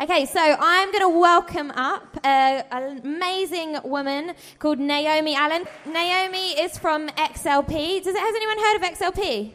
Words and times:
Okay, 0.00 0.24
so 0.24 0.40
I'm 0.40 0.90
going 0.90 1.12
to 1.12 1.18
welcome 1.18 1.70
up 1.72 2.16
uh, 2.24 2.62
an 2.70 3.00
amazing 3.04 3.76
woman 3.84 4.32
called 4.58 4.78
Naomi 4.78 5.34
Allen. 5.34 5.66
Naomi 5.84 6.52
is 6.52 6.78
from 6.78 7.08
XLP. 7.08 8.02
Does 8.02 8.14
it, 8.14 8.18
has 8.18 8.34
anyone 8.34 8.58
heard 8.58 8.76
of 8.76 9.14
XLP? 9.14 9.52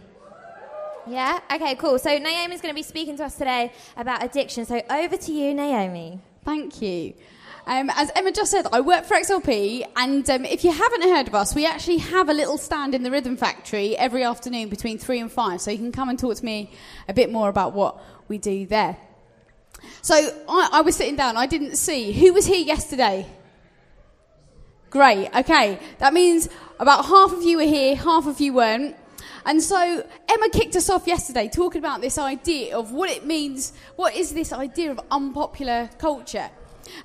Yeah? 1.07 1.39
Okay, 1.51 1.73
cool. 1.75 1.97
So 1.97 2.15
Naomi's 2.19 2.61
going 2.61 2.71
to 2.71 2.75
be 2.75 2.83
speaking 2.83 3.17
to 3.17 3.25
us 3.25 3.35
today 3.35 3.71
about 3.97 4.23
addiction. 4.23 4.65
So 4.65 4.79
over 4.91 5.17
to 5.17 5.31
you, 5.31 5.55
Naomi. 5.55 6.19
Thank 6.45 6.83
you. 6.83 7.15
Um, 7.65 7.89
as 7.95 8.11
Emma 8.15 8.31
just 8.31 8.51
said, 8.51 8.67
I 8.71 8.79
work 8.81 9.05
for 9.05 9.15
XLP, 9.15 9.85
and 9.97 10.29
um, 10.29 10.45
if 10.45 10.63
you 10.63 10.71
haven't 10.71 11.01
heard 11.01 11.27
of 11.27 11.35
us, 11.35 11.55
we 11.55 11.65
actually 11.65 11.97
have 11.97 12.29
a 12.29 12.33
little 12.33 12.57
stand 12.57 12.93
in 12.95 13.03
the 13.03 13.11
Rhythm 13.11 13.35
Factory 13.35 13.97
every 13.97 14.23
afternoon 14.23 14.69
between 14.69 14.99
three 14.99 15.19
and 15.19 15.29
five, 15.29 15.59
so 15.59 15.71
you 15.71 15.77
can 15.77 15.91
come 15.91 16.07
and 16.07 16.17
talk 16.17 16.37
to 16.37 16.45
me 16.45 16.71
a 17.09 17.13
bit 17.13 17.29
more 17.29 17.49
about 17.49 17.73
what 17.73 18.01
we 18.29 18.37
do 18.37 18.65
there. 18.67 18.97
So 20.01 20.15
I, 20.47 20.69
I 20.73 20.81
was 20.81 20.95
sitting 20.95 21.15
down, 21.15 21.37
I 21.37 21.47
didn't 21.47 21.75
see. 21.75 22.11
Who 22.11 22.33
was 22.33 22.45
here 22.45 22.65
yesterday? 22.65 23.27
Great, 24.89 25.29
okay. 25.35 25.79
That 25.99 26.13
means 26.13 26.49
about 26.79 27.05
half 27.05 27.33
of 27.33 27.43
you 27.43 27.57
were 27.57 27.63
here, 27.63 27.95
half 27.95 28.25
of 28.25 28.39
you 28.39 28.53
weren't. 28.53 28.95
And 29.45 29.61
so 29.61 30.05
Emma 30.29 30.49
kicked 30.49 30.75
us 30.75 30.89
off 30.89 31.07
yesterday 31.07 31.47
talking 31.47 31.79
about 31.79 32.01
this 32.01 32.17
idea 32.17 32.77
of 32.77 32.91
what 32.91 33.09
it 33.09 33.25
means, 33.25 33.73
what 33.95 34.15
is 34.15 34.33
this 34.33 34.51
idea 34.51 34.91
of 34.91 34.99
unpopular 35.09 35.89
culture? 35.97 36.49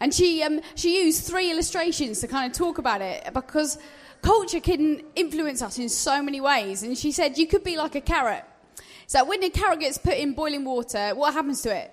And 0.00 0.12
she, 0.12 0.42
um, 0.42 0.60
she 0.74 1.04
used 1.04 1.24
three 1.24 1.50
illustrations 1.50 2.20
to 2.20 2.28
kind 2.28 2.50
of 2.50 2.56
talk 2.56 2.78
about 2.78 3.00
it 3.00 3.28
because 3.32 3.78
culture 4.22 4.60
can 4.60 5.02
influence 5.14 5.62
us 5.62 5.78
in 5.78 5.88
so 5.88 6.22
many 6.22 6.40
ways. 6.40 6.82
And 6.82 6.96
she 6.96 7.12
said, 7.12 7.38
You 7.38 7.46
could 7.46 7.64
be 7.64 7.76
like 7.76 7.94
a 7.94 8.00
carrot. 8.00 8.44
So 9.06 9.24
when 9.24 9.42
a 9.42 9.50
carrot 9.50 9.80
gets 9.80 9.98
put 9.98 10.14
in 10.14 10.32
boiling 10.32 10.64
water, 10.64 11.14
what 11.14 11.34
happens 11.34 11.62
to 11.62 11.76
it? 11.76 11.92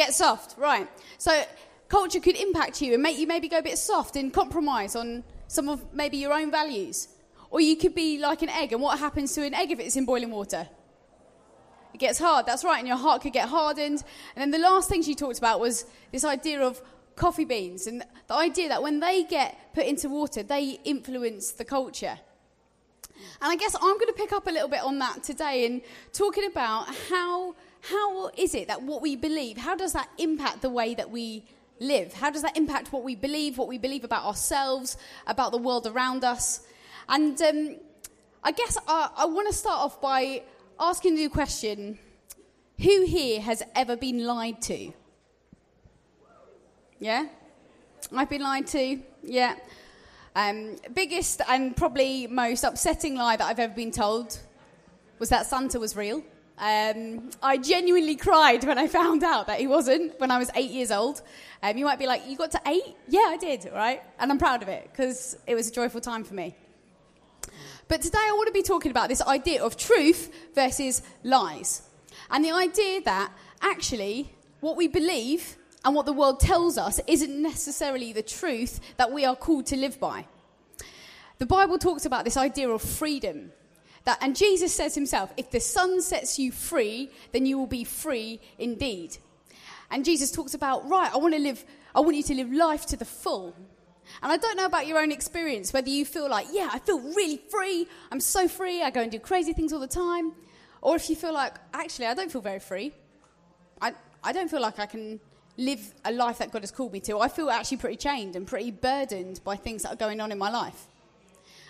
Get 0.00 0.14
soft, 0.14 0.56
right. 0.56 0.88
So 1.18 1.44
culture 1.90 2.20
could 2.20 2.34
impact 2.34 2.80
you 2.80 2.94
and 2.94 3.02
make 3.02 3.18
you 3.18 3.26
maybe 3.26 3.48
go 3.48 3.58
a 3.58 3.62
bit 3.62 3.76
soft 3.76 4.16
and 4.16 4.32
compromise 4.32 4.96
on 4.96 5.22
some 5.46 5.68
of 5.68 5.92
maybe 5.92 6.16
your 6.16 6.32
own 6.32 6.50
values. 6.50 7.08
Or 7.50 7.60
you 7.60 7.76
could 7.76 7.94
be 7.94 8.16
like 8.16 8.40
an 8.40 8.48
egg, 8.48 8.72
and 8.72 8.80
what 8.80 8.98
happens 8.98 9.34
to 9.34 9.44
an 9.44 9.52
egg 9.52 9.72
if 9.72 9.78
it's 9.78 9.96
in 9.96 10.06
boiling 10.06 10.30
water? 10.30 10.66
It 11.92 11.98
gets 11.98 12.18
hard, 12.18 12.46
that's 12.46 12.64
right, 12.64 12.78
and 12.78 12.88
your 12.88 12.96
heart 12.96 13.20
could 13.20 13.34
get 13.34 13.50
hardened. 13.50 14.02
And 14.34 14.40
then 14.40 14.50
the 14.58 14.66
last 14.66 14.88
thing 14.88 15.02
she 15.02 15.14
talked 15.14 15.36
about 15.36 15.60
was 15.60 15.84
this 16.12 16.24
idea 16.24 16.62
of 16.62 16.80
coffee 17.14 17.44
beans 17.44 17.86
and 17.86 18.02
the 18.26 18.34
idea 18.34 18.70
that 18.70 18.82
when 18.82 19.00
they 19.00 19.24
get 19.24 19.74
put 19.74 19.84
into 19.84 20.08
water, 20.08 20.42
they 20.42 20.80
influence 20.84 21.50
the 21.50 21.66
culture. 21.66 22.18
And 23.42 23.52
I 23.52 23.56
guess 23.56 23.74
I'm 23.74 23.98
going 23.98 24.06
to 24.06 24.14
pick 24.16 24.32
up 24.32 24.46
a 24.46 24.50
little 24.50 24.68
bit 24.68 24.82
on 24.82 24.98
that 25.00 25.22
today 25.22 25.66
and 25.66 25.82
talking 26.14 26.46
about 26.46 26.88
how, 27.10 27.54
how 27.82 28.28
is 28.36 28.54
it 28.54 28.68
that 28.68 28.82
what 28.82 29.02
we 29.02 29.16
believe, 29.16 29.56
how 29.56 29.74
does 29.74 29.92
that 29.92 30.08
impact 30.18 30.62
the 30.62 30.70
way 30.70 30.94
that 30.94 31.10
we 31.10 31.44
live? 31.78 32.12
How 32.12 32.30
does 32.30 32.42
that 32.42 32.56
impact 32.56 32.92
what 32.92 33.02
we 33.02 33.14
believe, 33.14 33.58
what 33.58 33.68
we 33.68 33.78
believe 33.78 34.04
about 34.04 34.24
ourselves, 34.24 34.96
about 35.26 35.50
the 35.52 35.58
world 35.58 35.86
around 35.86 36.24
us? 36.24 36.60
And 37.08 37.40
um, 37.42 37.76
I 38.44 38.52
guess 38.52 38.76
I, 38.86 39.10
I 39.16 39.24
want 39.24 39.48
to 39.48 39.54
start 39.54 39.80
off 39.80 40.00
by 40.00 40.42
asking 40.78 41.16
you 41.16 41.26
a 41.26 41.30
question 41.30 41.98
Who 42.80 43.04
here 43.04 43.40
has 43.40 43.62
ever 43.74 43.96
been 43.96 44.24
lied 44.24 44.60
to? 44.62 44.92
Yeah? 46.98 47.26
I've 48.14 48.30
been 48.30 48.42
lied 48.42 48.66
to, 48.68 49.00
yeah. 49.22 49.56
Um, 50.36 50.76
biggest 50.94 51.40
and 51.48 51.76
probably 51.76 52.26
most 52.26 52.62
upsetting 52.62 53.16
lie 53.16 53.36
that 53.36 53.44
I've 53.44 53.58
ever 53.58 53.74
been 53.74 53.90
told 53.90 54.38
was 55.18 55.28
that 55.30 55.46
Santa 55.46 55.80
was 55.80 55.96
real. 55.96 56.22
Um, 56.60 57.30
I 57.42 57.56
genuinely 57.56 58.16
cried 58.16 58.64
when 58.64 58.76
I 58.76 58.86
found 58.86 59.24
out 59.24 59.46
that 59.46 59.60
he 59.60 59.66
wasn't 59.66 60.20
when 60.20 60.30
I 60.30 60.36
was 60.36 60.50
eight 60.54 60.70
years 60.70 60.90
old. 60.90 61.22
Um, 61.62 61.78
you 61.78 61.86
might 61.86 61.98
be 61.98 62.06
like, 62.06 62.28
You 62.28 62.36
got 62.36 62.50
to 62.50 62.60
eight? 62.66 62.96
Yeah, 63.08 63.26
I 63.28 63.38
did, 63.38 63.70
right? 63.72 64.02
And 64.18 64.30
I'm 64.30 64.38
proud 64.38 64.62
of 64.62 64.68
it 64.68 64.90
because 64.92 65.38
it 65.46 65.54
was 65.54 65.68
a 65.68 65.72
joyful 65.72 66.02
time 66.02 66.22
for 66.22 66.34
me. 66.34 66.54
But 67.88 68.02
today 68.02 68.18
I 68.20 68.32
want 68.32 68.46
to 68.48 68.52
be 68.52 68.62
talking 68.62 68.90
about 68.90 69.08
this 69.08 69.22
idea 69.22 69.64
of 69.64 69.76
truth 69.76 70.32
versus 70.54 71.02
lies. 71.24 71.82
And 72.30 72.44
the 72.44 72.52
idea 72.52 73.00
that 73.02 73.32
actually 73.62 74.32
what 74.60 74.76
we 74.76 74.86
believe 74.86 75.56
and 75.84 75.94
what 75.94 76.04
the 76.04 76.12
world 76.12 76.40
tells 76.40 76.76
us 76.76 77.00
isn't 77.06 77.42
necessarily 77.42 78.12
the 78.12 78.22
truth 78.22 78.80
that 78.98 79.10
we 79.10 79.24
are 79.24 79.34
called 79.34 79.66
to 79.66 79.76
live 79.76 79.98
by. 79.98 80.26
The 81.38 81.46
Bible 81.46 81.78
talks 81.78 82.04
about 82.04 82.24
this 82.26 82.36
idea 82.36 82.68
of 82.68 82.82
freedom. 82.82 83.50
That, 84.04 84.18
and 84.22 84.34
Jesus 84.34 84.74
says 84.74 84.94
himself, 84.94 85.32
if 85.36 85.50
the 85.50 85.60
Son 85.60 86.00
sets 86.00 86.38
you 86.38 86.52
free, 86.52 87.10
then 87.32 87.44
you 87.46 87.58
will 87.58 87.66
be 87.66 87.84
free 87.84 88.40
indeed. 88.58 89.18
And 89.90 90.04
Jesus 90.04 90.30
talks 90.30 90.54
about, 90.54 90.88
right, 90.88 91.12
I 91.12 91.18
want 91.18 91.34
to 91.34 91.40
live, 91.40 91.64
I 91.94 92.00
want 92.00 92.16
you 92.16 92.22
to 92.22 92.34
live 92.34 92.52
life 92.52 92.86
to 92.86 92.96
the 92.96 93.04
full. 93.04 93.54
And 94.22 94.32
I 94.32 94.36
don't 94.36 94.56
know 94.56 94.64
about 94.64 94.86
your 94.86 94.98
own 94.98 95.12
experience, 95.12 95.72
whether 95.72 95.88
you 95.88 96.04
feel 96.04 96.28
like, 96.28 96.46
yeah, 96.52 96.70
I 96.72 96.78
feel 96.78 96.98
really 96.98 97.40
free, 97.50 97.86
I'm 98.10 98.20
so 98.20 98.48
free, 98.48 98.82
I 98.82 98.90
go 98.90 99.02
and 99.02 99.12
do 99.12 99.18
crazy 99.18 99.52
things 99.52 99.72
all 99.72 99.80
the 99.80 99.86
time. 99.86 100.32
Or 100.82 100.96
if 100.96 101.10
you 101.10 101.16
feel 101.16 101.34
like, 101.34 101.54
actually, 101.74 102.06
I 102.06 102.14
don't 102.14 102.32
feel 102.32 102.40
very 102.40 102.58
free. 102.58 102.92
I, 103.80 103.92
I 104.24 104.32
don't 104.32 104.50
feel 104.50 104.60
like 104.60 104.78
I 104.78 104.86
can 104.86 105.20
live 105.56 105.94
a 106.04 106.12
life 106.12 106.38
that 106.38 106.50
God 106.50 106.62
has 106.62 106.70
called 106.70 106.92
me 106.92 107.00
to. 107.00 107.18
I 107.18 107.28
feel 107.28 107.50
actually 107.50 107.76
pretty 107.76 107.96
chained 107.96 108.34
and 108.34 108.46
pretty 108.46 108.70
burdened 108.70 109.40
by 109.44 109.56
things 109.56 109.82
that 109.82 109.92
are 109.92 109.96
going 109.96 110.20
on 110.20 110.32
in 110.32 110.38
my 110.38 110.50
life. 110.50 110.86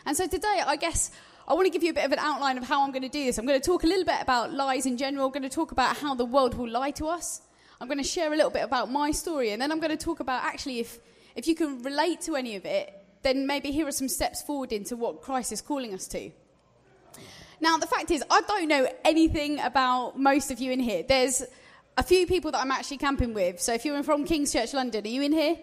And 0.06 0.16
so 0.16 0.26
today, 0.26 0.62
I 0.64 0.76
guess 0.76 1.10
I 1.50 1.54
want 1.54 1.66
to 1.66 1.70
give 1.70 1.82
you 1.82 1.90
a 1.90 1.94
bit 1.94 2.04
of 2.04 2.12
an 2.12 2.20
outline 2.20 2.58
of 2.58 2.62
how 2.62 2.84
I'm 2.84 2.92
going 2.92 3.02
to 3.02 3.08
do 3.08 3.24
this. 3.24 3.36
I'm 3.36 3.44
going 3.44 3.60
to 3.60 3.66
talk 3.66 3.82
a 3.82 3.86
little 3.88 4.04
bit 4.04 4.22
about 4.22 4.52
lies 4.52 4.86
in 4.86 4.96
general. 4.96 5.26
I'm 5.26 5.32
going 5.32 5.42
to 5.42 5.48
talk 5.48 5.72
about 5.72 5.96
how 5.96 6.14
the 6.14 6.24
world 6.24 6.54
will 6.54 6.68
lie 6.68 6.92
to 6.92 7.08
us. 7.08 7.42
I'm 7.80 7.88
going 7.88 7.98
to 7.98 8.04
share 8.04 8.32
a 8.32 8.36
little 8.36 8.52
bit 8.52 8.62
about 8.62 8.88
my 8.88 9.10
story. 9.10 9.50
And 9.50 9.60
then 9.60 9.72
I'm 9.72 9.80
going 9.80 9.90
to 9.90 9.96
talk 9.96 10.20
about 10.20 10.44
actually 10.44 10.78
if 10.78 11.00
if 11.34 11.48
you 11.48 11.56
can 11.56 11.82
relate 11.82 12.20
to 12.22 12.36
any 12.36 12.54
of 12.54 12.64
it, 12.64 12.94
then 13.22 13.48
maybe 13.48 13.72
here 13.72 13.88
are 13.88 13.92
some 13.92 14.08
steps 14.08 14.42
forward 14.42 14.70
into 14.70 14.94
what 14.94 15.22
Christ 15.22 15.50
is 15.50 15.60
calling 15.60 15.92
us 15.92 16.06
to. 16.08 16.30
Now, 17.60 17.78
the 17.78 17.86
fact 17.88 18.12
is, 18.12 18.22
I 18.30 18.42
don't 18.42 18.68
know 18.68 18.86
anything 19.04 19.58
about 19.58 20.16
most 20.16 20.52
of 20.52 20.60
you 20.60 20.70
in 20.70 20.78
here. 20.78 21.02
There's 21.02 21.42
a 21.96 22.04
few 22.04 22.28
people 22.28 22.52
that 22.52 22.60
I'm 22.60 22.70
actually 22.70 22.98
camping 22.98 23.34
with. 23.34 23.60
So 23.60 23.74
if 23.74 23.84
you're 23.84 24.00
from 24.04 24.24
King's 24.24 24.52
Church 24.52 24.72
London, 24.72 25.04
are 25.04 25.08
you 25.08 25.22
in 25.22 25.32
here? 25.32 25.56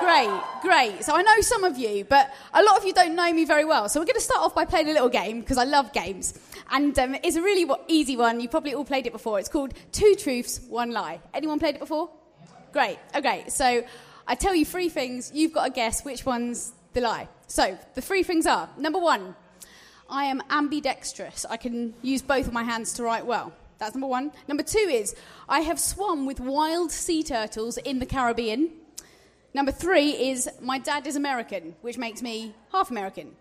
Great, 0.00 0.40
great. 0.62 1.04
So 1.04 1.14
I 1.14 1.22
know 1.22 1.40
some 1.40 1.64
of 1.64 1.78
you, 1.78 2.04
but 2.04 2.32
a 2.52 2.62
lot 2.62 2.76
of 2.76 2.84
you 2.84 2.92
don't 2.92 3.14
know 3.14 3.32
me 3.32 3.44
very 3.44 3.64
well. 3.64 3.88
So 3.88 4.00
we're 4.00 4.06
going 4.06 4.14
to 4.16 4.20
start 4.20 4.42
off 4.42 4.54
by 4.54 4.64
playing 4.64 4.88
a 4.88 4.92
little 4.92 5.08
game 5.08 5.40
because 5.40 5.58
I 5.58 5.64
love 5.64 5.92
games. 5.92 6.34
And 6.70 6.98
um, 6.98 7.14
it's 7.22 7.36
a 7.36 7.42
really 7.42 7.70
easy 7.88 8.16
one. 8.16 8.40
You've 8.40 8.50
probably 8.50 8.74
all 8.74 8.84
played 8.84 9.06
it 9.06 9.12
before. 9.12 9.38
It's 9.38 9.48
called 9.48 9.74
Two 9.92 10.14
Truths, 10.16 10.60
One 10.68 10.90
Lie. 10.90 11.20
Anyone 11.32 11.58
played 11.58 11.76
it 11.76 11.80
before? 11.80 12.10
Great. 12.72 12.98
Okay, 13.14 13.44
so 13.48 13.84
I 14.26 14.34
tell 14.34 14.54
you 14.54 14.64
three 14.64 14.88
things, 14.88 15.30
you've 15.34 15.52
got 15.52 15.66
to 15.66 15.70
guess 15.70 16.04
which 16.04 16.26
one's 16.26 16.72
the 16.92 17.00
lie. 17.00 17.28
So, 17.46 17.78
the 17.94 18.00
three 18.00 18.22
things 18.22 18.46
are 18.46 18.68
number 18.76 18.98
one, 18.98 19.36
I 20.08 20.24
am 20.24 20.42
ambidextrous. 20.50 21.44
I 21.48 21.56
can 21.56 21.94
use 22.02 22.22
both 22.22 22.46
of 22.46 22.52
my 22.52 22.62
hands 22.62 22.94
to 22.94 23.02
write 23.02 23.26
well. 23.26 23.52
That's 23.78 23.94
number 23.94 24.06
one. 24.06 24.32
Number 24.48 24.62
two 24.62 24.78
is, 24.78 25.14
I 25.48 25.60
have 25.60 25.78
swum 25.78 26.26
with 26.26 26.40
wild 26.40 26.90
sea 26.90 27.22
turtles 27.22 27.76
in 27.78 27.98
the 27.98 28.06
Caribbean. 28.06 28.70
Number 29.54 29.72
three 29.72 30.10
is, 30.10 30.50
my 30.60 30.78
dad 30.78 31.06
is 31.06 31.16
American, 31.16 31.74
which 31.80 31.96
makes 31.96 32.20
me 32.20 32.54
half 32.72 32.90
American. 32.90 33.36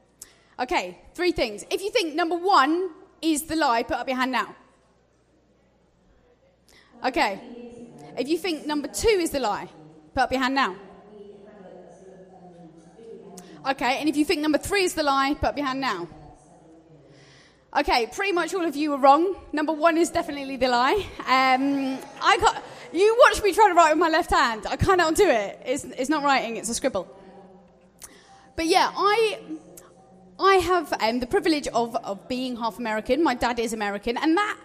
Okay, 0.60 1.00
three 1.14 1.32
things. 1.32 1.66
If 1.70 1.82
you 1.82 1.92
think 1.92 2.16
number 2.16 2.36
one 2.36 2.92
is 3.22 3.44
the 3.44 3.56
lie, 3.56 3.84
put 3.84 3.98
up 3.98 4.08
your 4.08 4.18
hand 4.18 4.32
now. 4.32 4.56
Okay. 7.04 7.42
If 8.16 8.30
you 8.30 8.38
think 8.38 8.66
number 8.68 8.88
two 8.88 9.08
is 9.08 9.32
the 9.32 9.40
lie, 9.40 9.68
Put 10.14 10.22
up 10.22 10.32
your 10.32 10.42
hand 10.42 10.54
now. 10.54 10.76
Okay, 13.68 13.98
and 13.98 14.08
if 14.08 14.16
you 14.16 14.24
think 14.24 14.42
number 14.42 14.60
three 14.60 14.84
is 14.84 14.94
the 14.94 15.02
lie, 15.02 15.34
put 15.34 15.46
up 15.50 15.58
your 15.58 15.66
hand 15.66 15.82
now. 15.82 16.08
Okay, 17.76 18.06
pretty 18.06 18.32
much 18.32 18.54
all 18.54 18.64
of 18.64 18.76
you 18.76 18.94
are 18.94 19.00
wrong. 19.00 19.36
Number 19.52 19.74
one 19.74 19.98
is 19.98 20.12
definitely 20.12 20.58
the 20.58 20.68
lie. 20.68 21.04
Um, 21.22 21.98
I 22.22 22.38
got, 22.38 22.64
you 22.94 23.18
watch 23.20 23.42
me 23.44 23.54
try 23.54 23.68
to 23.70 23.74
write 23.74 23.90
with 23.90 24.00
my 24.00 24.10
left 24.10 24.32
hand. 24.32 24.66
I 24.68 24.76
cannot 24.76 25.16
do 25.16 25.28
it. 25.28 25.60
It's, 25.66 25.84
it's 25.84 26.10
not 26.10 26.24
writing, 26.24 26.58
it's 26.58 26.70
a 26.70 26.74
scribble. 26.74 27.08
But 28.56 28.68
yeah, 28.68 28.92
I, 28.96 29.40
I 30.40 30.56
have 30.56 30.94
um, 31.02 31.20
the 31.20 31.26
privilege 31.26 31.68
of, 31.70 31.96
of 31.98 32.28
being 32.28 32.56
half 32.56 32.78
American. 32.78 33.24
My 33.24 33.34
dad 33.34 33.60
is 33.60 33.74
American, 33.74 34.18
and 34.18 34.38
that 34.38 34.58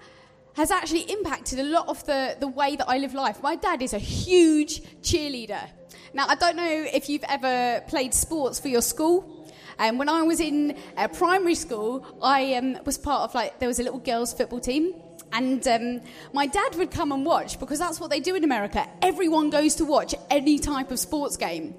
has 0.55 0.71
actually 0.71 1.11
impacted 1.11 1.59
a 1.59 1.65
lot 1.65 1.89
of 1.89 2.05
the, 2.05 2.37
the 2.39 2.49
way 2.49 2.77
that 2.77 2.89
I 2.89 2.99
live 2.99 3.15
life. 3.15 3.43
My 3.43 3.57
dad 3.57 3.81
is 3.81 3.95
a 3.95 3.99
huge 3.99 4.83
cheerleader. 5.03 5.67
Now, 6.13 6.27
I 6.29 6.35
don't 6.35 6.57
know 6.57 6.87
if 6.93 7.09
you've 7.09 7.25
ever 7.29 7.83
played 7.89 8.13
sports 8.13 8.59
for 8.61 8.69
your 8.69 8.83
school. 8.83 9.51
Um, 9.79 9.99
when 9.99 10.09
I 10.09 10.23
was 10.23 10.41
in 10.41 10.77
uh, 10.97 11.09
primary 11.09 11.55
school, 11.55 12.05
I 12.21 12.55
um, 12.55 12.79
was 12.85 12.99
part 12.99 13.23
of 13.23 13.35
like, 13.35 13.61
there 13.61 13.69
was 13.69 13.79
a 13.79 13.85
little 13.85 14.01
girls' 14.01 14.35
football 14.35 14.61
team. 14.61 14.95
And 15.33 15.67
um, 15.69 16.01
my 16.33 16.47
dad 16.47 16.75
would 16.77 16.91
come 16.91 17.13
and 17.13 17.25
watch 17.25 17.59
because 17.61 17.79
that's 17.79 18.01
what 18.01 18.11
they 18.11 18.21
do 18.21 18.35
in 18.35 18.45
America. 18.45 18.89
Everyone 19.03 19.51
goes 19.51 19.75
to 19.77 19.85
watch 19.85 20.15
any 20.31 20.59
type 20.59 20.91
of 20.91 20.99
sports 20.99 21.37
game. 21.37 21.75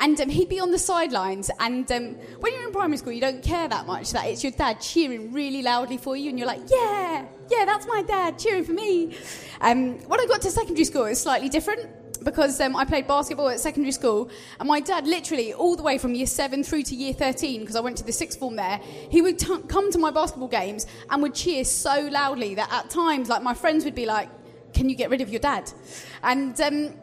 And 0.00 0.18
um, 0.20 0.30
he'd 0.30 0.48
be 0.48 0.60
on 0.60 0.70
the 0.70 0.78
sidelines. 0.78 1.50
And 1.60 1.90
um, 1.92 2.14
when 2.40 2.54
you're 2.54 2.66
in 2.66 2.72
primary 2.72 2.96
school, 2.96 3.12
you 3.12 3.20
don't 3.20 3.42
care 3.42 3.68
that 3.68 3.86
much 3.86 4.12
that 4.12 4.26
it's 4.26 4.42
your 4.42 4.52
dad 4.52 4.80
cheering 4.80 5.32
really 5.32 5.62
loudly 5.62 5.98
for 5.98 6.16
you. 6.16 6.30
And 6.30 6.38
you're 6.38 6.48
like, 6.48 6.62
yeah, 6.70 7.26
yeah, 7.50 7.64
that's 7.64 7.86
my 7.86 8.02
dad 8.02 8.38
cheering 8.38 8.64
for 8.64 8.72
me. 8.72 9.16
Um, 9.60 9.98
when 10.08 10.20
I 10.20 10.26
got 10.26 10.42
to 10.42 10.50
secondary 10.50 10.84
school, 10.84 11.04
it 11.04 11.10
was 11.10 11.20
slightly 11.20 11.48
different 11.48 11.88
because 12.24 12.60
um, 12.60 12.76
I 12.76 12.84
played 12.84 13.06
basketball 13.06 13.48
at 13.48 13.60
secondary 13.60 13.92
school, 13.92 14.30
and 14.58 14.68
my 14.68 14.80
dad, 14.80 15.06
literally 15.06 15.52
all 15.52 15.76
the 15.76 15.82
way 15.82 15.98
from 15.98 16.14
year 16.14 16.26
seven 16.26 16.62
through 16.62 16.82
to 16.84 16.94
year 16.94 17.12
13, 17.12 17.60
because 17.60 17.76
I 17.76 17.80
went 17.80 17.96
to 17.98 18.04
the 18.04 18.12
sixth 18.12 18.38
form 18.38 18.56
there, 18.56 18.80
he 19.10 19.22
would 19.22 19.38
t- 19.38 19.62
come 19.68 19.90
to 19.92 19.98
my 19.98 20.10
basketball 20.10 20.48
games 20.48 20.86
and 21.08 21.22
would 21.22 21.34
cheer 21.34 21.64
so 21.64 22.08
loudly 22.10 22.54
that 22.54 22.70
at 22.72 22.90
times, 22.90 23.28
like, 23.28 23.42
my 23.42 23.54
friends 23.54 23.84
would 23.84 23.94
be 23.94 24.06
like, 24.06 24.28
Can 24.72 24.88
you 24.88 24.96
get 24.96 25.10
rid 25.10 25.20
of 25.20 25.30
your 25.30 25.40
dad? 25.40 25.72
And 26.22 26.60
um, 26.60 26.94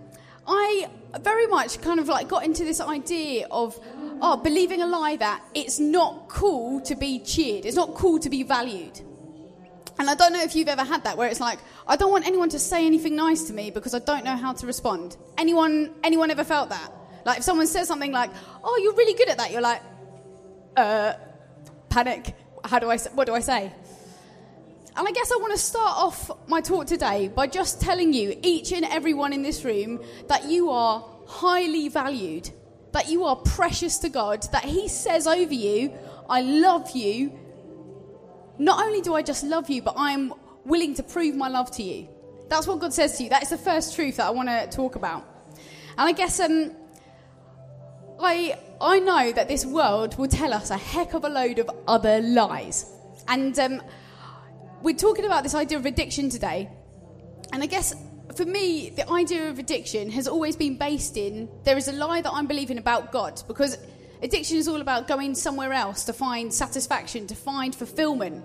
I 0.47 0.89
very 1.19 1.47
much 1.47 1.81
kind 1.81 1.99
of 1.99 2.07
like 2.07 2.27
got 2.27 2.45
into 2.45 2.63
this 2.63 2.79
idea 2.79 3.47
of, 3.51 3.79
oh, 4.21 4.37
believing 4.37 4.81
a 4.81 4.87
lie 4.87 5.17
that 5.17 5.43
it's 5.53 5.79
not 5.79 6.29
cool 6.29 6.79
to 6.81 6.95
be 6.95 7.19
cheered, 7.19 7.65
it's 7.65 7.75
not 7.75 7.93
cool 7.95 8.19
to 8.19 8.29
be 8.29 8.43
valued. 8.43 9.01
And 9.99 10.09
I 10.09 10.15
don't 10.15 10.33
know 10.33 10.43
if 10.43 10.55
you've 10.55 10.67
ever 10.67 10.83
had 10.83 11.03
that 11.05 11.17
where 11.17 11.27
it's 11.27 11.39
like, 11.39 11.59
I 11.87 11.95
don't 11.95 12.11
want 12.11 12.27
anyone 12.27 12.49
to 12.49 12.59
say 12.59 12.85
anything 12.85 13.15
nice 13.15 13.43
to 13.45 13.53
me 13.53 13.71
because 13.71 13.93
I 13.93 13.99
don't 13.99 14.23
know 14.23 14.35
how 14.35 14.53
to 14.53 14.67
respond. 14.67 15.17
Anyone, 15.37 15.95
anyone 16.03 16.29
ever 16.29 16.43
felt 16.43 16.69
that? 16.69 16.91
Like 17.27 17.39
if 17.39 17.43
someone 17.43 17.67
says 17.67 17.89
something 17.89 18.13
like, 18.13 18.31
"Oh, 18.63 18.79
you're 18.81 18.93
really 18.93 19.13
good 19.13 19.27
at 19.27 19.37
that," 19.37 19.51
you're 19.51 19.61
like, 19.61 19.81
"Uh, 20.77 21.11
panic. 21.89 22.33
How 22.63 22.79
do 22.79 22.89
I? 22.89 22.97
What 23.15 23.27
do 23.27 23.33
I 23.33 23.41
say?" 23.41 23.69
And 24.95 25.05
I 25.05 25.11
guess 25.11 25.29
I 25.29 25.35
want 25.35 25.51
to 25.51 25.59
start 25.59 25.97
off 25.97 26.31
my 26.47 26.61
talk 26.61 26.87
today 26.87 27.27
by 27.27 27.47
just 27.47 27.81
telling 27.81 28.13
you, 28.13 28.39
each 28.41 28.71
and 28.71 28.85
everyone 28.85 29.33
in 29.33 29.43
this 29.43 29.65
room, 29.65 30.01
that 30.27 30.45
you 30.45 30.69
are 30.69 31.05
highly 31.27 31.89
valued, 31.89 32.49
that 32.93 33.09
you 33.09 33.25
are 33.25 33.35
precious 33.35 33.97
to 33.99 34.09
God, 34.09 34.47
that 34.53 34.63
He 34.63 34.87
says 34.87 35.27
over 35.27 35.53
you, 35.53 35.91
"I 36.29 36.41
love 36.41 36.91
you." 36.91 37.37
Not 38.59 38.83
only 38.83 39.01
do 39.01 39.13
I 39.13 39.21
just 39.21 39.43
love 39.43 39.69
you, 39.69 39.81
but 39.81 39.95
I 39.97 40.11
am 40.11 40.33
willing 40.65 40.93
to 40.95 41.03
prove 41.03 41.35
my 41.35 41.47
love 41.47 41.71
to 41.71 41.83
you. 41.83 42.07
That's 42.49 42.67
what 42.67 42.79
God 42.79 42.93
says 42.93 43.17
to 43.17 43.23
you. 43.23 43.29
That 43.29 43.43
is 43.43 43.49
the 43.49 43.57
first 43.57 43.95
truth 43.95 44.17
that 44.17 44.27
I 44.27 44.29
want 44.31 44.49
to 44.49 44.67
talk 44.67 44.95
about. 44.95 45.25
And 45.97 46.07
I 46.07 46.11
guess 46.11 46.39
um, 46.39 46.71
I, 48.19 48.57
I 48.79 48.99
know 48.99 49.31
that 49.31 49.47
this 49.47 49.65
world 49.65 50.17
will 50.17 50.27
tell 50.27 50.53
us 50.53 50.69
a 50.69 50.77
heck 50.77 51.13
of 51.13 51.23
a 51.23 51.29
load 51.29 51.59
of 51.59 51.69
other 51.87 52.21
lies. 52.21 52.91
And 53.27 53.57
um, 53.59 53.81
we're 54.81 54.95
talking 54.95 55.25
about 55.25 55.43
this 55.43 55.55
idea 55.55 55.77
of 55.77 55.85
addiction 55.85 56.29
today. 56.29 56.69
And 57.51 57.63
I 57.63 57.65
guess 57.65 57.93
for 58.35 58.45
me, 58.45 58.89
the 58.89 59.09
idea 59.09 59.49
of 59.49 59.59
addiction 59.59 60.09
has 60.11 60.27
always 60.27 60.55
been 60.55 60.77
based 60.77 61.17
in 61.17 61.49
there 61.63 61.77
is 61.77 61.87
a 61.87 61.93
lie 61.93 62.21
that 62.21 62.31
I'm 62.31 62.47
believing 62.47 62.77
about 62.77 63.11
God. 63.11 63.41
Because 63.47 63.77
addiction 64.21 64.57
is 64.57 64.67
all 64.67 64.81
about 64.81 65.07
going 65.07 65.35
somewhere 65.35 65.73
else 65.73 66.05
to 66.05 66.13
find 66.13 66.53
satisfaction, 66.53 67.27
to 67.27 67.35
find 67.35 67.75
fulfillment. 67.75 68.43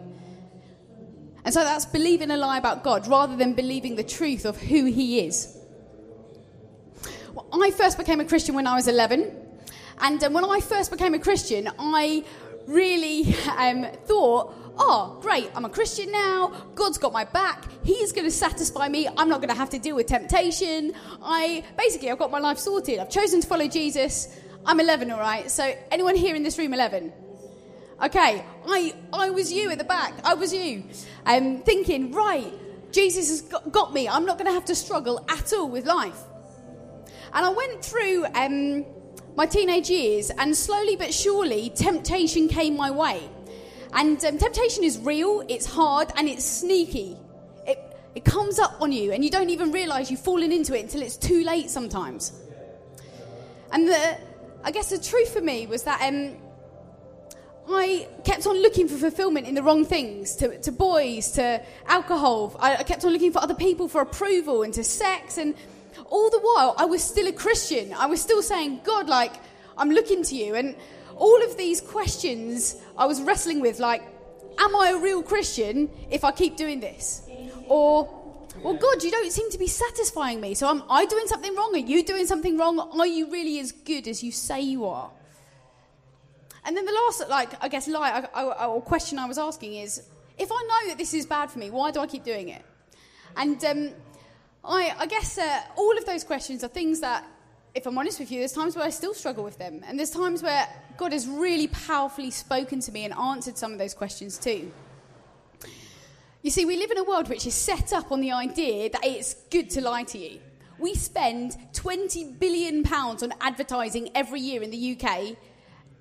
And 1.44 1.52
so 1.52 1.64
that's 1.64 1.86
believing 1.86 2.30
a 2.30 2.36
lie 2.36 2.58
about 2.58 2.84
God 2.84 3.08
rather 3.08 3.36
than 3.36 3.54
believing 3.54 3.96
the 3.96 4.04
truth 4.04 4.44
of 4.44 4.56
who 4.56 4.84
He 4.84 5.20
is. 5.20 5.56
Well, 7.34 7.48
I 7.52 7.70
first 7.70 7.98
became 7.98 8.20
a 8.20 8.24
Christian 8.24 8.54
when 8.54 8.66
I 8.66 8.74
was 8.74 8.86
11. 8.86 9.34
And 10.00 10.22
um, 10.22 10.32
when 10.32 10.44
I 10.44 10.60
first 10.60 10.90
became 10.90 11.14
a 11.14 11.18
Christian, 11.18 11.68
I 11.78 12.24
really 12.66 13.34
um, 13.56 13.86
thought, 14.04 14.54
oh, 14.78 15.18
great, 15.20 15.50
I'm 15.54 15.64
a 15.64 15.70
Christian 15.70 16.10
now. 16.12 16.52
God's 16.74 16.98
got 16.98 17.12
my 17.12 17.24
back. 17.24 17.64
He's 17.84 18.12
going 18.12 18.26
to 18.26 18.30
satisfy 18.30 18.88
me. 18.88 19.08
I'm 19.16 19.28
not 19.28 19.40
going 19.40 19.48
to 19.48 19.54
have 19.54 19.70
to 19.70 19.78
deal 19.78 19.96
with 19.96 20.06
temptation. 20.06 20.92
I 21.22 21.64
basically, 21.76 22.10
I've 22.10 22.18
got 22.18 22.30
my 22.30 22.38
life 22.38 22.58
sorted. 22.58 22.98
I've 22.98 23.10
chosen 23.10 23.40
to 23.40 23.46
follow 23.46 23.66
Jesus. 23.66 24.38
I'm 24.64 24.78
11, 24.78 25.10
all 25.10 25.18
right? 25.18 25.50
So, 25.50 25.74
anyone 25.90 26.14
here 26.14 26.36
in 26.36 26.42
this 26.42 26.56
room 26.56 26.72
11? 26.72 27.12
Okay, 28.04 28.44
I, 28.66 28.94
I 29.12 29.30
was 29.30 29.52
you 29.52 29.70
at 29.70 29.78
the 29.78 29.84
back. 29.84 30.14
I 30.24 30.34
was 30.34 30.52
you. 30.52 30.84
Um, 31.26 31.62
thinking, 31.62 32.12
right, 32.12 32.52
Jesus 32.92 33.28
has 33.28 33.42
got, 33.42 33.72
got 33.72 33.92
me. 33.92 34.08
I'm 34.08 34.24
not 34.24 34.38
going 34.38 34.46
to 34.46 34.52
have 34.52 34.64
to 34.66 34.74
struggle 34.74 35.24
at 35.28 35.52
all 35.52 35.68
with 35.68 35.86
life. 35.86 36.18
And 37.32 37.46
I 37.46 37.48
went 37.48 37.84
through 37.84 38.26
um, 38.34 38.84
my 39.36 39.46
teenage 39.46 39.90
years, 39.90 40.30
and 40.30 40.56
slowly 40.56 40.96
but 40.96 41.12
surely, 41.12 41.70
temptation 41.70 42.48
came 42.48 42.76
my 42.76 42.90
way. 42.90 43.28
And 43.92 44.24
um, 44.24 44.38
temptation 44.38 44.84
is 44.84 44.98
real, 44.98 45.44
it's 45.48 45.66
hard, 45.66 46.12
and 46.16 46.28
it's 46.28 46.44
sneaky. 46.44 47.16
It, 47.66 47.78
it 48.14 48.24
comes 48.24 48.58
up 48.58 48.80
on 48.80 48.92
you, 48.92 49.12
and 49.12 49.24
you 49.24 49.30
don't 49.30 49.50
even 49.50 49.72
realize 49.72 50.10
you've 50.10 50.20
fallen 50.20 50.52
into 50.52 50.76
it 50.78 50.82
until 50.82 51.02
it's 51.02 51.16
too 51.16 51.42
late 51.42 51.68
sometimes. 51.68 52.32
And 53.72 53.88
the, 53.88 54.18
I 54.64 54.70
guess 54.70 54.90
the 54.90 54.98
truth 54.98 55.32
for 55.32 55.40
me 55.40 55.66
was 55.66 55.82
that 55.84 56.00
um, 56.02 56.36
I 57.68 58.08
kept 58.24 58.46
on 58.46 58.60
looking 58.62 58.88
for 58.88 58.96
fulfillment 58.96 59.46
in 59.46 59.54
the 59.54 59.62
wrong 59.62 59.84
things 59.84 60.36
to, 60.36 60.58
to 60.60 60.72
boys, 60.72 61.32
to 61.32 61.62
alcohol. 61.86 62.56
I, 62.60 62.76
I 62.76 62.82
kept 62.82 63.04
on 63.04 63.12
looking 63.12 63.32
for 63.32 63.40
other 63.40 63.54
people 63.54 63.88
for 63.88 64.00
approval 64.00 64.62
and 64.62 64.72
to 64.74 64.84
sex. 64.84 65.38
And 65.38 65.54
all 66.06 66.30
the 66.30 66.40
while, 66.40 66.74
I 66.78 66.84
was 66.84 67.02
still 67.02 67.26
a 67.26 67.32
Christian. 67.32 67.92
I 67.92 68.06
was 68.06 68.20
still 68.20 68.42
saying, 68.42 68.80
God, 68.84 69.08
like, 69.08 69.34
I'm 69.76 69.90
looking 69.90 70.22
to 70.24 70.34
you. 70.36 70.54
And 70.54 70.76
all 71.16 71.42
of 71.42 71.56
these 71.56 71.80
questions 71.80 72.76
I 72.96 73.06
was 73.06 73.20
wrestling 73.20 73.60
with, 73.60 73.80
like, 73.80 74.02
am 74.58 74.76
I 74.76 74.90
a 74.90 74.98
real 74.98 75.22
Christian 75.22 75.90
if 76.10 76.24
I 76.24 76.30
keep 76.30 76.56
doing 76.56 76.80
this? 76.80 77.22
Or, 77.68 78.21
well, 78.60 78.74
God, 78.74 79.02
you 79.02 79.10
don't 79.10 79.32
seem 79.32 79.50
to 79.50 79.58
be 79.58 79.66
satisfying 79.66 80.40
me. 80.40 80.54
So 80.54 80.68
am 80.68 80.82
I 80.90 81.06
doing 81.06 81.26
something 81.26 81.54
wrong? 81.54 81.74
Are 81.74 81.78
you 81.78 82.04
doing 82.04 82.26
something 82.26 82.58
wrong? 82.58 82.78
Are 82.78 83.06
you 83.06 83.30
really 83.30 83.58
as 83.60 83.72
good 83.72 84.06
as 84.06 84.22
you 84.22 84.32
say 84.32 84.60
you 84.60 84.84
are? 84.84 85.10
And 86.64 86.76
then 86.76 86.84
the 86.84 86.92
last, 86.92 87.28
like, 87.28 87.50
I 87.62 87.68
guess, 87.68 87.88
lie 87.88 88.24
or 88.66 88.80
question 88.82 89.18
I 89.18 89.26
was 89.26 89.38
asking 89.38 89.74
is, 89.74 90.02
if 90.38 90.50
I 90.50 90.62
know 90.62 90.88
that 90.88 90.98
this 90.98 91.12
is 91.14 91.26
bad 91.26 91.50
for 91.50 91.58
me, 91.58 91.70
why 91.70 91.90
do 91.90 92.00
I 92.00 92.06
keep 92.06 92.24
doing 92.24 92.50
it? 92.50 92.62
And 93.36 93.62
um, 93.64 93.90
I, 94.64 94.94
I, 94.98 95.06
guess 95.06 95.38
uh, 95.38 95.60
all 95.76 95.96
of 95.96 96.04
those 96.04 96.24
questions 96.24 96.62
are 96.62 96.68
things 96.68 97.00
that, 97.00 97.26
if 97.74 97.86
I'm 97.86 97.96
honest 97.98 98.20
with 98.20 98.30
you, 98.30 98.38
there's 98.38 98.52
times 98.52 98.76
where 98.76 98.84
I 98.84 98.90
still 98.90 99.14
struggle 99.14 99.42
with 99.42 99.58
them, 99.58 99.82
and 99.86 99.98
there's 99.98 100.10
times 100.10 100.42
where 100.42 100.68
God 100.96 101.12
has 101.12 101.26
really 101.26 101.68
powerfully 101.68 102.30
spoken 102.30 102.80
to 102.80 102.92
me 102.92 103.04
and 103.04 103.14
answered 103.14 103.56
some 103.56 103.72
of 103.72 103.78
those 103.78 103.94
questions 103.94 104.38
too. 104.38 104.70
You 106.42 106.50
see, 106.50 106.64
we 106.64 106.76
live 106.76 106.90
in 106.90 106.98
a 106.98 107.04
world 107.04 107.28
which 107.28 107.46
is 107.46 107.54
set 107.54 107.92
up 107.92 108.10
on 108.10 108.20
the 108.20 108.32
idea 108.32 108.90
that 108.90 109.04
it's 109.04 109.34
good 109.48 109.70
to 109.70 109.80
lie 109.80 110.02
to 110.02 110.18
you. 110.18 110.40
We 110.76 110.94
spend 110.94 111.56
20 111.72 112.32
billion 112.32 112.82
pounds 112.82 113.22
on 113.22 113.32
advertising 113.40 114.10
every 114.16 114.40
year 114.40 114.60
in 114.60 114.72
the 114.72 114.96
UK 114.96 115.36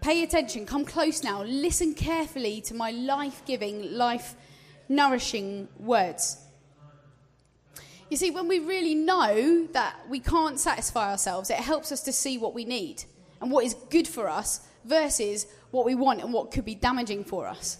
Pay 0.01 0.23
attention, 0.23 0.65
come 0.65 0.85
close 0.85 1.23
now, 1.23 1.43
listen 1.43 1.93
carefully 1.93 2.61
to 2.61 2.73
my 2.73 2.91
life 2.91 3.41
giving, 3.45 3.97
life 3.97 4.35
nourishing 4.87 5.67
words. 5.79 6.37
You 8.09 8.17
see, 8.17 8.31
when 8.31 8.47
we 8.47 8.57
really 8.57 8.95
know 8.95 9.67
that 9.73 9.95
we 10.09 10.19
can't 10.19 10.59
satisfy 10.59 11.11
ourselves, 11.11 11.51
it 11.51 11.57
helps 11.57 11.91
us 11.91 12.01
to 12.01 12.11
see 12.11 12.39
what 12.39 12.55
we 12.55 12.65
need 12.65 13.03
and 13.39 13.51
what 13.51 13.63
is 13.65 13.75
good 13.91 14.07
for 14.07 14.27
us 14.27 14.61
versus 14.83 15.45
what 15.69 15.85
we 15.85 15.93
want 15.93 16.21
and 16.21 16.33
what 16.33 16.49
could 16.51 16.65
be 16.65 16.73
damaging 16.73 17.23
for 17.23 17.47
us. 17.47 17.77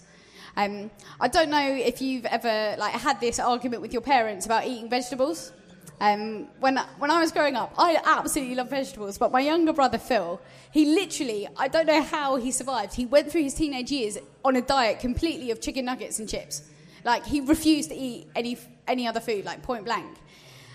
Um, 0.56 0.92
I 1.20 1.30
don't 1.30 1.50
know 1.50 1.66
if 1.66 2.02
you've 2.02 2.26
ever 2.26 2.76
like 2.78 2.94
had 2.94 3.20
this 3.20 3.40
argument 3.40 3.82
with 3.82 3.92
your 3.92 4.04
parents 4.04 4.46
about 4.46 4.68
eating 4.68 4.90
vegetables. 4.90 5.52
Um, 6.00 6.48
when, 6.60 6.78
when 7.00 7.10
I 7.10 7.20
was 7.20 7.32
growing 7.32 7.56
up, 7.56 7.74
I 7.78 8.00
absolutely 8.06 8.56
loved 8.56 8.70
vegetables, 8.70 9.18
but 9.18 9.32
my 9.32 9.42
younger 9.42 9.74
brother 9.74 9.98
Phil, 9.98 10.40
he 10.72 10.86
literally, 10.86 11.48
I 11.58 11.68
don't 11.68 11.88
know 11.88 12.04
how 12.04 12.36
he 12.36 12.52
survived. 12.52 12.94
He 12.94 13.06
went 13.06 13.32
through 13.32 13.44
his 13.44 13.56
teenage 13.56 13.92
years 13.92 14.18
on 14.46 14.56
a 14.56 14.62
diet 14.62 15.00
completely 15.00 15.50
of 15.52 15.60
chicken 15.60 15.86
nuggets 15.86 16.20
and 16.20 16.30
chips. 16.30 16.64
Like, 17.04 17.26
he 17.26 17.42
refused 17.42 17.90
to 17.90 17.96
eat 17.96 18.28
any, 18.36 18.58
any 18.90 19.08
other 19.08 19.20
food, 19.20 19.46
like 19.46 19.62
point 19.62 19.86
blank. 19.86 20.18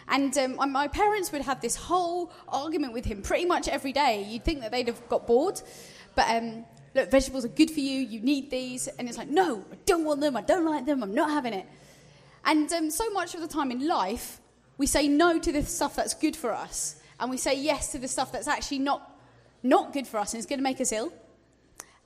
And 0.09 0.37
um, 0.39 0.73
my 0.73 0.89
parents 0.89 1.33
would 1.33 1.43
have 1.43 1.61
this 1.61 1.77
whole 1.77 2.31
argument 2.49 2.93
with 2.93 3.05
him 3.05 3.23
pretty 3.23 3.47
much 3.47 3.69
every 3.69 3.93
day. 3.93 4.25
You'd 4.29 4.45
think 4.45 4.61
that 4.61 4.71
they'd 4.71 4.87
have 4.87 5.09
got 5.09 5.27
bored. 5.27 5.61
But 6.15 6.29
um, 6.29 6.65
look, 6.95 7.11
vegetables 7.11 7.45
are 7.45 7.49
good 7.49 7.71
for 7.71 7.81
you, 7.81 8.01
you 8.01 8.21
need 8.21 8.51
these. 8.51 8.87
And 8.87 9.09
it's 9.09 9.19
like, 9.19 9.31
no, 9.31 9.65
I 9.73 9.77
don't 9.87 10.05
want 10.05 10.21
them, 10.21 10.37
I 10.37 10.43
don't 10.43 10.65
like 10.65 10.87
them, 10.87 11.03
I'm 11.03 11.15
not 11.15 11.31
having 11.31 11.53
it. 11.53 11.67
And 12.45 12.71
um, 12.73 12.91
so 12.91 13.09
much 13.11 13.35
of 13.35 13.41
the 13.41 13.49
time 13.49 13.71
in 13.71 13.87
life, 13.87 14.41
we 14.77 14.87
say 14.87 15.09
no 15.09 15.39
to 15.39 15.53
the 15.53 15.63
stuff 15.63 15.97
that's 15.97 16.15
good 16.15 16.37
for 16.37 16.53
us, 16.53 16.97
and 17.19 17.31
we 17.31 17.37
say 17.37 17.59
yes 17.59 17.93
to 17.93 17.99
the 17.99 18.09
stuff 18.09 18.33
that's 18.33 18.49
actually 18.49 18.81
not, 18.81 19.19
not 19.63 19.93
good 19.93 20.07
for 20.07 20.19
us 20.19 20.35
and 20.35 20.41
is 20.41 20.47
going 20.47 20.59
to 20.59 20.63
make 20.63 20.81
us 20.81 20.93
ill. 20.93 21.13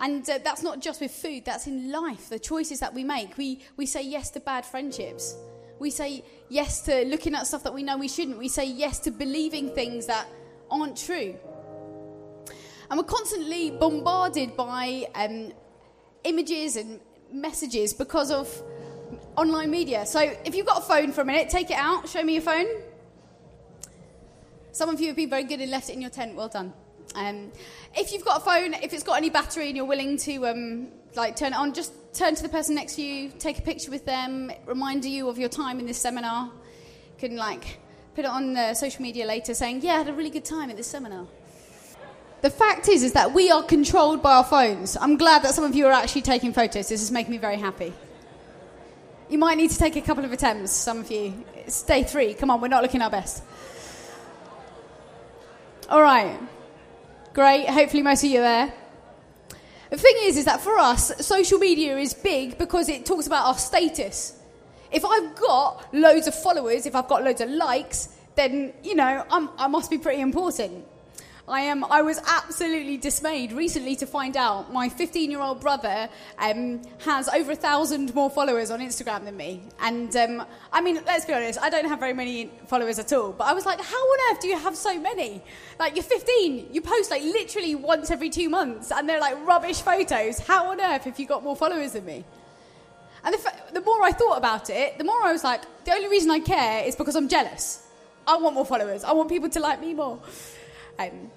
And 0.01 0.29
uh, 0.31 0.39
that's 0.45 0.63
not 0.63 0.81
just 0.81 1.01
with 1.01 1.11
food, 1.11 1.45
that's 1.45 1.67
in 1.67 1.91
life, 1.91 2.29
the 2.29 2.39
choices 2.39 2.79
that 2.81 2.95
we 2.95 3.03
make. 3.03 3.37
We, 3.37 3.61
we 3.77 3.85
say 3.85 4.03
yes 4.03 4.31
to 4.31 4.41
bad 4.41 4.65
friendships. 4.65 5.35
We 5.79 5.91
say 5.91 6.25
yes 6.49 6.81
to 6.83 7.05
looking 7.05 7.35
at 7.35 7.47
stuff 7.47 7.63
that 7.65 7.75
we 7.75 7.83
know 7.83 7.97
we 7.97 8.09
shouldn't. 8.09 8.39
We 8.39 8.49
say 8.49 8.67
yes 8.67 8.99
to 9.01 9.11
believing 9.11 9.75
things 9.75 10.07
that 10.07 10.27
aren't 10.71 10.97
true. 10.97 11.37
And 12.91 12.99
we're 12.99 13.05
constantly 13.05 13.71
bombarded 13.71 14.57
by 14.57 15.07
um, 15.15 15.53
images 16.25 16.77
and 16.77 17.01
messages 17.33 17.93
because 17.93 18.31
of 18.31 18.63
online 19.37 19.71
media. 19.71 20.07
So 20.07 20.21
if 20.21 20.55
you've 20.55 20.67
got 20.67 20.79
a 20.79 20.87
phone 20.87 21.13
for 21.13 21.21
a 21.21 21.25
minute, 21.25 21.51
take 21.51 21.71
it 21.71 21.77
out. 21.77 22.09
Show 22.09 22.23
me 22.23 22.35
your 22.35 22.43
phone. 22.43 22.67
Some 24.73 24.89
of 24.89 25.01
you 25.01 25.09
have 25.09 25.17
been 25.17 25.31
very 25.31 25.45
good 25.45 25.61
and 25.61 25.71
left 25.71 25.91
it 25.91 25.95
in 25.95 26.01
your 26.01 26.11
tent. 26.11 26.35
Well 26.35 26.49
done. 26.49 26.73
Um, 27.15 27.51
if 27.97 28.13
you've 28.13 28.25
got 28.25 28.39
a 28.39 28.45
phone, 28.45 28.75
if 28.75 28.93
it's 28.93 29.03
got 29.03 29.15
any 29.15 29.31
battery 29.31 29.69
and 29.69 29.77
you're 29.77 29.87
willing 29.87 30.17
to 30.19 30.47
um, 30.47 30.89
like 31.15 31.37
turn 31.37 31.53
it 31.53 31.57
on, 31.57 31.75
just 31.75 31.93
turn 32.15 32.35
to 32.35 32.43
the 32.43 32.49
person 32.49 32.75
next 32.75 32.97
to 32.97 33.03
you, 33.03 33.31
take 33.39 33.59
a 33.59 33.63
picture 33.63 33.91
with 33.91 34.05
them, 34.05 34.53
remind 34.67 35.05
you 35.05 35.29
of 35.29 35.39
your 35.39 35.49
time 35.49 35.81
in 35.81 35.87
this 35.87 35.99
seminar. 35.99 36.47
You 36.47 37.29
can 37.29 37.37
like 37.37 37.79
put 38.15 38.25
it 38.25 38.31
on 38.31 38.57
uh, 38.57 38.75
social 38.75 39.03
media 39.03 39.27
later, 39.27 39.55
saying, 39.55 39.83
"Yeah, 39.83 39.95
I 39.95 39.99
had 39.99 40.09
a 40.09 40.13
really 40.13 40.31
good 40.31 40.45
time 40.45 40.71
at 40.71 40.77
this 40.77 40.87
seminar." 40.87 41.27
The 42.41 42.51
fact 42.51 42.89
is, 42.89 43.03
is 43.03 43.15
that 43.15 43.35
we 43.35 43.51
are 43.51 43.65
controlled 43.65 44.23
by 44.23 44.35
our 44.35 44.45
phones. 44.45 44.97
I'm 44.97 45.17
glad 45.17 45.43
that 45.43 45.55
some 45.55 45.65
of 45.65 45.75
you 45.75 45.87
are 45.87 45.93
actually 45.93 46.23
taking 46.23 46.53
photos. 46.53 46.89
This 46.89 47.03
is 47.03 47.11
making 47.11 47.33
me 47.33 47.39
very 47.39 47.57
happy. 47.57 47.93
You 49.29 49.39
might 49.39 49.59
need 49.59 49.71
to 49.71 49.79
take 49.79 49.97
a 49.97 50.01
couple 50.01 50.25
of 50.25 50.33
attempts, 50.33 50.71
some 50.71 51.01
of 51.01 51.11
you. 51.11 51.45
It's 51.57 51.83
day 51.83 52.05
three. 52.05 52.35
Come 52.35 52.51
on, 52.51 52.61
we're 52.61 52.69
not 52.69 52.83
looking 52.83 53.03
our 53.03 53.11
best. 53.11 53.43
All 55.91 56.01
right. 56.01 56.39
Great. 57.35 57.69
Hopefully, 57.69 58.03
most 58.03 58.25
of 58.25 58.31
you 58.31 58.41
are 58.41 58.43
there. 58.43 58.73
The 59.91 59.97
thing 59.97 60.15
is, 60.23 60.37
is 60.37 60.45
that 60.45 60.61
for 60.61 60.79
us, 60.79 61.27
social 61.27 61.59
media 61.59 61.97
is 61.97 62.13
big 62.13 62.59
because 62.59 62.89
it 62.89 63.07
talks 63.07 63.27
about 63.27 63.47
our 63.47 63.59
status. 63.59 64.39
If 64.91 65.05
I've 65.05 65.35
got 65.37 65.93
loads 65.95 66.27
of 66.27 66.35
followers, 66.35 66.87
if 66.87 66.95
I've 66.95 67.09
got 67.09 67.23
loads 67.25 67.41
of 67.41 67.51
likes, 67.51 68.11
then, 68.35 68.73
you 68.83 68.95
know, 68.95 69.25
I'm, 69.31 69.51
I 69.59 69.67
must 69.67 69.91
be 69.91 69.99
pretty 69.99 70.21
important. 70.21 70.85
I 71.49 71.63
am. 71.63 71.83
I 71.85 72.03
was 72.03 72.21
absolutely 72.27 72.99
dismayed 72.99 73.53
recently 73.53 73.97
to 73.97 74.07
find 74.07 74.37
out 74.37 74.71
my 74.71 74.89
15-year-old 74.91 75.61
brother 75.61 76.09
um, 76.39 76.83
has 77.05 77.29
over 77.31 77.53
a 77.53 77.57
thousand 77.57 78.15
more 78.15 78.29
followers 78.29 78.71
on 78.71 78.81
Instagram 78.81 79.25
than 79.25 79.37
me. 79.37 79.63
And 79.81 80.15
um, 80.15 80.45
I 80.73 80.83
mean, 80.83 81.01
let's 81.07 81.25
be 81.25 81.33
honest, 81.33 81.59
I 81.61 81.71
don't 81.71 81.87
have 81.87 82.01
very 82.01 82.13
many 82.13 82.51
followers 82.67 82.99
at 82.99 83.13
all. 83.15 83.33
But 83.33 83.45
I 83.45 83.55
was 83.55 83.65
like, 83.65 83.81
how 83.81 83.97
on 83.97 84.19
earth 84.31 84.41
do 84.41 84.49
you 84.49 84.59
have 84.59 84.77
so 84.77 85.01
many? 85.01 85.43
Like, 85.79 85.97
you're 85.97 86.05
15. 86.05 86.69
You 86.73 86.83
post 86.83 87.11
like 87.11 87.23
literally 87.23 87.75
once 87.75 88.11
every 88.11 88.29
two 88.29 88.51
months, 88.51 88.93
and 88.93 89.09
they're 89.09 89.21
like 89.21 89.47
rubbish 89.47 89.81
photos. 89.81 90.39
How 90.41 90.71
on 90.71 90.81
earth 90.81 91.05
have 91.05 91.19
you 91.19 91.27
got 91.27 91.43
more 91.43 91.57
followers 91.57 91.93
than 91.93 92.05
me? 92.05 92.25
And 93.25 93.35
the, 93.35 93.53
the 93.73 93.81
more 93.81 94.03
I 94.03 94.13
thought 94.13 94.37
about 94.37 94.69
it, 94.71 94.99
the 94.99 95.05
more 95.05 95.23
I 95.25 95.33
was 95.33 95.45
like, 95.45 95.63
the 95.85 95.93
only 95.93 96.09
reason 96.09 96.31
I 96.31 96.41
care 96.41 96.85
is 96.85 96.95
because 96.95 97.17
I'm 97.17 97.29
jealous. 97.29 97.87
I 98.27 98.37
want 98.37 98.55
more 98.55 98.67
followers. 98.67 99.03
I 99.03 99.13
want 99.13 99.31
people 99.31 99.49
to 99.49 99.61
like 99.61 99.81
me 99.81 99.95
more. 99.95 100.21
Um, 100.99 101.31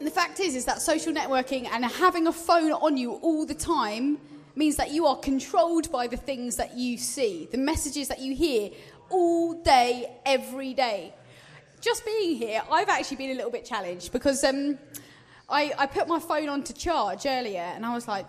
the 0.00 0.10
fact 0.10 0.40
is, 0.40 0.54
is 0.54 0.64
that 0.66 0.82
social 0.82 1.12
networking 1.12 1.66
and 1.66 1.84
having 1.84 2.26
a 2.26 2.32
phone 2.32 2.72
on 2.72 2.96
you 2.96 3.12
all 3.14 3.46
the 3.46 3.54
time 3.54 4.18
means 4.54 4.76
that 4.76 4.90
you 4.90 5.06
are 5.06 5.16
controlled 5.16 5.90
by 5.92 6.06
the 6.06 6.16
things 6.16 6.56
that 6.56 6.76
you 6.76 6.96
see, 6.96 7.48
the 7.50 7.58
messages 7.58 8.08
that 8.08 8.20
you 8.20 8.34
hear 8.34 8.70
all 9.10 9.54
day, 9.62 10.18
every 10.24 10.74
day. 10.74 11.14
Just 11.80 12.04
being 12.04 12.36
here, 12.36 12.62
I've 12.70 12.88
actually 12.88 13.18
been 13.18 13.30
a 13.30 13.34
little 13.34 13.50
bit 13.50 13.64
challenged 13.64 14.12
because 14.12 14.42
um, 14.44 14.78
I, 15.48 15.72
I 15.78 15.86
put 15.86 16.08
my 16.08 16.18
phone 16.18 16.48
on 16.48 16.62
to 16.64 16.72
charge 16.72 17.26
earlier 17.26 17.60
and 17.60 17.84
I 17.84 17.94
was 17.94 18.08
like, 18.08 18.28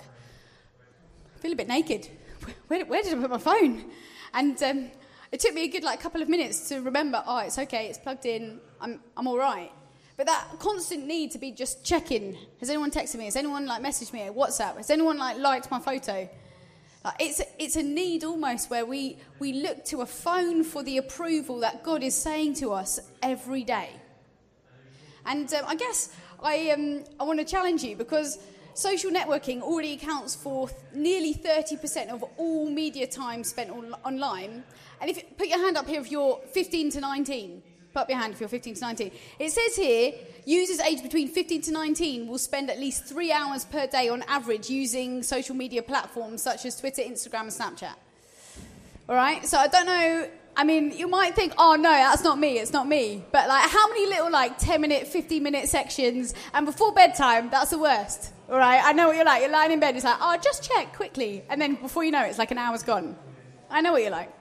I 1.36 1.40
feel 1.40 1.54
a 1.54 1.56
bit 1.56 1.68
naked. 1.68 2.08
Where, 2.68 2.86
where 2.86 3.04
did 3.04 3.14
I 3.18 3.22
put 3.22 3.30
my 3.30 3.38
phone? 3.38 3.86
And 4.34 4.62
um, 4.64 4.92
it 5.32 5.40
took 5.40 5.54
me 5.54 5.64
a 5.64 5.68
good 5.68 5.84
like 5.84 6.00
couple 6.00 6.22
of 6.22 6.30
minutes 6.30 6.70
to 6.70 6.82
remember, 6.82 7.24
oh, 7.26 7.40
it's 7.40 7.58
okay, 7.58 7.88
it's 7.88 7.98
plugged 7.98 8.26
in, 8.26 8.60
I'm, 8.80 9.02
I'm 9.16 9.28
all 9.28 9.38
right. 9.38 9.72
But 10.18 10.26
that 10.26 10.48
constant 10.58 11.06
need 11.06 11.32
to 11.32 11.38
be 11.38 11.52
just 11.52 11.86
checking. 11.86 12.36
Has 12.60 12.72
anyone 12.72 12.90
texted 12.90 13.18
me? 13.18 13.26
Has 13.26 13.36
anyone 13.36 13.68
like 13.68 13.84
messaged 13.84 14.14
me? 14.14 14.22
WhatsApp? 14.22 14.78
Has 14.78 14.90
anyone 14.90 15.20
like 15.20 15.38
liked 15.38 15.70
my 15.70 15.80
photo? 15.80 16.28
Like, 17.06 17.16
it's, 17.20 17.40
it's 17.60 17.76
a 17.76 17.84
need 17.84 18.24
almost 18.24 18.72
where 18.72 18.84
we, 18.84 19.18
we 19.38 19.54
look 19.54 19.86
to 19.86 20.02
a 20.02 20.08
phone 20.08 20.64
for 20.64 20.82
the 20.82 20.98
approval 20.98 21.60
that 21.60 21.84
God 21.84 22.02
is 22.02 22.16
saying 22.16 22.56
to 22.56 22.74
us 22.74 23.00
every 23.22 23.64
day. 23.64 23.92
And 25.28 25.54
um, 25.54 25.66
I 25.68 25.76
guess 25.76 26.10
I, 26.42 26.72
um, 26.72 27.04
I 27.20 27.24
want 27.24 27.40
to 27.40 27.46
challenge 27.46 27.84
you 27.84 27.96
because 27.96 28.40
social 28.74 29.12
networking 29.12 29.62
already 29.62 29.94
accounts 29.94 30.34
for 30.34 30.68
nearly 30.96 31.36
30% 31.36 32.10
of 32.10 32.24
all 32.38 32.68
media 32.70 33.06
time 33.06 33.44
spent 33.44 33.70
on, 33.70 33.94
online. 34.04 34.64
And 35.00 35.12
if 35.12 35.18
you, 35.18 35.24
put 35.38 35.48
your 35.48 35.60
hand 35.60 35.78
up 35.78 35.88
here 35.88 36.02
if 36.02 36.12
you're 36.12 36.40
15 36.54 36.92
to 36.92 37.02
19. 37.02 37.62
Put 37.98 38.04
up 38.04 38.10
your 38.10 38.20
hand 38.20 38.34
if 38.34 38.40
you're 38.40 38.48
15 38.48 38.76
to 38.76 38.82
19. 38.82 39.12
It 39.40 39.52
says 39.52 39.76
here 39.76 40.14
users 40.46 40.80
aged 40.82 41.02
between 41.02 41.30
15 41.30 41.64
to 41.64 41.72
19 41.72 42.28
will 42.28 42.38
spend 42.38 42.70
at 42.70 42.80
least 42.80 43.06
three 43.06 43.32
hours 43.32 43.66
per 43.66 43.88
day 43.88 44.08
on 44.08 44.22
average 44.28 44.70
using 44.70 45.24
social 45.24 45.56
media 45.56 45.82
platforms 45.82 46.44
such 46.44 46.68
as 46.68 46.80
Twitter, 46.80 47.02
Instagram, 47.02 47.42
and 47.42 47.50
Snapchat. 47.50 47.96
All 49.10 49.16
right? 49.16 49.44
So 49.48 49.58
I 49.58 49.66
don't 49.66 49.88
know. 49.88 50.30
I 50.56 50.64
mean, 50.64 50.92
you 50.92 51.08
might 51.08 51.34
think, 51.34 51.54
oh 51.58 51.74
no, 51.74 51.90
that's 51.90 52.24
not 52.24 52.38
me, 52.38 52.60
it's 52.60 52.72
not 52.72 52.88
me. 52.88 53.24
But 53.32 53.48
like, 53.48 53.68
how 53.68 53.88
many 53.88 54.06
little 54.06 54.30
like 54.30 54.60
10 54.60 54.80
minute, 54.80 55.08
15 55.08 55.42
minute 55.42 55.68
sections, 55.68 56.36
and 56.54 56.68
before 56.68 56.92
bedtime, 56.92 57.50
that's 57.50 57.72
the 57.72 57.80
worst. 57.80 58.32
All 58.48 58.60
right? 58.60 58.80
I 58.84 58.94
know 58.94 59.08
what 59.08 59.16
you're 59.16 59.26
like. 59.26 59.42
You're 59.42 59.50
lying 59.50 59.72
in 59.72 59.80
bed, 59.80 59.96
it's 59.96 60.06
like, 60.06 60.18
oh, 60.22 60.38
just 60.38 60.62
check 60.62 60.96
quickly. 60.96 61.42
And 61.50 61.60
then 61.60 61.74
before 61.74 62.04
you 62.04 62.12
know 62.12 62.24
it, 62.24 62.30
it's 62.30 62.38
like 62.38 62.52
an 62.52 62.60
hour's 62.60 62.84
gone. 62.84 63.16
I 63.72 63.82
know 63.82 63.94
what 63.94 64.04
you're 64.04 64.12
like. 64.12 64.37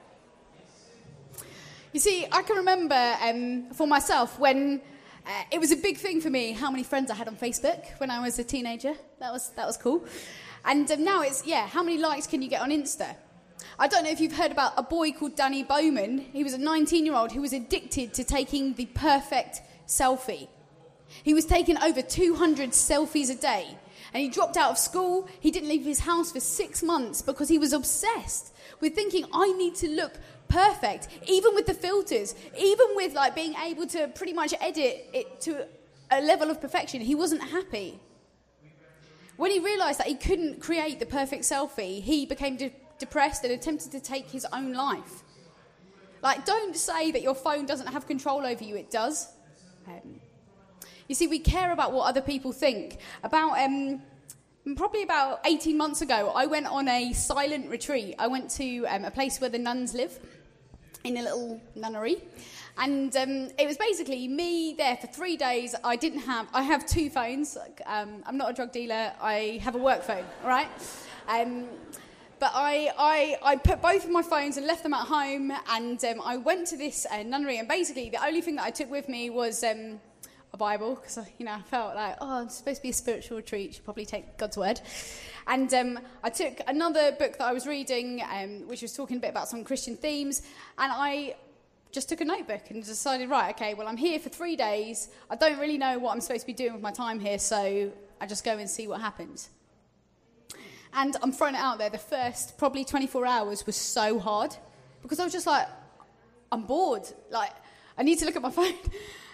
You 1.97 2.01
see, 2.01 2.27
I 2.31 2.43
can 2.43 2.57
remember 2.59 3.17
um, 3.23 3.71
for 3.73 3.87
myself 3.87 4.39
when 4.39 4.83
uh, 5.27 5.31
it 5.51 5.59
was 5.59 5.73
a 5.73 5.77
big 5.77 5.97
thing 5.97 6.21
for 6.21 6.29
me 6.29 6.53
how 6.53 6.71
many 6.71 6.83
friends 6.83 7.11
I 7.11 7.15
had 7.15 7.27
on 7.27 7.37
Facebook 7.37 7.87
when 7.97 8.11
I 8.11 8.21
was 8.21 8.39
a 8.39 8.45
teenager. 8.45 8.93
That 9.19 9.33
was, 9.33 9.49
that 9.57 9.67
was 9.67 9.79
cool. 9.79 10.05
And 10.67 10.91
um, 10.91 11.03
now 11.03 11.23
it's, 11.23 11.47
yeah, 11.47 11.67
how 11.67 11.83
many 11.83 11.97
likes 11.97 12.27
can 12.27 12.43
you 12.43 12.51
get 12.51 12.61
on 12.61 12.69
Insta? 12.69 13.17
I 13.79 13.89
don't 13.89 14.05
know 14.05 14.11
if 14.11 14.21
you've 14.21 14.37
heard 14.37 14.53
about 14.53 14.75
a 14.77 14.83
boy 14.83 15.13
called 15.13 15.37
Danny 15.37 15.63
Bowman. 15.63 16.19
He 16.19 16.45
was 16.45 16.53
a 16.53 16.59
19 16.59 17.07
year 17.07 17.15
old 17.15 17.33
who 17.33 17.41
was 17.41 17.55
addicted 17.55 18.13
to 18.13 18.25
taking 18.25 18.75
the 18.75 18.85
perfect 18.85 19.63
selfie. 19.87 20.49
He 21.23 21.35
was 21.35 21.45
taking 21.45 21.79
over 21.79 22.03
200 22.03 22.71
selfies 22.71 23.31
a 23.31 23.35
day. 23.35 23.67
And 24.13 24.23
he 24.23 24.29
dropped 24.29 24.57
out 24.57 24.71
of 24.71 24.79
school. 24.79 25.29
He 25.41 25.51
didn't 25.51 25.69
leave 25.69 25.85
his 25.85 26.01
house 26.01 26.33
for 26.33 26.41
six 26.41 26.83
months 26.83 27.23
because 27.23 27.49
he 27.49 27.59
was 27.59 27.73
obsessed 27.73 28.55
with 28.81 28.95
thinking, 28.95 29.25
I 29.33 29.53
need 29.53 29.75
to 29.77 29.89
look 29.89 30.13
perfect, 30.49 31.09
even 31.27 31.55
with 31.55 31.67
the 31.67 31.75
filters, 31.75 32.35
even 32.59 32.87
with 32.95 33.15
like 33.15 33.35
being 33.35 33.55
able 33.65 33.87
to 33.89 34.09
pretty 34.09 34.33
much 34.33 34.55
edit 34.61 35.11
it 35.13 35.41
to 35.43 35.67
a 36.11 36.21
level 36.21 36.51
of 36.51 36.61
perfection, 36.61 37.01
he 37.01 37.15
wasn't 37.15 37.43
happy. 37.43 37.99
When 39.37 39.51
he 39.51 39.59
realized 39.59 39.99
that 40.01 40.07
he 40.07 40.15
couldn't 40.15 40.61
create 40.61 40.99
the 40.99 41.07
perfect 41.07 41.43
selfie, 41.43 42.01
he 42.01 42.27
became 42.27 42.57
de- 42.57 42.73
depressed 42.99 43.45
and 43.45 43.53
attempted 43.53 43.93
to 43.93 44.01
take 44.01 44.31
his 44.31 44.47
own 44.53 44.73
life. 44.73 45.23
Like, 46.23 46.47
don't 46.47 46.75
say 46.75 47.11
that 47.11 47.23
your 47.23 47.35
phone 47.35 47.67
doesn't 47.67 47.89
have 47.89 48.07
control 48.07 48.47
over 48.47 48.65
you, 48.65 48.77
it 48.77 48.91
does. 48.91 49.29
Um, 49.87 50.21
you 51.09 51.15
see, 51.15 51.27
we 51.27 51.39
care 51.39 51.73
about 51.73 51.93
what 51.93 52.09
other 52.09 52.21
people 52.21 52.53
think. 52.53 52.99
About 53.23 53.59
um, 53.59 54.03
probably 54.75 55.03
about 55.03 55.41
18 55.45 55.77
months 55.77 56.01
ago, 56.01 56.33
I 56.35 56.47
went 56.47 56.67
on 56.67 56.89
a 56.89 57.13
silent 57.13 57.71
retreat. 57.71 58.17
I 58.19 58.27
went 58.27 58.51
to 58.53 58.85
um, 58.87 59.05
a 59.05 59.11
place 59.11 59.41
where 59.41 59.51
the 59.51 59.59
nuns 59.59 59.95
live 59.95 60.19
in 61.05 61.17
a 61.17 61.23
little 61.23 61.61
nunnery. 61.75 62.23
And 62.79 63.17
um, 63.17 63.49
it 63.59 63.67
was 63.67 63.77
basically 63.77 64.29
me 64.29 64.75
there 64.77 64.97
for 64.97 65.07
three 65.07 65.37
days. 65.37 65.75
I 65.83 65.97
didn't 65.97 66.21
have, 66.21 66.49
I 66.53 66.63
have 66.63 66.85
two 66.85 67.09
phones. 67.09 67.57
Um, 67.87 68.23
I'm 68.27 68.37
not 68.37 68.51
a 68.51 68.53
drug 68.53 68.73
dealer, 68.73 69.13
I 69.21 69.61
have 69.63 69.77
a 69.77 69.79
work 69.79 70.03
phone, 70.03 70.25
all 70.43 70.49
right? 70.49 70.69
Um, 71.29 71.67
but 72.39 72.53
I, 72.55 72.93
I, 72.99 73.39
I 73.43 73.57
put 73.57 73.81
both 73.81 74.05
of 74.05 74.11
my 74.11 74.21
phones 74.21 74.59
and 74.59 74.67
left 74.67 74.83
them 74.83 74.93
at 74.93 75.07
home. 75.07 75.53
And 75.71 76.05
um, 76.05 76.21
I 76.23 76.37
went 76.37 76.67
to 76.69 76.77
this 76.77 77.07
uh, 77.11 77.23
nunnery. 77.23 77.59
And 77.59 77.67
basically, 77.67 78.11
the 78.11 78.23
only 78.23 78.43
thing 78.43 78.57
that 78.57 78.65
I 78.65 78.71
took 78.71 78.91
with 78.91 79.09
me 79.09 79.31
was 79.31 79.65
um, 79.65 80.01
a 80.53 80.57
Bible, 80.57 80.95
because 80.95 81.19
you 81.39 81.45
know, 81.45 81.53
I 81.53 81.63
felt 81.63 81.95
like, 81.95 82.17
oh, 82.21 82.45
it's 82.45 82.57
supposed 82.57 82.79
to 82.79 82.83
be 82.83 82.91
a 82.91 82.95
spiritual 82.95 83.37
retreat. 83.37 83.69
You 83.69 83.73
should 83.75 83.85
probably 83.85 84.07
take 84.07 84.37
God's 84.39 84.57
word. 84.57 84.81
And 85.47 85.73
um, 85.75 85.99
I 86.23 86.31
took 86.31 86.61
another 86.67 87.13
book 87.13 87.39
that 87.39 87.45
I 87.45 87.53
was 87.53 87.67
reading, 87.67 88.23
um, 88.31 88.67
which 88.67 88.83
was 88.83 88.93
talking 88.93 89.19
a 89.19 89.21
bit 89.21 89.31
about 89.31 89.49
some 89.49 89.65
Christian 89.65 89.97
themes. 89.97 90.43
And 90.79 90.93
I 90.93 91.37
just 91.93 92.09
took 92.09 92.21
a 92.21 92.25
notebook 92.25 92.71
and 92.71 92.85
decided, 92.85 93.31
right, 93.31 93.55
okay, 93.55 93.75
well, 93.75 93.89
I'm 93.89 93.97
here 93.97 94.19
for 94.19 94.29
three 94.29 94.57
days. 94.57 95.09
I 95.31 95.37
don't 95.37 95.59
really 95.59 95.79
know 95.79 95.99
what 95.99 96.13
I'm 96.13 96.21
supposed 96.21 96.43
to 96.43 96.47
be 96.47 96.53
doing 96.53 96.73
with 96.73 96.83
my 96.83 96.91
time 96.93 97.21
here, 97.21 97.39
so 97.39 97.91
I 98.21 98.27
just 98.27 98.45
go 98.45 98.59
and 98.59 98.69
see 98.69 98.89
what 98.89 99.01
happens. 99.01 99.51
And 100.93 101.17
I'm 101.23 101.33
throwing 101.33 101.55
it 101.55 101.61
out 101.61 101.79
there. 101.79 101.91
The 101.91 101.99
first 101.99 102.59
probably 102.59 102.85
24 102.85 103.27
hours 103.27 103.67
was 103.67 103.77
so 103.77 104.19
hard 104.19 104.57
because 105.03 105.21
I 105.21 105.25
was 105.25 105.33
just 105.33 105.47
like, 105.47 105.69
I'm 106.51 106.63
bored. 106.63 107.07
Like, 107.31 107.53
I 107.99 108.03
need 108.03 108.19
to 108.21 108.25
look 108.25 108.37
at 108.37 108.43
my 108.43 108.51
phone. 108.61 108.75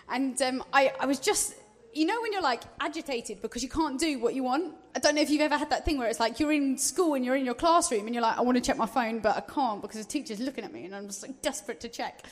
And 0.09 0.41
um, 0.43 0.65
I, 0.73 0.93
I 1.01 1.07
was 1.07 1.19
just, 1.19 1.55
you 1.93 2.07
know, 2.07 2.21
when 2.21 2.33
you're 2.33 2.43
like 2.43 2.63
agitated 2.81 3.43
because 3.43 3.63
you 3.63 3.69
can't 3.69 3.99
do 3.99 4.19
what 4.19 4.35
you 4.35 4.43
want? 4.43 4.75
I 4.95 4.99
don't 4.99 5.15
know 5.15 5.23
if 5.23 5.31
you've 5.31 5.41
ever 5.41 5.57
had 5.57 5.71
that 5.71 5.85
thing 5.85 5.99
where 5.99 6.09
it's 6.09 6.21
like 6.21 6.41
you're 6.41 6.53
in 6.53 6.77
school 6.79 7.15
and 7.15 7.25
you're 7.25 7.37
in 7.37 7.45
your 7.45 7.55
classroom 7.55 8.07
and 8.07 8.15
you're 8.15 8.23
like, 8.23 8.39
I 8.39 8.43
want 8.43 8.57
to 8.57 8.63
check 8.63 8.77
my 8.77 8.87
phone, 8.87 9.21
but 9.21 9.37
I 9.37 9.41
can't 9.41 9.81
because 9.81 10.05
the 10.05 10.11
teacher's 10.11 10.41
looking 10.41 10.65
at 10.65 10.73
me 10.73 10.85
and 10.85 10.95
I'm 10.95 11.07
just 11.07 11.23
like 11.23 11.41
desperate 11.43 11.81
to 11.81 11.89
check. 11.89 12.25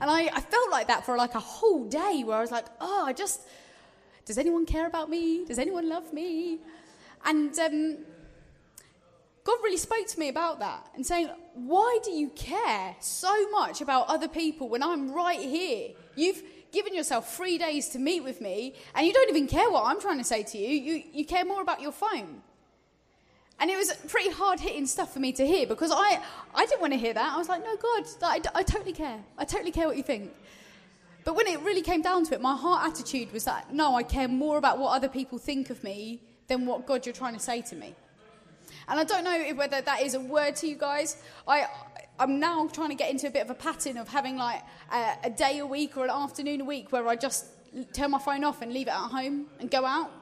And 0.00 0.10
I, 0.10 0.30
I 0.32 0.40
felt 0.40 0.70
like 0.70 0.86
that 0.86 1.04
for 1.04 1.16
like 1.16 1.34
a 1.34 1.40
whole 1.40 1.84
day 1.84 2.22
where 2.24 2.38
I 2.38 2.40
was 2.40 2.50
like, 2.50 2.66
oh, 2.80 3.04
I 3.06 3.12
just, 3.12 3.40
does 4.24 4.38
anyone 4.38 4.64
care 4.64 4.86
about 4.86 5.10
me? 5.10 5.44
Does 5.44 5.58
anyone 5.58 5.88
love 5.88 6.12
me? 6.12 6.58
And 7.24 7.58
um, 7.58 7.98
God 9.44 9.58
really 9.62 9.76
spoke 9.76 10.06
to 10.06 10.18
me 10.18 10.28
about 10.28 10.58
that 10.60 10.86
and 10.94 11.04
saying, 11.04 11.28
why 11.54 11.98
do 12.04 12.10
you 12.12 12.28
care 12.30 12.96
so 13.00 13.50
much 13.50 13.80
about 13.80 14.06
other 14.08 14.28
people 14.28 14.68
when 14.68 14.82
I'm 14.82 15.12
right 15.12 15.40
here? 15.40 15.90
You've, 16.14 16.42
given 16.72 16.94
yourself 16.94 17.36
three 17.36 17.58
days 17.58 17.88
to 17.90 17.98
meet 17.98 18.22
with 18.22 18.40
me, 18.40 18.74
and 18.94 19.06
you 19.06 19.12
don't 19.12 19.28
even 19.28 19.46
care 19.46 19.70
what 19.70 19.84
I'm 19.84 20.00
trying 20.00 20.18
to 20.18 20.24
say 20.24 20.42
to 20.42 20.58
you. 20.58 20.68
You, 20.68 21.02
you 21.12 21.24
care 21.24 21.44
more 21.44 21.62
about 21.62 21.80
your 21.80 21.92
phone. 21.92 22.42
And 23.58 23.70
it 23.70 23.76
was 23.76 23.92
pretty 24.08 24.30
hard 24.30 24.58
hitting 24.58 24.86
stuff 24.86 25.12
for 25.12 25.20
me 25.20 25.32
to 25.32 25.46
hear 25.46 25.66
because 25.66 25.90
I, 25.92 26.18
I 26.54 26.64
didn't 26.64 26.80
want 26.80 26.94
to 26.94 26.98
hear 26.98 27.12
that. 27.12 27.32
I 27.34 27.36
was 27.36 27.48
like, 27.48 27.62
no, 27.62 27.76
God, 27.76 28.04
I, 28.22 28.40
I 28.54 28.62
totally 28.62 28.94
care. 28.94 29.20
I 29.36 29.44
totally 29.44 29.70
care 29.70 29.86
what 29.86 29.98
you 29.98 30.02
think. 30.02 30.32
But 31.24 31.36
when 31.36 31.46
it 31.46 31.60
really 31.60 31.82
came 31.82 32.00
down 32.00 32.24
to 32.24 32.34
it, 32.34 32.40
my 32.40 32.56
heart 32.56 32.90
attitude 32.90 33.30
was 33.32 33.44
that, 33.44 33.74
no, 33.74 33.94
I 33.94 34.02
care 34.02 34.28
more 34.28 34.56
about 34.56 34.78
what 34.78 34.96
other 34.96 35.08
people 35.08 35.36
think 35.36 35.68
of 35.68 35.84
me 35.84 36.22
than 36.48 36.64
what 36.64 36.86
God 36.86 37.04
you're 37.04 37.12
trying 37.12 37.34
to 37.34 37.40
say 37.40 37.60
to 37.60 37.76
me. 37.76 37.94
And 38.88 38.98
I 38.98 39.04
don't 39.04 39.24
know 39.24 39.38
if, 39.38 39.56
whether 39.56 39.82
that 39.82 40.00
is 40.00 40.14
a 40.14 40.20
word 40.20 40.56
to 40.56 40.66
you 40.66 40.74
guys. 40.74 41.18
I, 41.46 41.66
I'm 42.20 42.38
now 42.38 42.68
trying 42.68 42.90
to 42.90 42.94
get 42.94 43.10
into 43.10 43.26
a 43.26 43.30
bit 43.30 43.42
of 43.42 43.48
a 43.48 43.54
pattern 43.54 43.96
of 43.96 44.06
having 44.06 44.36
like 44.36 44.62
a, 44.92 45.14
a 45.24 45.30
day 45.30 45.58
a 45.58 45.66
week 45.66 45.96
or 45.96 46.04
an 46.04 46.10
afternoon 46.10 46.60
a 46.60 46.64
week 46.64 46.92
where 46.92 47.08
I 47.08 47.16
just 47.16 47.46
turn 47.94 48.10
my 48.10 48.18
phone 48.18 48.44
off 48.44 48.60
and 48.60 48.74
leave 48.74 48.88
it 48.88 48.92
at 48.92 49.10
home 49.10 49.46
and 49.58 49.70
go 49.70 49.86
out. 49.86 50.12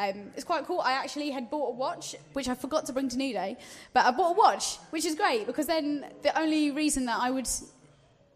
Um, 0.00 0.30
it's 0.34 0.42
quite 0.42 0.64
cool. 0.64 0.80
I 0.80 0.92
actually 0.92 1.30
had 1.30 1.48
bought 1.48 1.68
a 1.68 1.74
watch, 1.74 2.16
which 2.32 2.48
I 2.48 2.54
forgot 2.54 2.86
to 2.86 2.92
bring 2.92 3.08
to 3.08 3.16
New 3.16 3.32
Day, 3.32 3.56
but 3.92 4.04
I 4.04 4.10
bought 4.10 4.32
a 4.32 4.34
watch, 4.34 4.78
which 4.90 5.04
is 5.04 5.14
great 5.14 5.46
because 5.46 5.66
then 5.66 6.06
the 6.22 6.36
only 6.36 6.72
reason 6.72 7.06
that 7.06 7.18
I 7.20 7.30
would 7.30 7.48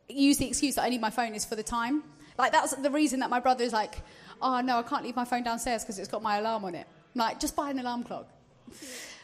use 0.08 0.38
the 0.38 0.46
excuse 0.46 0.76
that 0.76 0.82
I 0.82 0.88
need 0.88 1.00
my 1.00 1.10
phone 1.10 1.34
is 1.34 1.44
for 1.44 1.56
the 1.56 1.62
time. 1.64 2.04
Like 2.38 2.52
that's 2.52 2.72
the 2.76 2.90
reason 2.90 3.18
that 3.20 3.30
my 3.30 3.40
brother 3.40 3.64
is 3.64 3.72
like, 3.72 4.00
oh 4.40 4.60
no, 4.60 4.78
I 4.78 4.82
can't 4.82 5.02
leave 5.02 5.16
my 5.16 5.24
phone 5.24 5.42
downstairs 5.42 5.82
because 5.82 5.98
it's 5.98 6.08
got 6.08 6.22
my 6.22 6.38
alarm 6.38 6.64
on 6.64 6.76
it. 6.76 6.86
I'm 7.14 7.18
like, 7.18 7.40
just 7.40 7.56
buy 7.56 7.70
an 7.70 7.80
alarm 7.80 8.04
clock. 8.04 8.28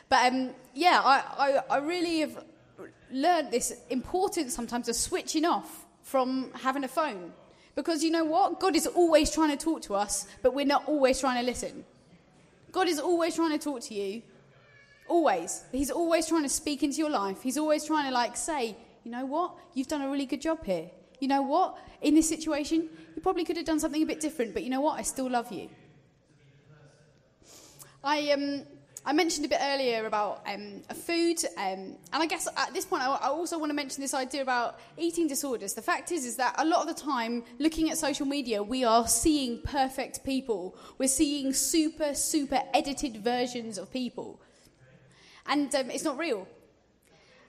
But 0.09 0.33
um, 0.33 0.51
yeah, 0.75 1.01
I, 1.05 1.63
I, 1.71 1.77
I 1.77 1.79
really 1.79 2.21
have 2.21 2.45
learned 3.13 3.51
this 3.51 3.73
importance 3.91 4.55
sometimes 4.55 4.89
of 4.89 4.97
switching 4.97 5.45
off 5.45 5.87
from 6.03 6.51
having 6.55 6.85
a 6.85 6.89
phone. 6.89 7.33
Because 7.75 8.03
you 8.03 8.11
know 8.11 8.25
what? 8.25 8.59
God 8.59 8.75
is 8.75 8.87
always 8.87 9.31
trying 9.31 9.51
to 9.51 9.57
talk 9.57 9.83
to 9.83 9.95
us, 9.95 10.27
but 10.43 10.55
we're 10.55 10.67
not 10.67 10.89
always 10.89 11.21
trying 11.21 11.39
to 11.41 11.47
listen. 11.47 11.85
God 12.73 12.89
is 12.89 12.99
always 12.99 13.37
trying 13.37 13.57
to 13.57 13.59
talk 13.59 13.81
to 13.83 13.95
you. 13.95 14.23
Always. 15.07 15.63
He's 15.73 15.91
always 15.91 16.27
trying 16.27 16.43
to 16.43 16.49
speak 16.49 16.83
into 16.83 16.99
your 16.99 17.11
life. 17.11 17.43
He's 17.43 17.57
always 17.57 17.85
trying 17.85 18.07
to, 18.09 18.13
like, 18.13 18.37
say, 18.37 18.77
you 19.05 19.11
know 19.11 19.25
what? 19.25 19.55
You've 19.75 19.87
done 19.87 20.03
a 20.03 20.11
really 20.11 20.27
good 20.27 20.41
job 20.41 20.65
here. 20.65 20.91
You 21.21 21.29
know 21.29 21.43
what? 21.43 21.79
In 22.03 22.15
this 22.15 22.29
situation, 22.29 22.89
you 23.15 23.23
probably 23.23 23.45
could 23.45 23.57
have 23.57 23.67
done 23.67 23.81
something 23.81 24.03
a 24.03 24.07
bit 24.07 24.21
different, 24.21 24.55
but 24.55 24.65
you 24.65 24.71
know 24.71 24.81
what? 24.81 24.99
I 24.99 25.03
still 25.03 25.31
love 25.31 25.51
you. 25.53 25.69
I 28.03 28.31
um, 28.33 28.63
I 29.09 29.13
mentioned 29.15 29.47
a 29.47 29.49
bit 29.49 29.61
earlier 29.63 30.05
about 30.05 30.43
um, 30.47 30.83
food, 30.95 31.39
um, 31.57 31.97
and 32.13 32.23
I 32.23 32.27
guess 32.27 32.47
at 32.55 32.75
this 32.75 32.85
point 32.85 33.03
I, 33.03 33.07
I, 33.07 33.29
also 33.29 33.59
want 33.59 33.71
to 33.71 33.75
mention 33.75 34.03
this 34.03 34.13
idea 34.13 34.43
about 34.43 34.79
eating 34.99 35.27
disorders. 35.27 35.73
The 35.73 35.81
fact 35.81 36.13
is, 36.13 36.27
is 36.27 36.37
that 36.37 36.55
a 36.59 36.65
lot 36.67 36.87
of 36.87 36.95
the 36.95 37.03
time, 37.03 37.43
looking 37.59 37.89
at 37.89 37.97
social 37.97 38.27
media, 38.27 38.63
we 38.63 38.85
are 38.85 39.09
seeing 39.09 39.63
perfect 39.63 40.25
people. 40.25 40.77
We're 40.99 41.09
seeing 41.09 41.55
super, 41.55 42.13
super 42.13 42.61
edited 42.75 43.25
versions 43.25 43.79
of 43.79 43.91
people, 43.91 44.43
and 45.47 45.75
um, 45.75 45.91
it's 45.91 46.05
not 46.05 46.19
real. 46.19 46.47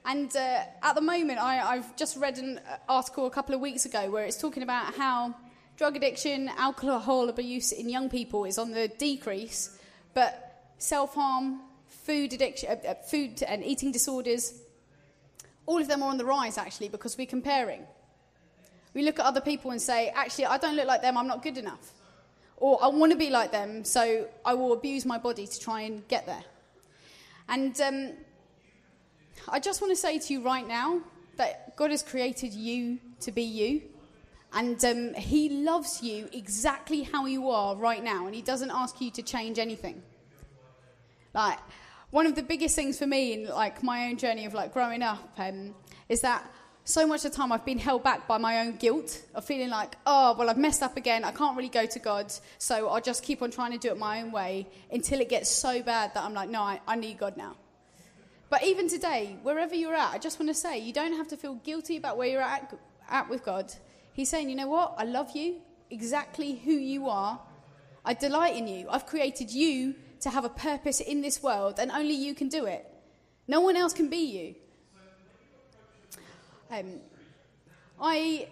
And 0.06 0.34
uh, 0.34 0.62
at 0.82 0.94
the 0.94 1.02
moment, 1.02 1.40
I, 1.40 1.60
I've 1.60 1.94
just 1.94 2.16
read 2.16 2.38
an 2.38 2.58
article 2.88 3.26
a 3.26 3.30
couple 3.30 3.54
of 3.54 3.60
weeks 3.60 3.84
ago 3.84 4.10
where 4.10 4.24
it's 4.24 4.38
talking 4.38 4.62
about 4.62 4.94
how 4.94 5.34
drug 5.76 5.94
addiction, 5.94 6.48
alcohol 6.56 7.28
abuse 7.28 7.72
in 7.72 7.90
young 7.90 8.08
people 8.08 8.46
is 8.46 8.56
on 8.56 8.70
the 8.70 8.88
decrease, 8.88 9.78
but 10.14 10.49
self 10.80 11.14
harm, 11.14 11.60
food 11.86 12.32
addiction, 12.32 12.70
uh, 12.70 12.88
uh, 12.88 12.94
food 12.94 13.42
and 13.42 13.64
eating 13.64 13.92
disorders, 13.92 14.54
all 15.66 15.80
of 15.80 15.86
them 15.86 16.02
are 16.02 16.10
on 16.10 16.18
the 16.18 16.24
rise 16.24 16.58
actually 16.58 16.88
because 16.88 17.16
we're 17.16 17.26
comparing. 17.26 17.82
We 18.94 19.02
look 19.02 19.20
at 19.20 19.24
other 19.24 19.40
people 19.40 19.70
and 19.70 19.80
say, 19.80 20.08
actually, 20.08 20.46
I 20.46 20.58
don't 20.58 20.74
look 20.74 20.86
like 20.86 21.02
them, 21.02 21.16
I'm 21.16 21.28
not 21.28 21.42
good 21.42 21.58
enough. 21.58 21.92
Or 22.56 22.82
I 22.82 22.88
want 22.88 23.12
to 23.12 23.18
be 23.18 23.30
like 23.30 23.52
them, 23.52 23.84
so 23.84 24.26
I 24.44 24.54
will 24.54 24.72
abuse 24.72 25.06
my 25.06 25.16
body 25.16 25.46
to 25.46 25.60
try 25.60 25.82
and 25.82 26.06
get 26.08 26.26
there. 26.26 26.44
And 27.48 27.80
um, 27.80 28.12
I 29.48 29.60
just 29.60 29.80
want 29.80 29.92
to 29.92 29.96
say 29.96 30.18
to 30.18 30.32
you 30.32 30.42
right 30.42 30.66
now 30.66 31.00
that 31.36 31.76
God 31.76 31.90
has 31.90 32.02
created 32.02 32.52
you 32.52 32.98
to 33.20 33.32
be 33.32 33.42
you. 33.42 33.82
And 34.52 34.84
um, 34.84 35.14
He 35.14 35.48
loves 35.48 36.02
you 36.02 36.28
exactly 36.32 37.02
how 37.02 37.26
you 37.26 37.48
are 37.50 37.76
right 37.76 38.02
now, 38.02 38.26
and 38.26 38.34
He 38.34 38.42
doesn't 38.42 38.70
ask 38.70 39.00
you 39.00 39.10
to 39.12 39.22
change 39.22 39.58
anything. 39.58 40.02
Like, 41.34 41.58
one 42.10 42.26
of 42.26 42.34
the 42.34 42.42
biggest 42.42 42.74
things 42.74 42.98
for 42.98 43.06
me 43.06 43.32
in 43.32 43.48
like 43.48 43.82
my 43.82 44.06
own 44.06 44.16
journey 44.16 44.44
of 44.44 44.54
like 44.54 44.72
growing 44.72 45.02
up 45.02 45.32
um, 45.38 45.74
is 46.08 46.22
that 46.22 46.44
so 46.84 47.06
much 47.06 47.24
of 47.24 47.30
the 47.30 47.36
time 47.36 47.52
I've 47.52 47.64
been 47.64 47.78
held 47.78 48.02
back 48.02 48.26
by 48.26 48.38
my 48.38 48.60
own 48.60 48.76
guilt 48.76 49.22
of 49.34 49.44
feeling 49.44 49.68
like, 49.68 49.94
oh, 50.06 50.34
well, 50.36 50.50
I've 50.50 50.58
messed 50.58 50.82
up 50.82 50.96
again. 50.96 51.24
I 51.24 51.30
can't 51.30 51.56
really 51.56 51.68
go 51.68 51.86
to 51.86 51.98
God. 51.98 52.32
So 52.58 52.88
I'll 52.88 53.00
just 53.00 53.22
keep 53.22 53.42
on 53.42 53.50
trying 53.50 53.72
to 53.72 53.78
do 53.78 53.90
it 53.90 53.98
my 53.98 54.22
own 54.22 54.32
way 54.32 54.66
until 54.90 55.20
it 55.20 55.28
gets 55.28 55.48
so 55.48 55.82
bad 55.82 56.14
that 56.14 56.24
I'm 56.24 56.34
like, 56.34 56.48
no, 56.48 56.62
I, 56.62 56.80
I 56.88 56.96
need 56.96 57.18
God 57.18 57.36
now. 57.36 57.56
But 58.48 58.64
even 58.64 58.88
today, 58.88 59.36
wherever 59.44 59.76
you're 59.76 59.94
at, 59.94 60.12
I 60.12 60.18
just 60.18 60.40
want 60.40 60.50
to 60.50 60.54
say, 60.54 60.78
you 60.78 60.92
don't 60.92 61.12
have 61.12 61.28
to 61.28 61.36
feel 61.36 61.54
guilty 61.56 61.96
about 61.96 62.16
where 62.16 62.26
you're 62.26 62.42
at, 62.42 62.74
at 63.08 63.28
with 63.28 63.44
God. 63.44 63.72
He's 64.12 64.28
saying, 64.28 64.50
you 64.50 64.56
know 64.56 64.68
what? 64.68 64.94
I 64.98 65.04
love 65.04 65.36
you 65.36 65.60
exactly 65.90 66.56
who 66.56 66.72
you 66.72 67.08
are. 67.08 67.38
I 68.04 68.14
delight 68.14 68.56
in 68.56 68.66
you. 68.66 68.88
I've 68.90 69.06
created 69.06 69.52
you 69.52 69.94
to 70.20 70.30
have 70.30 70.44
a 70.44 70.48
purpose 70.48 71.00
in 71.00 71.22
this 71.22 71.42
world, 71.42 71.78
and 71.78 71.90
only 71.90 72.14
you 72.14 72.34
can 72.34 72.48
do 72.48 72.66
it. 72.66 72.86
No 73.48 73.60
one 73.60 73.76
else 73.76 73.92
can 73.92 74.08
be 74.08 74.24
you. 74.36 74.54
Um, 76.70 77.00
I, 78.00 78.48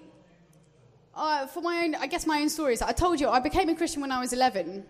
uh, 1.14 1.46
for 1.46 1.60
my 1.60 1.84
own, 1.84 1.94
I 1.94 2.06
guess 2.06 2.26
my 2.26 2.40
own 2.40 2.48
story 2.48 2.76
stories. 2.76 2.90
I 2.90 2.92
told 2.92 3.20
you 3.20 3.28
I 3.28 3.40
became 3.40 3.68
a 3.68 3.74
Christian 3.74 4.00
when 4.00 4.10
I 4.10 4.20
was 4.20 4.32
11. 4.32 4.84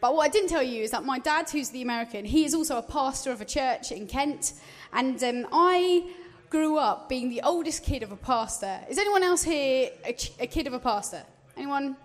But 0.00 0.14
what 0.14 0.24
I 0.24 0.28
didn't 0.28 0.48
tell 0.48 0.62
you 0.62 0.82
is 0.82 0.90
that 0.90 1.04
my 1.04 1.18
dad, 1.18 1.48
who's 1.48 1.70
the 1.70 1.82
American, 1.82 2.24
he 2.24 2.44
is 2.44 2.54
also 2.54 2.76
a 2.76 2.82
pastor 2.82 3.30
of 3.30 3.40
a 3.40 3.44
church 3.44 3.92
in 3.92 4.06
Kent. 4.06 4.54
And 4.92 5.22
um, 5.22 5.46
I 5.52 6.10
grew 6.50 6.76
up 6.76 7.08
being 7.08 7.30
the 7.30 7.40
oldest 7.42 7.84
kid 7.84 8.02
of 8.02 8.12
a 8.12 8.16
pastor. 8.16 8.80
Is 8.90 8.98
anyone 8.98 9.22
else 9.22 9.42
here 9.42 9.90
a, 10.04 10.12
ch- 10.12 10.32
a 10.38 10.46
kid 10.46 10.66
of 10.66 10.72
a 10.72 10.78
pastor? 10.78 11.22
Anyone? 11.56 11.96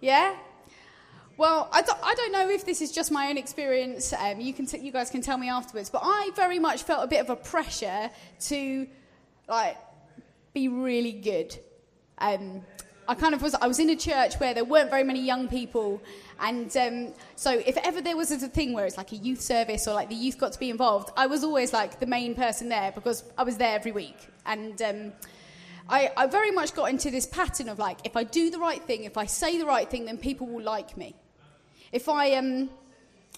Yeah? 0.00 0.36
Well, 1.36 1.68
I 1.72 1.82
don't, 1.82 1.98
I 2.02 2.14
don't 2.14 2.32
know 2.32 2.48
if 2.48 2.64
this 2.64 2.80
is 2.80 2.92
just 2.92 3.10
my 3.10 3.28
own 3.28 3.36
experience. 3.36 4.12
Um, 4.12 4.40
you, 4.40 4.52
can 4.52 4.66
t- 4.66 4.78
you 4.78 4.92
guys 4.92 5.10
can 5.10 5.20
tell 5.20 5.36
me 5.36 5.48
afterwards. 5.48 5.90
But 5.90 6.02
I 6.04 6.30
very 6.36 6.60
much 6.60 6.84
felt 6.84 7.02
a 7.02 7.08
bit 7.08 7.20
of 7.20 7.28
a 7.28 7.36
pressure 7.36 8.08
to, 8.42 8.86
like, 9.48 9.76
be 10.52 10.68
really 10.68 11.12
good. 11.12 11.58
Um, 12.18 12.62
I 13.08 13.14
kind 13.14 13.34
of 13.34 13.42
was, 13.42 13.54
I 13.54 13.66
was 13.66 13.80
in 13.80 13.90
a 13.90 13.96
church 13.96 14.36
where 14.36 14.54
there 14.54 14.64
weren't 14.64 14.90
very 14.90 15.02
many 15.02 15.20
young 15.20 15.48
people. 15.48 16.00
And 16.38 16.74
um, 16.76 17.12
so 17.34 17.50
if 17.50 17.76
ever 17.78 18.00
there 18.00 18.16
was 18.16 18.30
a 18.30 18.48
thing 18.48 18.72
where 18.72 18.86
it's 18.86 18.96
like 18.96 19.10
a 19.10 19.16
youth 19.16 19.40
service 19.40 19.88
or 19.88 19.94
like 19.94 20.08
the 20.08 20.14
youth 20.14 20.38
got 20.38 20.52
to 20.52 20.58
be 20.58 20.70
involved, 20.70 21.10
I 21.16 21.26
was 21.26 21.42
always 21.42 21.72
like 21.72 21.98
the 21.98 22.06
main 22.06 22.36
person 22.36 22.68
there 22.68 22.92
because 22.92 23.24
I 23.36 23.42
was 23.42 23.56
there 23.56 23.74
every 23.74 23.92
week. 23.92 24.16
And 24.46 24.80
um, 24.82 25.12
I, 25.88 26.12
I 26.16 26.28
very 26.28 26.52
much 26.52 26.74
got 26.74 26.90
into 26.90 27.10
this 27.10 27.26
pattern 27.26 27.68
of 27.68 27.80
like, 27.80 27.98
if 28.04 28.16
I 28.16 28.22
do 28.22 28.50
the 28.50 28.58
right 28.58 28.82
thing, 28.82 29.02
if 29.02 29.18
I 29.18 29.26
say 29.26 29.58
the 29.58 29.66
right 29.66 29.90
thing, 29.90 30.04
then 30.06 30.16
people 30.16 30.46
will 30.46 30.62
like 30.62 30.96
me. 30.96 31.16
If 31.94 32.08
I 32.08 32.34
um, 32.34 32.70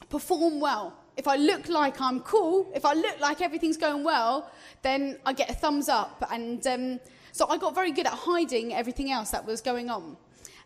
perform 0.09 0.61
well, 0.61 0.95
if 1.19 1.29
I 1.29 1.37
look 1.37 1.69
like 1.69 2.01
I'm 2.01 2.21
cool, 2.21 2.73
if 2.75 2.87
I 2.87 2.95
look 2.95 3.21
like 3.21 3.43
everything's 3.43 3.77
going 3.77 4.03
well, 4.03 4.51
then 4.81 5.19
I 5.27 5.35
get 5.35 5.51
a 5.51 5.53
thumbs 5.53 5.91
up. 5.91 6.27
And 6.33 6.67
um, 6.67 7.01
so 7.33 7.47
I 7.51 7.59
got 7.59 7.75
very 7.75 7.93
good 7.93 8.07
at 8.07 8.15
hiding 8.15 8.73
everything 8.73 9.11
else 9.11 9.29
that 9.33 9.45
was 9.45 9.61
going 9.61 9.91
on. 9.91 10.17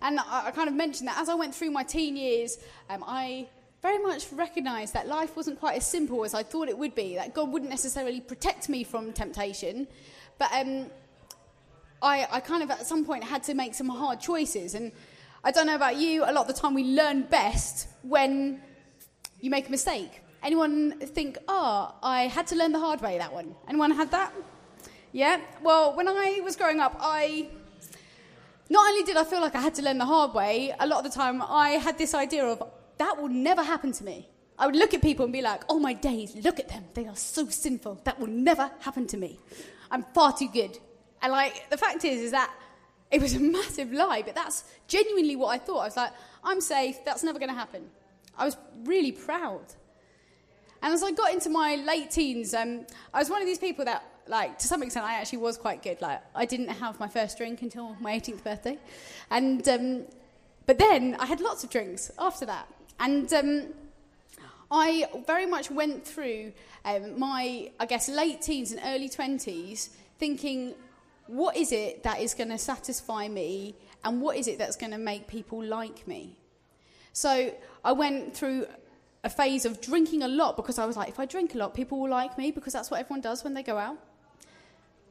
And 0.02 0.20
I, 0.20 0.46
I 0.46 0.50
kind 0.52 0.68
of 0.68 0.74
mentioned 0.74 1.08
that 1.08 1.18
as 1.18 1.28
I 1.28 1.34
went 1.34 1.52
through 1.52 1.72
my 1.72 1.82
teen 1.82 2.16
years, 2.16 2.58
um, 2.88 3.02
I 3.04 3.48
very 3.82 3.98
much 3.98 4.32
recognized 4.32 4.94
that 4.94 5.08
life 5.08 5.36
wasn't 5.36 5.58
quite 5.58 5.76
as 5.76 5.84
simple 5.84 6.24
as 6.24 6.32
I 6.32 6.44
thought 6.44 6.68
it 6.68 6.78
would 6.78 6.94
be, 6.94 7.16
that 7.16 7.34
God 7.34 7.50
wouldn't 7.50 7.72
necessarily 7.72 8.20
protect 8.20 8.68
me 8.68 8.84
from 8.84 9.12
temptation. 9.12 9.88
But 10.38 10.50
um, 10.52 10.86
I, 12.00 12.28
I 12.30 12.38
kind 12.38 12.62
of 12.62 12.70
at 12.70 12.86
some 12.86 13.04
point 13.04 13.24
had 13.24 13.42
to 13.44 13.54
make 13.54 13.74
some 13.74 13.88
hard 13.88 14.20
choices. 14.20 14.76
And 14.76 14.92
I 15.42 15.50
don't 15.50 15.66
know 15.66 15.74
about 15.74 15.96
you, 15.96 16.24
a 16.24 16.32
lot 16.32 16.42
of 16.42 16.48
the 16.48 16.60
time 16.60 16.74
we 16.74 16.84
learn 16.84 17.22
best 17.22 17.88
when 18.02 18.60
you 19.40 19.50
make 19.50 19.68
a 19.68 19.70
mistake. 19.70 20.20
Anyone 20.42 20.98
think, 21.00 21.38
oh, 21.48 21.94
I 22.02 22.24
had 22.24 22.46
to 22.48 22.56
learn 22.56 22.72
the 22.72 22.78
hard 22.78 23.00
way, 23.00 23.16
that 23.16 23.32
one? 23.32 23.54
Anyone 23.66 23.90
had 23.90 24.10
that? 24.10 24.34
Yeah? 25.12 25.40
Well, 25.62 25.96
when 25.96 26.08
I 26.08 26.40
was 26.44 26.56
growing 26.56 26.80
up, 26.80 26.96
I. 27.00 27.48
Not 28.68 28.86
only 28.88 29.02
did 29.02 29.16
I 29.16 29.24
feel 29.24 29.40
like 29.40 29.54
I 29.54 29.60
had 29.60 29.74
to 29.76 29.82
learn 29.82 29.98
the 29.98 30.04
hard 30.04 30.34
way, 30.34 30.74
a 30.78 30.86
lot 30.86 31.04
of 31.04 31.10
the 31.10 31.18
time 31.18 31.42
I 31.42 31.70
had 31.70 31.96
this 31.96 32.14
idea 32.14 32.44
of 32.44 32.62
that 32.98 33.20
will 33.20 33.28
never 33.28 33.62
happen 33.62 33.92
to 33.92 34.04
me. 34.04 34.28
I 34.58 34.66
would 34.66 34.76
look 34.76 34.92
at 34.92 35.00
people 35.00 35.24
and 35.24 35.32
be 35.32 35.40
like, 35.40 35.62
oh 35.70 35.78
my 35.78 35.94
days, 35.94 36.36
look 36.44 36.60
at 36.60 36.68
them. 36.68 36.84
They 36.92 37.06
are 37.06 37.16
so 37.16 37.48
sinful. 37.48 38.02
That 38.04 38.20
will 38.20 38.28
never 38.28 38.70
happen 38.80 39.06
to 39.08 39.16
me. 39.16 39.40
I'm 39.90 40.04
far 40.14 40.36
too 40.36 40.48
good. 40.52 40.78
And 41.22 41.32
like, 41.32 41.68
the 41.70 41.78
fact 41.78 42.04
is, 42.04 42.20
is 42.20 42.30
that 42.30 42.54
it 43.10 43.20
was 43.20 43.34
a 43.34 43.40
massive 43.40 43.92
lie, 43.92 44.22
but 44.22 44.34
that's 44.34 44.64
genuinely 44.86 45.36
what 45.36 45.48
I 45.48 45.58
thought. 45.58 45.80
I 45.80 45.84
was 45.84 45.96
like, 45.96 46.12
I'm 46.44 46.60
safe. 46.60 47.04
That's 47.04 47.22
never 47.22 47.38
going 47.38 47.50
to 47.50 47.54
happen. 47.54 47.88
I 48.38 48.44
was 48.44 48.56
really 48.84 49.12
proud. 49.12 49.64
And 50.82 50.94
as 50.94 51.02
I 51.02 51.10
got 51.10 51.32
into 51.32 51.50
my 51.50 51.74
late 51.74 52.10
teens, 52.10 52.54
um, 52.54 52.86
I 53.12 53.18
was 53.18 53.28
one 53.28 53.42
of 53.42 53.46
these 53.46 53.58
people 53.58 53.84
that, 53.84 54.02
like, 54.26 54.58
to 54.60 54.66
some 54.66 54.82
extent, 54.82 55.04
I 55.04 55.14
actually 55.14 55.38
was 55.38 55.58
quite 55.58 55.82
good. 55.82 56.00
Like, 56.00 56.22
I 56.34 56.46
didn't 56.46 56.68
have 56.68 56.98
my 56.98 57.08
first 57.08 57.36
drink 57.36 57.62
until 57.62 57.96
my 58.00 58.18
18th 58.18 58.44
birthday. 58.44 58.78
And, 59.30 59.68
um, 59.68 60.02
but 60.66 60.78
then 60.78 61.16
I 61.18 61.26
had 61.26 61.40
lots 61.40 61.64
of 61.64 61.70
drinks 61.70 62.10
after 62.18 62.46
that. 62.46 62.66
And 62.98 63.30
um, 63.34 63.66
I 64.70 65.06
very 65.26 65.46
much 65.46 65.70
went 65.70 66.06
through 66.06 66.52
um, 66.84 67.18
my, 67.18 67.70
I 67.78 67.86
guess, 67.86 68.08
late 68.08 68.40
teens 68.40 68.72
and 68.72 68.80
early 68.84 69.08
20s 69.08 69.90
thinking, 70.18 70.74
what 71.30 71.56
is 71.56 71.70
it 71.70 72.02
that 72.02 72.20
is 72.20 72.34
going 72.34 72.50
to 72.50 72.58
satisfy 72.58 73.28
me 73.28 73.76
and 74.04 74.20
what 74.20 74.36
is 74.36 74.48
it 74.48 74.58
that's 74.58 74.76
going 74.76 74.92
to 74.92 74.98
make 74.98 75.28
people 75.28 75.62
like 75.62 76.06
me? 76.06 76.36
So 77.12 77.54
I 77.84 77.92
went 77.92 78.36
through 78.36 78.66
a 79.22 79.30
phase 79.30 79.64
of 79.64 79.80
drinking 79.80 80.22
a 80.22 80.28
lot 80.28 80.56
because 80.56 80.78
I 80.78 80.86
was 80.86 80.96
like, 80.96 81.08
if 81.08 81.20
I 81.20 81.26
drink 81.26 81.54
a 81.54 81.58
lot, 81.58 81.74
people 81.74 82.00
will 82.00 82.10
like 82.10 82.36
me 82.36 82.50
because 82.50 82.72
that's 82.72 82.90
what 82.90 83.00
everyone 83.00 83.20
does 83.20 83.44
when 83.44 83.54
they 83.54 83.62
go 83.62 83.78
out. 83.78 83.96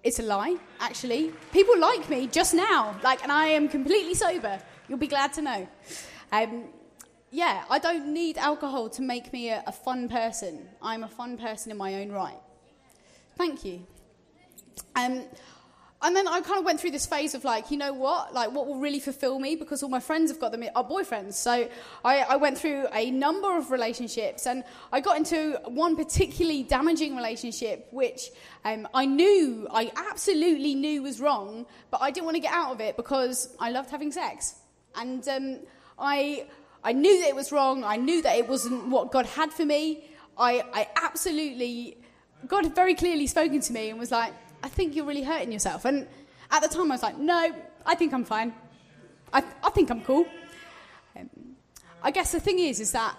It's 0.03 0.19
a 0.19 0.23
lie, 0.23 0.57
actually. 0.79 1.31
People 1.51 1.77
like 1.79 2.09
me 2.09 2.27
just 2.27 2.53
now, 2.53 2.97
like, 3.03 3.21
and 3.23 3.31
I 3.31 3.47
am 3.47 3.67
completely 3.67 4.13
sober. 4.13 4.59
You'll 4.87 4.97
be 4.97 5.07
glad 5.07 5.33
to 5.33 5.41
know. 5.41 5.67
Um, 6.31 6.65
yeah, 7.31 7.63
I 7.69 7.79
don't 7.79 8.07
need 8.13 8.37
alcohol 8.37 8.89
to 8.89 9.01
make 9.01 9.31
me 9.31 9.49
a, 9.49 9.63
a 9.67 9.71
fun 9.71 10.09
person. 10.09 10.67
I'm 10.81 11.03
a 11.03 11.07
fun 11.07 11.37
person 11.37 11.71
in 11.71 11.77
my 11.77 11.95
own 11.95 12.11
right. 12.11 12.39
Thank 13.37 13.63
you. 13.63 13.85
Um, 14.95 15.23
and 16.01 16.15
then 16.15 16.29
I 16.29 16.39
kind 16.39 16.59
of 16.59 16.65
went 16.65 16.79
through 16.79 16.91
this 16.91 17.05
phase 17.05 17.35
of 17.35 17.43
like, 17.43 17.71
you 17.71 17.77
know 17.77 17.91
what? 17.91 18.33
Like, 18.33 18.51
what 18.51 18.67
will 18.67 18.79
really 18.79 19.01
fulfill 19.01 19.37
me? 19.37 19.55
Because 19.55 19.83
all 19.83 19.89
my 19.89 19.99
friends 19.99 20.31
have 20.31 20.39
got 20.39 20.53
them, 20.53 20.63
are 20.73 20.83
boyfriends. 20.83 21.33
So 21.33 21.67
I, 22.05 22.21
I 22.21 22.35
went 22.37 22.57
through 22.57 22.87
a 22.93 23.11
number 23.11 23.57
of 23.57 23.69
relationships 23.69 24.47
and 24.47 24.63
I 24.93 25.01
got 25.01 25.17
into 25.17 25.59
one 25.65 25.97
particularly 25.97 26.63
damaging 26.63 27.17
relationship, 27.17 27.89
which 27.91 28.29
um, 28.63 28.87
I 28.93 29.05
knew, 29.05 29.67
I 29.71 29.91
absolutely 30.09 30.73
knew 30.73 31.03
was 31.03 31.19
wrong, 31.19 31.65
but 31.91 32.01
I 32.01 32.11
didn't 32.11 32.25
want 32.25 32.35
to 32.35 32.41
get 32.41 32.53
out 32.53 32.71
of 32.71 32.79
it 32.79 32.95
because 32.95 33.53
I 33.59 33.71
loved 33.71 33.89
having 33.89 34.13
sex. 34.13 34.55
And 34.95 35.27
um, 35.27 35.59
I, 35.99 36.47
I 36.81 36.93
knew 36.93 37.19
that 37.21 37.27
it 37.27 37.35
was 37.35 37.51
wrong. 37.51 37.83
I 37.83 37.97
knew 37.97 38.21
that 38.21 38.37
it 38.37 38.47
wasn't 38.47 38.87
what 38.87 39.11
God 39.11 39.25
had 39.25 39.51
for 39.51 39.65
me. 39.65 40.05
I, 40.37 40.63
I 40.73 40.87
absolutely, 40.95 41.97
God 42.47 42.63
had 42.63 42.73
very 42.73 42.95
clearly 42.95 43.27
spoken 43.27 43.59
to 43.59 43.73
me 43.73 43.89
and 43.89 43.99
was 43.99 44.11
like, 44.11 44.33
I 44.63 44.69
think 44.69 44.95
you're 44.95 45.05
really 45.05 45.23
hurting 45.23 45.51
yourself. 45.51 45.85
And 45.85 46.07
at 46.51 46.61
the 46.61 46.67
time, 46.67 46.91
I 46.91 46.95
was 46.95 47.03
like, 47.03 47.17
no, 47.17 47.53
I 47.85 47.95
think 47.95 48.13
I'm 48.13 48.25
fine. 48.25 48.53
I, 49.31 49.43
I 49.63 49.69
think 49.69 49.91
I'm 49.91 50.01
cool. 50.01 50.25
Um, 51.15 51.29
I 52.01 52.11
guess 52.11 52.31
the 52.31 52.39
thing 52.39 52.59
is, 52.59 52.79
is 52.79 52.91
that 52.93 53.15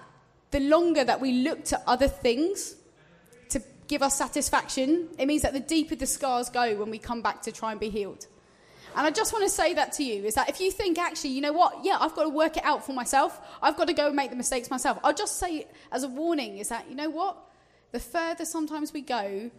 the 0.50 0.61
longer 0.61 1.05
that 1.05 1.20
we 1.20 1.33
look 1.33 1.64
to 1.66 1.81
other 1.87 2.09
things 2.09 2.74
to 3.50 3.62
give 3.87 4.03
us 4.03 4.16
satisfaction, 4.16 5.09
it 5.18 5.26
means 5.26 5.42
that 5.42 5.53
the 5.53 5.61
deeper 5.61 5.94
the 5.94 6.07
scars 6.07 6.48
go 6.48 6.76
when 6.76 6.90
we 6.90 6.98
come 6.98 7.22
back 7.22 7.42
to 7.42 7.53
try 7.53 7.70
and 7.70 7.81
be 7.81 7.90
healed. 7.90 8.26
And 8.96 9.07
I 9.07 9.11
just 9.11 9.33
want 9.33 9.44
to 9.44 9.50
say 9.50 9.74
that 9.74 9.92
to 9.94 10.05
you 10.05 10.24
is 10.24 10.35
that 10.35 10.48
if 10.48 10.61
you 10.61 10.72
think, 10.72 10.98
actually, 10.98 11.31
you 11.31 11.40
know 11.40 11.53
what, 11.53 11.85
yeah, 11.85 11.96
I've 12.00 12.14
got 12.14 12.24
to 12.24 12.29
work 12.29 12.57
it 12.57 12.64
out 12.64 12.85
for 12.85 12.92
myself, 12.92 13.40
I've 13.62 13.76
got 13.76 13.87
to 13.87 13.92
go 13.92 14.09
and 14.09 14.16
make 14.16 14.31
the 14.31 14.37
mistakes 14.37 14.68
myself, 14.68 14.98
I'll 15.05 15.14
just 15.14 15.38
say 15.38 15.68
as 15.92 16.03
a 16.03 16.09
warning 16.09 16.59
is 16.59 16.70
that, 16.70 16.88
you 16.88 16.96
know 16.96 17.09
what, 17.09 17.37
the 17.92 18.00
further 18.00 18.44
sometimes 18.44 18.92
we 18.92 19.03
go, 19.03 19.50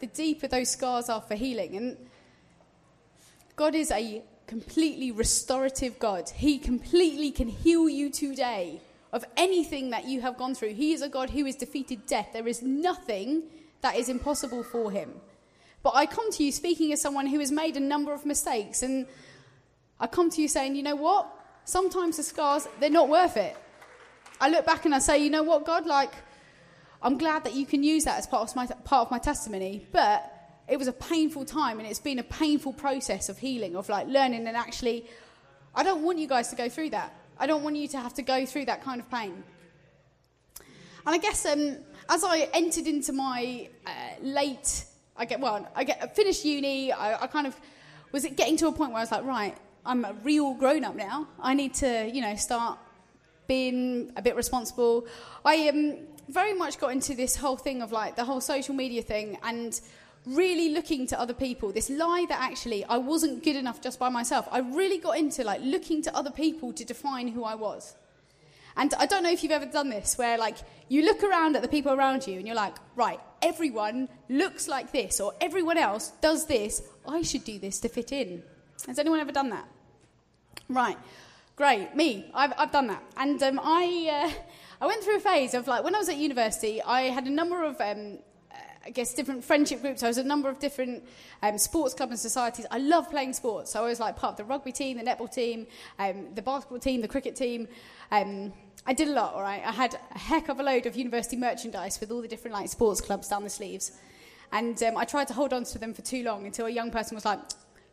the 0.00 0.06
deeper 0.06 0.48
those 0.48 0.70
scars 0.70 1.08
are 1.08 1.20
for 1.20 1.34
healing. 1.34 1.76
And 1.76 1.96
God 3.56 3.74
is 3.74 3.90
a 3.90 4.22
completely 4.46 5.12
restorative 5.12 5.98
God. 5.98 6.30
He 6.30 6.58
completely 6.58 7.30
can 7.30 7.48
heal 7.48 7.88
you 7.88 8.10
today 8.10 8.80
of 9.12 9.24
anything 9.36 9.90
that 9.90 10.06
you 10.06 10.20
have 10.20 10.36
gone 10.36 10.54
through. 10.54 10.74
He 10.74 10.92
is 10.92 11.02
a 11.02 11.08
God 11.08 11.30
who 11.30 11.44
has 11.44 11.56
defeated 11.56 12.06
death. 12.06 12.28
There 12.32 12.48
is 12.48 12.62
nothing 12.62 13.42
that 13.82 13.96
is 13.96 14.08
impossible 14.08 14.62
for 14.62 14.90
him. 14.90 15.12
But 15.82 15.94
I 15.94 16.06
come 16.06 16.30
to 16.32 16.44
you 16.44 16.52
speaking 16.52 16.92
as 16.92 17.00
someone 17.00 17.26
who 17.26 17.38
has 17.40 17.50
made 17.50 17.76
a 17.76 17.80
number 17.80 18.12
of 18.12 18.26
mistakes, 18.26 18.82
and 18.82 19.06
I 19.98 20.06
come 20.06 20.30
to 20.30 20.42
you 20.42 20.48
saying, 20.48 20.76
you 20.76 20.82
know 20.82 20.96
what? 20.96 21.28
Sometimes 21.64 22.18
the 22.18 22.22
scars, 22.22 22.68
they're 22.78 22.90
not 22.90 23.08
worth 23.08 23.36
it. 23.36 23.56
I 24.40 24.48
look 24.48 24.66
back 24.66 24.84
and 24.84 24.94
I 24.94 24.98
say, 24.98 25.22
you 25.22 25.30
know 25.30 25.42
what, 25.42 25.64
God, 25.64 25.86
like, 25.86 26.12
I'm 27.02 27.16
glad 27.16 27.44
that 27.44 27.54
you 27.54 27.64
can 27.64 27.82
use 27.82 28.04
that 28.04 28.18
as 28.18 28.26
part 28.26 28.48
of 28.48 28.54
my, 28.56 28.66
part 28.66 29.06
of 29.06 29.10
my 29.10 29.18
testimony, 29.18 29.86
but 29.90 30.32
it 30.68 30.78
was 30.78 30.86
a 30.86 30.92
painful 30.92 31.44
time 31.44 31.78
and 31.78 31.88
it's 31.88 31.98
been 31.98 32.18
a 32.18 32.24
painful 32.24 32.72
process 32.72 33.28
of 33.28 33.38
healing, 33.38 33.74
of 33.74 33.88
like 33.88 34.06
learning 34.06 34.46
and 34.46 34.56
actually, 34.56 35.06
I 35.74 35.82
don't 35.82 36.02
want 36.02 36.18
you 36.18 36.28
guys 36.28 36.48
to 36.48 36.56
go 36.56 36.68
through 36.68 36.90
that. 36.90 37.14
I 37.38 37.46
don't 37.46 37.62
want 37.62 37.76
you 37.76 37.88
to 37.88 37.98
have 37.98 38.14
to 38.14 38.22
go 38.22 38.44
through 38.44 38.66
that 38.66 38.82
kind 38.82 39.00
of 39.00 39.10
pain. 39.10 39.42
And 41.06 41.14
I 41.14 41.18
guess 41.18 41.46
um, 41.46 41.78
as 42.08 42.22
I 42.22 42.48
entered 42.52 42.86
into 42.86 43.12
my 43.12 43.68
uh, 43.86 43.90
late, 44.20 44.84
I 45.16 45.24
get 45.24 45.40
well, 45.40 45.66
I 45.74 45.84
get 45.84 46.14
finished 46.14 46.44
uni. 46.44 46.92
I, 46.92 47.22
I 47.22 47.26
kind 47.26 47.46
of 47.46 47.56
was 48.12 48.24
it 48.24 48.36
getting 48.36 48.56
to 48.58 48.66
a 48.66 48.72
point 48.72 48.90
where 48.90 48.98
I 48.98 49.02
was 49.02 49.12
like, 49.12 49.24
right, 49.24 49.56
I'm 49.86 50.04
a 50.04 50.12
real 50.22 50.54
grown 50.54 50.84
up 50.84 50.94
now. 50.94 51.28
I 51.40 51.54
need 51.54 51.74
to, 51.74 52.10
you 52.12 52.20
know, 52.20 52.36
start 52.36 52.78
being 53.46 54.12
a 54.16 54.22
bit 54.22 54.36
responsible. 54.36 55.06
I 55.44 55.68
um, 55.68 55.96
very 56.30 56.54
much 56.54 56.78
got 56.78 56.92
into 56.92 57.14
this 57.14 57.36
whole 57.36 57.56
thing 57.56 57.82
of 57.82 57.92
like 57.92 58.16
the 58.16 58.24
whole 58.24 58.40
social 58.40 58.74
media 58.74 59.02
thing 59.02 59.38
and 59.42 59.80
really 60.26 60.70
looking 60.70 61.06
to 61.08 61.20
other 61.20 61.34
people. 61.34 61.72
This 61.72 61.90
lie 61.90 62.26
that 62.28 62.40
actually 62.40 62.84
I 62.84 62.98
wasn't 62.98 63.42
good 63.42 63.56
enough 63.56 63.80
just 63.80 63.98
by 63.98 64.08
myself. 64.08 64.48
I 64.50 64.60
really 64.60 64.98
got 64.98 65.18
into 65.18 65.44
like 65.44 65.60
looking 65.62 66.02
to 66.02 66.16
other 66.16 66.30
people 66.30 66.72
to 66.74 66.84
define 66.84 67.28
who 67.28 67.44
I 67.44 67.54
was. 67.54 67.94
And 68.76 68.94
I 68.94 69.06
don't 69.06 69.22
know 69.22 69.30
if 69.30 69.42
you've 69.42 69.52
ever 69.52 69.66
done 69.66 69.90
this, 69.90 70.16
where 70.16 70.38
like 70.38 70.56
you 70.88 71.04
look 71.04 71.24
around 71.24 71.56
at 71.56 71.62
the 71.62 71.68
people 71.68 71.92
around 71.92 72.26
you 72.26 72.38
and 72.38 72.46
you're 72.46 72.56
like, 72.56 72.76
right, 72.94 73.20
everyone 73.42 74.08
looks 74.28 74.68
like 74.68 74.92
this, 74.92 75.20
or 75.20 75.34
everyone 75.40 75.76
else 75.76 76.10
does 76.20 76.46
this. 76.46 76.82
I 77.06 77.22
should 77.22 77.44
do 77.44 77.58
this 77.58 77.80
to 77.80 77.88
fit 77.88 78.12
in. 78.12 78.42
Has 78.86 78.98
anyone 78.98 79.20
ever 79.20 79.32
done 79.32 79.50
that? 79.50 79.66
Right, 80.68 80.96
great, 81.60 81.94
me. 81.94 82.24
I've, 82.32 82.54
I've 82.56 82.72
done 82.72 82.86
that. 82.86 83.02
And 83.18 83.42
um, 83.42 83.60
I, 83.62 84.08
uh, 84.24 84.30
I 84.80 84.86
went 84.86 85.04
through 85.04 85.16
a 85.16 85.20
phase 85.20 85.52
of 85.52 85.68
like 85.68 85.84
when 85.84 85.94
I 85.94 85.98
was 85.98 86.08
at 86.08 86.16
university, 86.16 86.80
I 86.80 87.02
had 87.02 87.26
a 87.26 87.30
number 87.30 87.62
of 87.62 87.78
um, 87.82 88.18
uh, 88.50 88.54
I 88.86 88.88
guess 88.88 89.12
different 89.12 89.44
friendship 89.44 89.82
groups. 89.82 90.02
I 90.02 90.08
was 90.08 90.16
a 90.16 90.24
number 90.24 90.48
of 90.48 90.58
different 90.58 91.04
um, 91.42 91.58
sports 91.58 91.92
clubs 91.92 92.12
and 92.12 92.18
societies. 92.18 92.64
I 92.70 92.78
love 92.78 93.10
playing 93.10 93.34
sports. 93.34 93.74
So 93.74 93.84
I 93.84 93.88
was 93.88 94.00
like 94.00 94.16
part 94.16 94.32
of 94.32 94.36
the 94.38 94.44
rugby 94.44 94.72
team, 94.72 94.96
the 94.96 95.04
netball 95.04 95.30
team, 95.30 95.66
um, 95.98 96.28
the 96.34 96.40
basketball 96.40 96.78
team, 96.78 97.02
the 97.02 97.08
cricket 97.08 97.36
team. 97.36 97.68
Um, 98.10 98.54
I 98.86 98.94
did 98.94 99.08
a 99.08 99.12
lot, 99.12 99.34
all 99.34 99.42
right. 99.42 99.62
I 99.62 99.70
had 99.70 99.94
a 100.14 100.18
heck 100.18 100.48
of 100.48 100.60
a 100.60 100.62
load 100.62 100.86
of 100.86 100.96
university 100.96 101.36
merchandise 101.36 102.00
with 102.00 102.10
all 102.10 102.22
the 102.22 102.28
different 102.28 102.54
like 102.54 102.70
sports 102.70 103.02
clubs 103.02 103.28
down 103.28 103.44
the 103.44 103.50
sleeves, 103.50 103.92
and 104.50 104.82
um, 104.82 104.96
I 104.96 105.04
tried 105.04 105.28
to 105.28 105.34
hold 105.34 105.52
on 105.52 105.64
to 105.64 105.78
them 105.78 105.92
for 105.92 106.00
too 106.00 106.22
long 106.22 106.46
until 106.46 106.64
a 106.64 106.70
young 106.70 106.90
person 106.90 107.16
was 107.16 107.26
like, 107.26 107.38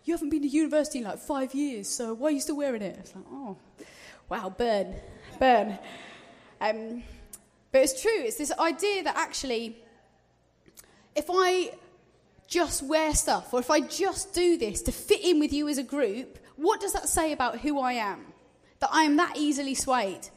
you 0.08 0.13
haven't 0.13 0.30
been 0.30 0.41
to 0.41 0.48
university 0.48 1.00
in 1.00 1.04
like 1.04 1.20
five 1.20 1.54
years, 1.54 1.89
so 1.89 2.13
why 2.13 2.30
are 2.30 2.32
you 2.32 2.39
still 2.39 2.56
wearing 2.56 2.82
it? 2.82 2.96
It's 2.98 3.13
like, 3.13 3.26
oh, 3.30 3.58
wow, 4.30 4.50
burn, 4.50 4.96
burn. 5.38 5.78
Um, 6.62 7.04
but 7.74 7.82
it's 7.82 8.02
true, 8.02 8.22
it's 8.24 8.38
this 8.38 8.54
idea 8.58 9.04
that 9.04 9.17
actually, 9.17 9.78
if 11.13 11.26
I 11.30 11.72
just 12.48 12.84
wear 12.84 13.13
stuff, 13.13 13.54
or 13.54 13.60
if 13.60 13.70
I 13.70 13.82
just 13.82 14.34
do 14.34 14.58
this 14.58 14.82
to 14.84 14.93
fit 14.93 15.26
in 15.26 15.39
with 15.39 15.52
you 15.52 15.67
as 15.67 15.78
a 15.78 15.84
group, 15.84 16.39
what 16.56 16.80
does 16.80 16.93
that 16.93 17.10
say 17.10 17.34
about 17.34 17.60
who 17.60 17.80
I 17.80 17.93
am? 17.93 18.28
That 18.80 18.89
I 18.93 19.04
am 19.04 19.17
that 19.17 19.36
easily 19.36 19.76
swayed. 19.76 20.30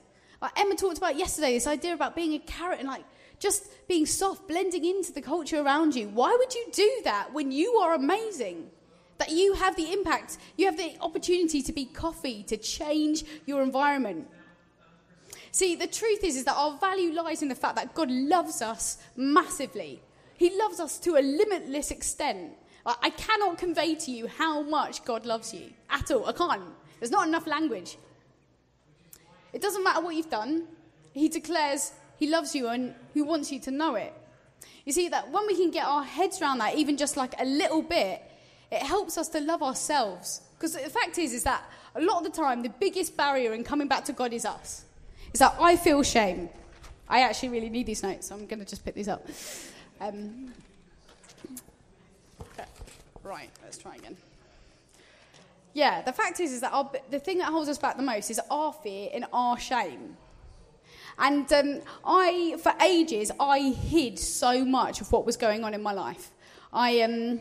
Like 0.43 0.59
Emma 0.59 0.75
talked 0.75 0.99
about 0.99 1.17
yesterday, 1.17 1.53
this 1.53 1.69
idea 1.69 1.95
about 1.95 2.17
being 2.17 2.35
a 2.35 2.41
carrot 2.41 2.81
and 2.81 2.89
like 2.89 3.05
just 3.39 3.71
being 3.87 4.05
soft, 4.05 4.49
blending 4.49 4.85
into 4.85 5.13
the 5.13 5.23
culture 5.23 5.61
around 5.61 5.95
you. 5.95 6.09
Why 6.09 6.37
would 6.37 6.55
you 6.55 6.67
do 6.73 7.03
that 7.05 7.33
when 7.33 7.53
you 7.53 7.75
are 7.75 7.95
amazing? 7.95 8.71
That 9.21 9.31
you 9.31 9.53
have 9.53 9.77
the 9.77 9.93
impact, 9.93 10.39
you 10.57 10.65
have 10.65 10.79
the 10.79 10.97
opportunity 11.01 11.63
to 11.63 11.73
be 11.73 11.85
coffee, 11.85 12.43
to 12.45 12.57
change 12.57 13.23
your 13.47 13.63
environment. 13.63 14.27
See, 15.53 15.77
the 15.77 15.87
truth 15.87 16.25
is, 16.25 16.37
is 16.37 16.45
that 16.45 16.57
our 16.57 16.79
value 16.79 17.13
lies 17.13 17.43
in 17.43 17.49
the 17.49 17.55
fact 17.55 17.77
that 17.77 17.95
God 17.95 18.11
loves 18.11 18.63
us 18.63 18.97
massively. 19.17 20.01
He 20.39 20.57
loves 20.57 20.81
us 20.81 20.99
to 21.01 21.17
a 21.17 21.23
limitless 21.23 21.91
extent. 21.91 22.53
I 22.87 23.11
cannot 23.11 23.59
convey 23.59 23.95
to 23.95 24.11
you 24.11 24.27
how 24.27 24.63
much 24.63 25.05
God 25.05 25.27
loves 25.27 25.53
you 25.53 25.71
at 25.91 26.11
all. 26.11 26.25
I 26.25 26.33
can't. 26.33 26.63
There's 26.99 27.11
not 27.11 27.29
enough 27.29 27.47
language. 27.47 27.99
It 29.53 29.61
doesn't 29.61 29.85
matter 29.85 30.01
what 30.01 30.15
you've 30.15 30.31
done. 30.31 30.67
He 31.13 31.29
declares 31.29 31.93
he 32.17 32.27
loves 32.27 32.55
you 32.55 32.69
and 32.69 32.95
he 33.13 33.21
wants 33.21 33.53
you 33.53 33.61
to 33.61 33.71
know 33.71 33.97
it. 33.97 34.15
You 34.87 34.95
see, 34.95 35.09
that 35.11 35.31
when 35.31 35.47
we 35.47 35.57
can 35.57 35.71
get 35.71 35.85
our 35.85 36.05
heads 36.05 36.41
around 36.41 36.59
that, 36.59 36.77
even 36.77 36.97
just 36.97 37.19
like 37.19 37.35
a 37.39 37.45
little 37.45 37.83
bit, 37.83 38.23
it 38.71 38.83
helps 38.83 39.19
us 39.19 39.29
to 39.29 39.41
love 39.41 39.63
ourselves. 39.63 40.43
Because 40.57 40.75
the 40.75 40.91
fact 40.91 41.19
is, 41.19 41.33
is 41.33 41.45
that 41.45 41.65
a 41.95 42.01
lot 42.01 42.19
of 42.19 42.25
the 42.25 42.37
time, 42.37 42.63
the 42.63 42.69
biggest 42.69 43.17
barrier 43.17 43.53
in 43.53 43.65
coming 43.65 43.89
back 43.89 44.05
to 44.07 44.13
God 44.13 44.33
is 44.33 44.45
us. 44.45 44.85
Is 45.33 45.41
that 45.41 45.57
I 45.61 45.77
feel 45.77 46.03
shame. 46.03 46.49
I 47.09 47.23
actually 47.23 47.49
really 47.49 47.71
need 47.71 47.87
these 47.87 48.03
notes, 48.03 48.29
so 48.29 48.35
I'm 48.35 48.47
going 48.47 48.61
to 48.61 48.65
just 48.65 48.85
pick 48.85 48.95
these 48.95 49.09
up. 49.09 49.27
Um, 50.01 50.53
right, 53.25 53.51
let's 53.63 53.79
try 53.79 53.97
again. 53.97 54.17
Yeah, 55.73 56.03
the 56.03 56.13
fact 56.13 56.41
is, 56.41 56.53
is 56.53 56.61
that 56.61 56.73
our, 56.73 56.91
the 57.11 57.19
thing 57.19 57.39
that 57.39 57.47
holds 57.49 57.69
us 57.69 57.79
back 57.79 57.97
the 57.97 58.03
most 58.03 58.31
is 58.31 58.41
our 58.51 58.73
fear 58.73 59.09
and 59.13 59.25
our 59.33 59.59
shame. 59.59 60.17
And 61.19 61.53
um, 61.53 61.81
I, 62.05 62.57
for 62.63 62.73
ages, 62.83 63.31
I 63.39 63.61
hid 63.71 64.19
so 64.19 64.65
much 64.65 65.01
of 65.01 65.13
what 65.13 65.27
was 65.27 65.37
going 65.37 65.65
on 65.65 65.75
in 65.75 65.83
my 65.83 65.93
life. 65.93 66.31
I, 66.73 67.03
um, 67.03 67.41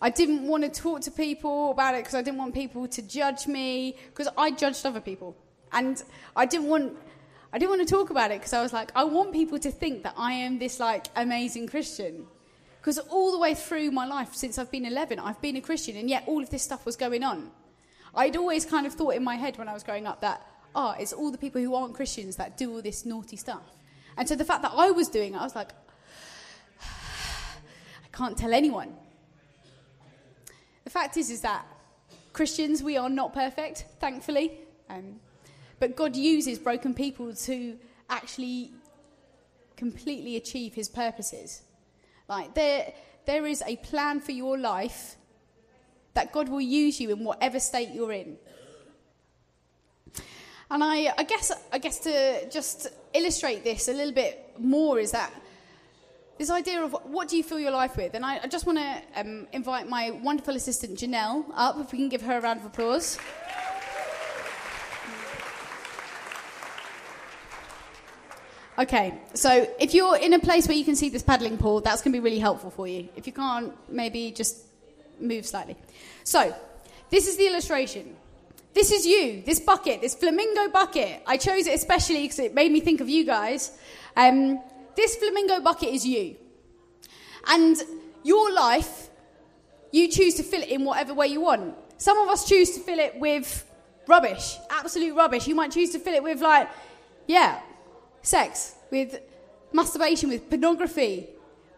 I 0.00 0.10
didn't 0.10 0.46
want 0.46 0.62
to 0.62 0.68
talk 0.68 1.00
to 1.02 1.10
people 1.10 1.70
about 1.70 1.94
it 1.94 1.98
because 1.98 2.14
I 2.14 2.22
didn't 2.22 2.38
want 2.38 2.54
people 2.54 2.86
to 2.86 3.02
judge 3.02 3.46
me 3.46 3.96
because 4.08 4.28
I 4.36 4.50
judged 4.50 4.84
other 4.84 5.00
people. 5.00 5.36
And 5.72 6.02
I 6.34 6.46
didn't 6.46 6.68
want, 6.68 6.96
I 7.52 7.58
didn't 7.58 7.70
want 7.70 7.88
to 7.88 7.94
talk 7.94 8.10
about 8.10 8.30
it 8.30 8.40
because 8.40 8.52
I 8.52 8.62
was 8.62 8.72
like, 8.72 8.92
I 8.94 9.04
want 9.04 9.32
people 9.32 9.58
to 9.58 9.70
think 9.70 10.02
that 10.02 10.14
I 10.16 10.32
am 10.32 10.58
this 10.58 10.80
like 10.80 11.06
amazing 11.16 11.68
Christian. 11.68 12.26
Because 12.80 12.98
all 12.98 13.32
the 13.32 13.38
way 13.38 13.54
through 13.54 13.90
my 13.90 14.06
life 14.06 14.34
since 14.34 14.58
I've 14.58 14.70
been 14.70 14.84
11, 14.84 15.18
I've 15.18 15.40
been 15.40 15.56
a 15.56 15.60
Christian, 15.60 15.96
and 15.96 16.08
yet 16.08 16.22
all 16.26 16.40
of 16.40 16.50
this 16.50 16.62
stuff 16.62 16.86
was 16.86 16.94
going 16.94 17.24
on. 17.24 17.50
I'd 18.14 18.36
always 18.36 18.64
kind 18.64 18.86
of 18.86 18.92
thought 18.92 19.14
in 19.14 19.24
my 19.24 19.34
head 19.34 19.58
when 19.58 19.68
I 19.68 19.72
was 19.72 19.82
growing 19.82 20.06
up 20.06 20.20
that, 20.20 20.46
oh, 20.74 20.94
it's 20.98 21.12
all 21.12 21.32
the 21.32 21.38
people 21.38 21.60
who 21.60 21.74
aren't 21.74 21.94
Christians 21.94 22.36
that 22.36 22.56
do 22.56 22.72
all 22.72 22.82
this 22.82 23.04
naughty 23.04 23.36
stuff. 23.36 23.64
And 24.16 24.28
so 24.28 24.36
the 24.36 24.44
fact 24.44 24.62
that 24.62 24.72
I 24.74 24.90
was 24.92 25.08
doing 25.08 25.34
it, 25.34 25.38
I 25.38 25.42
was 25.42 25.56
like, 25.56 25.72
I 26.80 28.08
can't 28.16 28.38
tell 28.38 28.54
anyone. 28.54 28.94
The 30.86 30.90
fact 30.90 31.16
is, 31.16 31.30
is 31.30 31.40
that 31.40 31.66
Christians, 32.32 32.80
we 32.80 32.96
are 32.96 33.08
not 33.10 33.34
perfect, 33.34 33.86
thankfully. 33.98 34.52
Um, 34.88 35.18
but 35.80 35.96
God 35.96 36.14
uses 36.14 36.60
broken 36.60 36.94
people 36.94 37.34
to 37.34 37.76
actually 38.08 38.70
completely 39.76 40.36
achieve 40.36 40.74
his 40.74 40.88
purposes. 40.88 41.62
Like, 42.28 42.54
there, 42.54 42.92
there 43.24 43.46
is 43.46 43.64
a 43.66 43.74
plan 43.74 44.20
for 44.20 44.30
your 44.30 44.56
life 44.56 45.16
that 46.14 46.32
God 46.32 46.48
will 46.48 46.60
use 46.60 47.00
you 47.00 47.10
in 47.10 47.24
whatever 47.24 47.58
state 47.58 47.88
you're 47.92 48.12
in. 48.12 48.36
And 50.70 50.84
I, 50.84 51.12
I, 51.18 51.24
guess, 51.24 51.50
I 51.72 51.78
guess 51.78 51.98
to 51.98 52.48
just 52.48 52.86
illustrate 53.12 53.64
this 53.64 53.88
a 53.88 53.92
little 53.92 54.14
bit 54.14 54.54
more 54.56 55.00
is 55.00 55.10
that 55.10 55.32
this 56.38 56.50
idea 56.50 56.82
of 56.82 56.94
what 57.04 57.28
do 57.28 57.36
you 57.36 57.42
fill 57.42 57.58
your 57.58 57.70
life 57.70 57.96
with? 57.96 58.14
And 58.14 58.24
I, 58.24 58.40
I 58.42 58.46
just 58.46 58.66
want 58.66 58.78
to 58.78 59.20
um, 59.20 59.46
invite 59.52 59.88
my 59.88 60.10
wonderful 60.10 60.54
assistant 60.54 60.98
Janelle 60.98 61.46
up, 61.54 61.78
if 61.78 61.92
we 61.92 61.98
can 61.98 62.08
give 62.08 62.22
her 62.22 62.36
a 62.38 62.40
round 62.40 62.60
of 62.60 62.66
applause. 62.66 63.18
Okay, 68.78 69.14
so 69.32 69.66
if 69.80 69.94
you're 69.94 70.18
in 70.18 70.34
a 70.34 70.38
place 70.38 70.68
where 70.68 70.76
you 70.76 70.84
can 70.84 70.96
see 70.96 71.08
this 71.08 71.22
paddling 71.22 71.56
pool, 71.56 71.80
that's 71.80 72.02
going 72.02 72.12
to 72.12 72.18
be 72.18 72.22
really 72.22 72.38
helpful 72.38 72.70
for 72.70 72.86
you. 72.86 73.08
If 73.16 73.26
you 73.26 73.32
can't, 73.32 73.72
maybe 73.90 74.32
just 74.32 74.66
move 75.18 75.46
slightly. 75.46 75.76
So, 76.24 76.54
this 77.08 77.26
is 77.26 77.38
the 77.38 77.46
illustration. 77.46 78.14
This 78.74 78.92
is 78.92 79.06
you, 79.06 79.42
this 79.46 79.60
bucket, 79.60 80.02
this 80.02 80.14
flamingo 80.14 80.68
bucket. 80.68 81.22
I 81.26 81.38
chose 81.38 81.66
it 81.66 81.74
especially 81.74 82.24
because 82.24 82.38
it 82.40 82.52
made 82.52 82.70
me 82.70 82.80
think 82.80 83.00
of 83.00 83.08
you 83.08 83.24
guys. 83.24 83.72
Um, 84.14 84.60
this 84.96 85.16
flamingo 85.16 85.60
bucket 85.60 85.90
is 85.90 86.06
you. 86.06 86.36
And 87.46 87.76
your 88.24 88.52
life, 88.52 89.08
you 89.92 90.08
choose 90.08 90.34
to 90.34 90.42
fill 90.42 90.62
it 90.62 90.68
in 90.68 90.84
whatever 90.84 91.14
way 91.14 91.28
you 91.28 91.40
want. 91.42 91.76
Some 91.98 92.18
of 92.18 92.28
us 92.28 92.48
choose 92.48 92.72
to 92.72 92.80
fill 92.80 92.98
it 92.98 93.18
with 93.18 93.64
rubbish, 94.08 94.56
absolute 94.70 95.14
rubbish. 95.14 95.46
You 95.46 95.54
might 95.54 95.70
choose 95.70 95.90
to 95.90 95.98
fill 95.98 96.14
it 96.14 96.22
with, 96.22 96.40
like, 96.40 96.68
yeah, 97.26 97.60
sex, 98.22 98.74
with 98.90 99.20
masturbation, 99.72 100.28
with 100.28 100.48
pornography, 100.48 101.28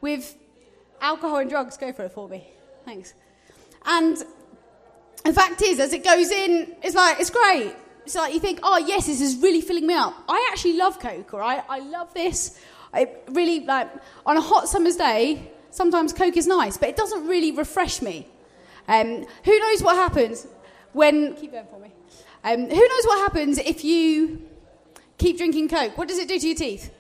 with 0.01 0.37
alcohol 1.01 1.39
and 1.39 1.51
drugs. 1.51 1.77
Go 1.77 1.93
for 1.93 2.05
it 2.05 2.13
for 2.13 2.29
me. 2.29 2.49
Thanks. 2.85 3.15
And 3.85 4.17
the 5.25 5.33
fact 5.33 5.63
is, 5.63 5.79
as 5.79 5.93
it 5.93 6.03
goes 6.05 6.31
in, 6.31 6.75
it's 6.83 6.95
like, 6.95 7.21
it's 7.21 7.31
great. 7.31 7.75
It's 8.05 8.15
like 8.15 8.33
you 8.33 8.41
think, 8.41 8.61
oh, 8.63 8.79
yes, 8.79 9.07
this 9.07 9.21
is 9.21 9.37
really 9.37 9.61
filling 9.61 9.87
me 9.87 9.95
up. 9.95 10.15
I 10.29 10.49
actually 10.51 10.79
love 10.79 10.99
Coke, 10.99 11.35
all 11.35 11.41
right? 11.41 11.63
I 11.69 11.81
love 11.81 12.15
this. 12.15 12.59
I 12.93 13.11
really, 13.29 13.61
like, 13.61 13.91
on 14.25 14.37
a 14.37 14.41
hot 14.41 14.69
summer's 14.69 14.97
day, 14.97 15.53
sometimes 15.71 16.13
Coke 16.13 16.37
is 16.37 16.47
nice, 16.47 16.77
but 16.77 16.89
it 16.89 16.97
doesn't 16.97 17.27
really 17.27 17.53
refresh 17.53 18.01
me. 18.01 18.27
Um, 18.87 19.27
who 19.45 19.59
knows 19.59 19.83
what 19.83 19.97
happens 19.97 20.47
when. 20.93 21.35
Keep 21.35 21.53
going 21.53 21.67
for 21.67 21.79
me. 21.79 21.93
Um, 22.45 22.61
who 22.61 22.89
knows 22.89 23.05
what 23.05 23.19
happens 23.19 23.59
if 23.59 23.85
you 23.85 24.43
keep 25.19 25.37
drinking 25.37 25.69
Coke? 25.69 25.99
What 25.99 26.09
does 26.09 26.19
it 26.19 26.29
do 26.29 26.39
to 26.39 26.47
your 26.47 26.57
teeth? 26.57 26.93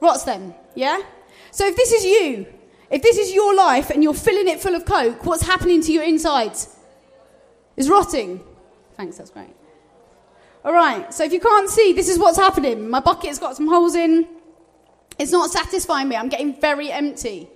Rots 0.00 0.24
them, 0.24 0.54
yeah? 0.74 1.00
So 1.50 1.66
if 1.66 1.76
this 1.76 1.92
is 1.92 2.04
you, 2.04 2.46
if 2.90 3.02
this 3.02 3.16
is 3.16 3.32
your 3.32 3.54
life 3.54 3.90
and 3.90 4.02
you're 4.02 4.14
filling 4.14 4.48
it 4.48 4.60
full 4.60 4.74
of 4.74 4.84
Coke, 4.84 5.24
what's 5.24 5.42
happening 5.42 5.80
to 5.82 5.92
your 5.92 6.02
insides? 6.02 6.76
Is 7.76 7.88
rotting. 7.88 8.40
Thanks, 8.96 9.16
that's 9.16 9.30
great. 9.30 9.54
All 10.62 10.74
right, 10.74 11.12
so 11.12 11.24
if 11.24 11.32
you 11.32 11.40
can't 11.40 11.70
see, 11.70 11.94
this 11.94 12.08
is 12.08 12.18
what's 12.18 12.36
happening. 12.36 12.90
My 12.90 13.00
bucket's 13.00 13.38
got 13.38 13.56
some 13.56 13.66
holes 13.66 13.94
in. 13.94 14.28
It's 15.18 15.32
not 15.32 15.50
satisfying 15.50 16.08
me. 16.08 16.16
I'm 16.16 16.28
getting 16.28 16.60
very 16.60 16.90
empty. 16.90 17.48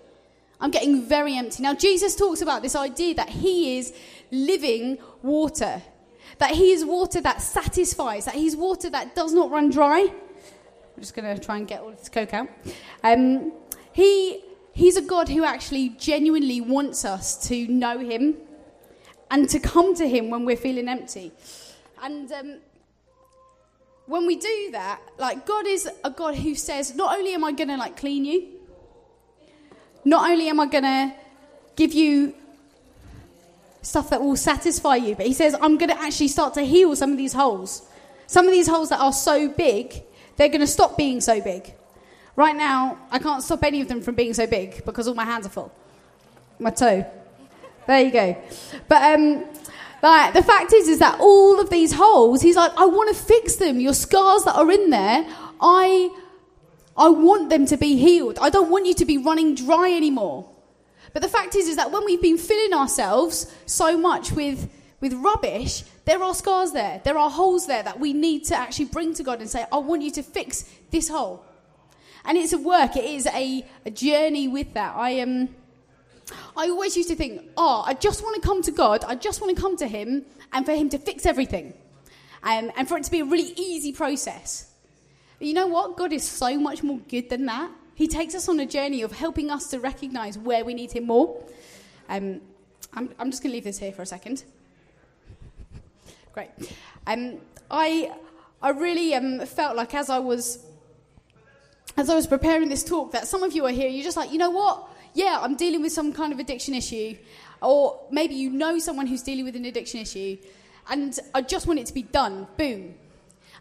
I'm 0.58 0.70
getting 0.70 1.04
very 1.04 1.36
empty. 1.36 1.62
Now, 1.62 1.74
Jesus 1.74 2.16
talks 2.16 2.40
about 2.40 2.62
this 2.62 2.74
idea 2.74 3.14
that 3.16 3.28
He 3.28 3.76
is 3.76 3.92
living 4.30 4.96
water, 5.22 5.82
that 6.38 6.52
He 6.52 6.72
is 6.72 6.84
water 6.84 7.20
that 7.20 7.42
satisfies, 7.42 8.24
that 8.24 8.36
He's 8.36 8.56
water 8.56 8.88
that 8.88 9.14
does 9.14 9.34
not 9.34 9.50
run 9.50 9.68
dry. 9.68 10.00
I'm 10.00 11.00
just 11.00 11.14
going 11.14 11.34
to 11.34 11.44
try 11.44 11.58
and 11.58 11.68
get 11.68 11.80
all 11.80 11.90
this 11.90 12.08
Coke 12.08 12.32
out. 12.32 12.48
Um, 13.02 13.52
he 13.92 14.40
He's 14.72 14.96
a 14.96 15.02
God 15.02 15.28
who 15.28 15.44
actually 15.44 15.90
genuinely 15.90 16.60
wants 16.60 17.04
us 17.04 17.48
to 17.48 17.68
know 17.68 17.98
Him 17.98 18.36
and 19.30 19.48
to 19.50 19.60
come 19.60 19.94
to 19.94 20.08
Him 20.08 20.30
when 20.30 20.46
we're 20.46 20.56
feeling 20.56 20.88
empty. 20.88 21.32
And 22.02 22.32
um, 22.32 22.56
when 24.06 24.26
we 24.26 24.36
do 24.36 24.70
that, 24.72 25.00
like 25.18 25.46
God 25.46 25.66
is 25.66 25.88
a 26.04 26.10
God 26.10 26.34
who 26.34 26.54
says, 26.54 26.94
not 26.94 27.18
only 27.18 27.34
am 27.34 27.44
I 27.44 27.52
going 27.52 27.68
to 27.68 27.76
like 27.76 27.96
clean 27.96 28.24
you, 28.24 28.48
not 30.04 30.30
only 30.30 30.48
am 30.48 30.60
I 30.60 30.66
going 30.66 30.84
to 30.84 31.14
give 31.76 31.94
you 31.94 32.34
stuff 33.82 34.10
that 34.10 34.20
will 34.20 34.36
satisfy 34.36 34.96
you, 34.96 35.14
but 35.14 35.26
He 35.26 35.32
says, 35.32 35.54
I'm 35.60 35.78
going 35.78 35.90
to 35.90 36.00
actually 36.00 36.28
start 36.28 36.54
to 36.54 36.62
heal 36.62 36.94
some 36.96 37.12
of 37.12 37.16
these 37.16 37.32
holes. 37.32 37.86
Some 38.26 38.46
of 38.46 38.52
these 38.52 38.66
holes 38.66 38.90
that 38.90 39.00
are 39.00 39.12
so 39.12 39.48
big, 39.48 40.02
they're 40.36 40.48
going 40.48 40.60
to 40.60 40.66
stop 40.66 40.96
being 40.96 41.20
so 41.20 41.40
big. 41.40 41.74
Right 42.36 42.56
now, 42.56 42.98
I 43.10 43.18
can't 43.18 43.42
stop 43.42 43.62
any 43.62 43.80
of 43.80 43.88
them 43.88 44.02
from 44.02 44.14
being 44.16 44.34
so 44.34 44.46
big 44.46 44.84
because 44.84 45.06
all 45.06 45.14
my 45.14 45.24
hands 45.24 45.46
are 45.46 45.50
full. 45.50 45.72
My 46.58 46.70
toe. 46.70 47.06
There 47.86 48.00
you 48.00 48.10
go. 48.10 48.36
But 48.88 49.14
um, 49.14 49.44
like, 50.04 50.34
the 50.34 50.42
fact 50.42 50.72
is, 50.74 50.86
is 50.86 50.98
that 50.98 51.18
all 51.18 51.58
of 51.58 51.70
these 51.70 51.92
holes, 51.94 52.42
he's 52.42 52.56
like, 52.56 52.72
I 52.76 52.84
want 52.84 53.16
to 53.16 53.22
fix 53.22 53.56
them. 53.56 53.80
Your 53.80 53.94
scars 53.94 54.44
that 54.44 54.54
are 54.54 54.70
in 54.70 54.90
there, 54.90 55.26
I, 55.60 56.10
I 56.96 57.08
want 57.08 57.48
them 57.48 57.64
to 57.66 57.78
be 57.78 57.96
healed. 57.96 58.38
I 58.38 58.50
don't 58.50 58.70
want 58.70 58.84
you 58.84 58.92
to 58.94 59.04
be 59.06 59.16
running 59.16 59.54
dry 59.54 59.92
anymore. 59.92 60.50
But 61.14 61.22
the 61.22 61.28
fact 61.28 61.54
is, 61.54 61.68
is 61.68 61.76
that 61.76 61.90
when 61.90 62.04
we've 62.04 62.20
been 62.20 62.36
filling 62.36 62.74
ourselves 62.74 63.50
so 63.64 63.96
much 63.96 64.30
with, 64.32 64.70
with 65.00 65.14
rubbish, 65.14 65.84
there 66.04 66.22
are 66.22 66.34
scars 66.34 66.72
there. 66.72 67.00
There 67.02 67.16
are 67.16 67.30
holes 67.30 67.66
there 67.66 67.82
that 67.82 67.98
we 67.98 68.12
need 68.12 68.44
to 68.46 68.56
actually 68.56 68.86
bring 68.86 69.14
to 69.14 69.22
God 69.22 69.40
and 69.40 69.48
say, 69.48 69.64
I 69.72 69.78
want 69.78 70.02
you 70.02 70.10
to 70.12 70.22
fix 70.22 70.70
this 70.90 71.08
hole. 71.08 71.46
And 72.26 72.36
it's 72.36 72.52
a 72.52 72.58
work, 72.58 72.96
it 72.96 73.06
is 73.06 73.26
a, 73.26 73.64
a 73.86 73.90
journey 73.90 74.48
with 74.48 74.74
that. 74.74 74.94
I 74.96 75.10
am. 75.10 75.42
Um, 75.42 75.48
I 76.56 76.68
always 76.68 76.96
used 76.96 77.08
to 77.10 77.16
think, 77.16 77.42
oh, 77.56 77.82
I 77.86 77.94
just 77.94 78.22
want 78.22 78.40
to 78.40 78.40
come 78.40 78.62
to 78.62 78.70
God, 78.70 79.04
I 79.04 79.14
just 79.14 79.40
want 79.40 79.54
to 79.54 79.60
come 79.60 79.76
to 79.78 79.86
Him, 79.86 80.24
and 80.52 80.64
for 80.64 80.72
Him 80.72 80.88
to 80.90 80.98
fix 80.98 81.26
everything. 81.26 81.74
Um, 82.42 82.70
and 82.76 82.88
for 82.88 82.98
it 82.98 83.04
to 83.04 83.10
be 83.10 83.20
a 83.20 83.24
really 83.24 83.52
easy 83.56 83.92
process. 83.92 84.70
But 85.38 85.48
you 85.48 85.54
know 85.54 85.66
what? 85.66 85.96
God 85.96 86.12
is 86.12 86.22
so 86.22 86.58
much 86.58 86.82
more 86.82 86.98
good 87.08 87.30
than 87.30 87.46
that. 87.46 87.70
He 87.94 88.06
takes 88.08 88.34
us 88.34 88.48
on 88.48 88.60
a 88.60 88.66
journey 88.66 89.02
of 89.02 89.12
helping 89.12 89.50
us 89.50 89.68
to 89.70 89.80
recognize 89.80 90.36
where 90.36 90.64
we 90.64 90.74
need 90.74 90.92
Him 90.92 91.06
more. 91.06 91.42
Um, 92.08 92.40
I'm, 92.92 93.10
I'm 93.18 93.30
just 93.30 93.42
going 93.42 93.50
to 93.50 93.54
leave 93.54 93.64
this 93.64 93.78
here 93.78 93.92
for 93.92 94.02
a 94.02 94.06
second. 94.06 94.44
Great. 96.32 96.50
Um, 97.06 97.38
I, 97.70 98.12
I 98.60 98.70
really 98.70 99.14
um, 99.14 99.40
felt 99.46 99.76
like 99.76 99.94
as 99.94 100.10
I 100.10 100.18
was 100.18 100.64
as 101.96 102.10
I 102.10 102.14
was 102.14 102.26
preparing 102.26 102.68
this 102.68 102.82
talk 102.82 103.12
that 103.12 103.26
some 103.26 103.42
of 103.42 103.52
you 103.52 103.64
are 103.66 103.70
here, 103.70 103.88
you're 103.88 104.04
just 104.04 104.16
like, 104.16 104.32
you 104.32 104.38
know 104.38 104.50
what? 104.50 104.88
Yeah, 105.14 105.38
I'm 105.40 105.54
dealing 105.54 105.80
with 105.80 105.92
some 105.92 106.12
kind 106.12 106.32
of 106.32 106.38
addiction 106.38 106.74
issue. 106.74 107.16
Or 107.62 108.00
maybe 108.10 108.34
you 108.34 108.50
know 108.50 108.78
someone 108.78 109.06
who's 109.06 109.22
dealing 109.22 109.44
with 109.44 109.56
an 109.56 109.64
addiction 109.64 110.00
issue, 110.00 110.36
and 110.90 111.18
I 111.34 111.40
just 111.40 111.66
want 111.66 111.80
it 111.80 111.86
to 111.86 111.94
be 111.94 112.02
done. 112.02 112.46
Boom. 112.58 112.94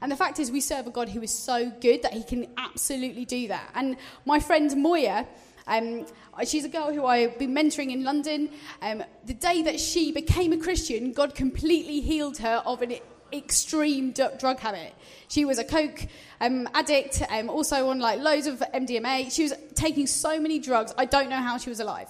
And 0.02 0.12
the 0.12 0.18
fact 0.18 0.40
is, 0.40 0.52
we 0.52 0.60
serve 0.60 0.88
a 0.88 0.90
God 0.90 1.08
who 1.08 1.22
is 1.22 1.32
so 1.32 1.72
good 1.80 2.02
that 2.02 2.12
he 2.12 2.24
can 2.24 2.48
absolutely 2.58 3.24
do 3.24 3.48
that. 3.48 3.72
And 3.74 3.96
my 4.26 4.40
friend 4.42 4.76
Moya, 4.76 5.26
um, 5.66 6.06
she's 6.46 6.66
a 6.66 6.70
girl 6.70 6.94
who 6.94 7.06
I've 7.06 7.40
been 7.40 7.56
mentoring 7.56 7.94
in 7.94 8.04
London. 8.04 8.50
Um, 8.82 9.04
the 9.26 9.34
day 9.34 9.62
that 9.62 9.80
she 9.80 10.12
became 10.12 10.52
a 10.52 10.58
Christian, 10.58 11.14
God 11.14 11.36
completely 11.36 12.02
healed 12.02 12.40
her 12.40 12.62
of 12.66 12.82
an 12.82 12.96
extreme 13.34 14.12
d- 14.12 14.28
drug 14.40 14.60
habit. 14.60 14.94
She 15.28 15.46
was 15.46 15.58
a 15.58 15.64
coke 15.64 16.08
um, 16.42 16.70
addict, 16.74 17.24
um, 17.30 17.50
also 17.50 17.90
on 17.90 18.00
like 18.00 18.20
loads 18.20 18.48
of 18.48 18.60
MDMA. 18.74 19.32
She 19.32 19.44
was 19.44 19.54
taking 19.76 20.08
so 20.08 20.40
many 20.40 20.60
drugs. 20.60 20.94
I 20.98 21.06
don't 21.06 21.30
know 21.30 21.38
how 21.38 21.58
she 21.58 21.70
was 21.70 21.80
alive. 21.80 22.10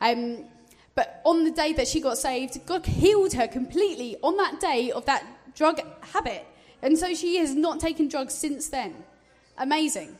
Um, 0.00 0.44
but 0.94 1.20
on 1.24 1.44
the 1.44 1.50
day 1.50 1.72
that 1.74 1.88
she 1.88 2.00
got 2.00 2.18
saved, 2.18 2.64
God 2.66 2.84
healed 2.86 3.32
her 3.34 3.48
completely 3.48 4.16
on 4.22 4.36
that 4.36 4.60
day 4.60 4.90
of 4.90 5.04
that 5.06 5.24
drug 5.54 5.80
habit. 6.02 6.46
And 6.82 6.98
so 6.98 7.14
she 7.14 7.36
has 7.36 7.54
not 7.54 7.80
taken 7.80 8.08
drugs 8.08 8.34
since 8.34 8.68
then. 8.68 8.94
Amazing. 9.58 10.16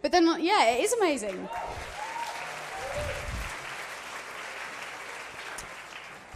But 0.00 0.12
then, 0.12 0.26
yeah, 0.40 0.70
it 0.70 0.84
is 0.84 0.92
amazing. 0.94 1.48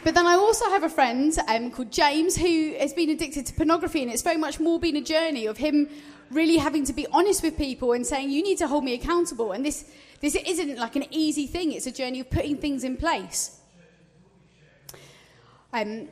But 0.04 0.14
then 0.14 0.26
I 0.26 0.34
also 0.34 0.64
have 0.70 0.82
a 0.82 0.88
friend 0.88 1.36
um, 1.46 1.70
called 1.70 1.92
James 1.92 2.36
who 2.36 2.74
has 2.78 2.92
been 2.92 3.10
addicted 3.10 3.46
to 3.46 3.54
pornography, 3.54 4.02
and 4.02 4.10
it's 4.10 4.22
very 4.22 4.36
much 4.36 4.58
more 4.58 4.80
been 4.80 4.96
a 4.96 5.00
journey 5.00 5.46
of 5.46 5.56
him 5.56 5.88
really 6.30 6.56
having 6.56 6.84
to 6.86 6.92
be 6.92 7.06
honest 7.12 7.42
with 7.42 7.56
people 7.56 7.92
and 7.92 8.04
saying, 8.04 8.30
You 8.30 8.42
need 8.42 8.58
to 8.58 8.66
hold 8.66 8.82
me 8.82 8.94
accountable. 8.94 9.52
And 9.52 9.64
this, 9.64 9.84
this 10.20 10.34
isn't 10.34 10.76
like 10.76 10.96
an 10.96 11.04
easy 11.10 11.46
thing, 11.46 11.72
it's 11.72 11.86
a 11.86 11.92
journey 11.92 12.18
of 12.20 12.30
putting 12.30 12.56
things 12.56 12.82
in 12.82 12.96
place. 12.96 13.60
Um, 15.72 16.08